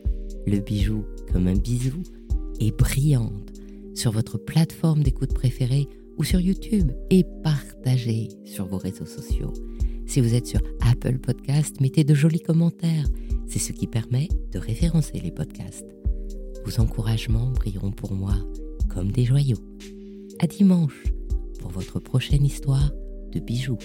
le 0.46 0.60
bijou 0.60 1.06
comme 1.32 1.48
un 1.48 1.56
bisou 1.56 2.04
et 2.60 2.72
brillante 2.72 3.54
sur 3.96 4.12
votre 4.12 4.38
plateforme 4.38 5.04
d'écoute 5.04 5.34
préférée 5.34 5.88
ou 6.18 6.24
sur 6.24 6.40
YouTube 6.40 6.92
et 7.10 7.26
partagez 7.44 8.30
sur 8.46 8.66
vos 8.66 8.78
réseaux 8.78 9.06
sociaux. 9.06 9.54
Si 10.06 10.22
vous 10.22 10.34
êtes 10.34 10.48
sur 10.48 10.62
Apple 10.82 11.20
Podcast, 11.20 11.80
mettez 11.82 12.04
de 12.04 12.14
jolis 12.14 12.42
commentaires. 12.42 13.08
C'est 13.48 13.60
ce 13.60 13.72
qui 13.72 13.88
permet 13.88 14.28
de 14.52 14.60
référencer 14.60 15.20
les 15.20 15.32
podcasts. 15.32 15.86
Vos 16.66 16.82
encouragements 16.82 17.52
brilleront 17.52 17.92
pour 17.92 18.14
moi 18.14 18.36
comme 18.90 19.12
des 19.12 19.26
joyaux. 19.26 19.64
À 20.40 20.48
dimanche 20.48 21.04
pour 21.60 21.72
votre 21.72 22.00
prochaine 22.00 22.46
histoire 22.46 22.92
de 23.32 23.40
bijoux. 23.40 23.78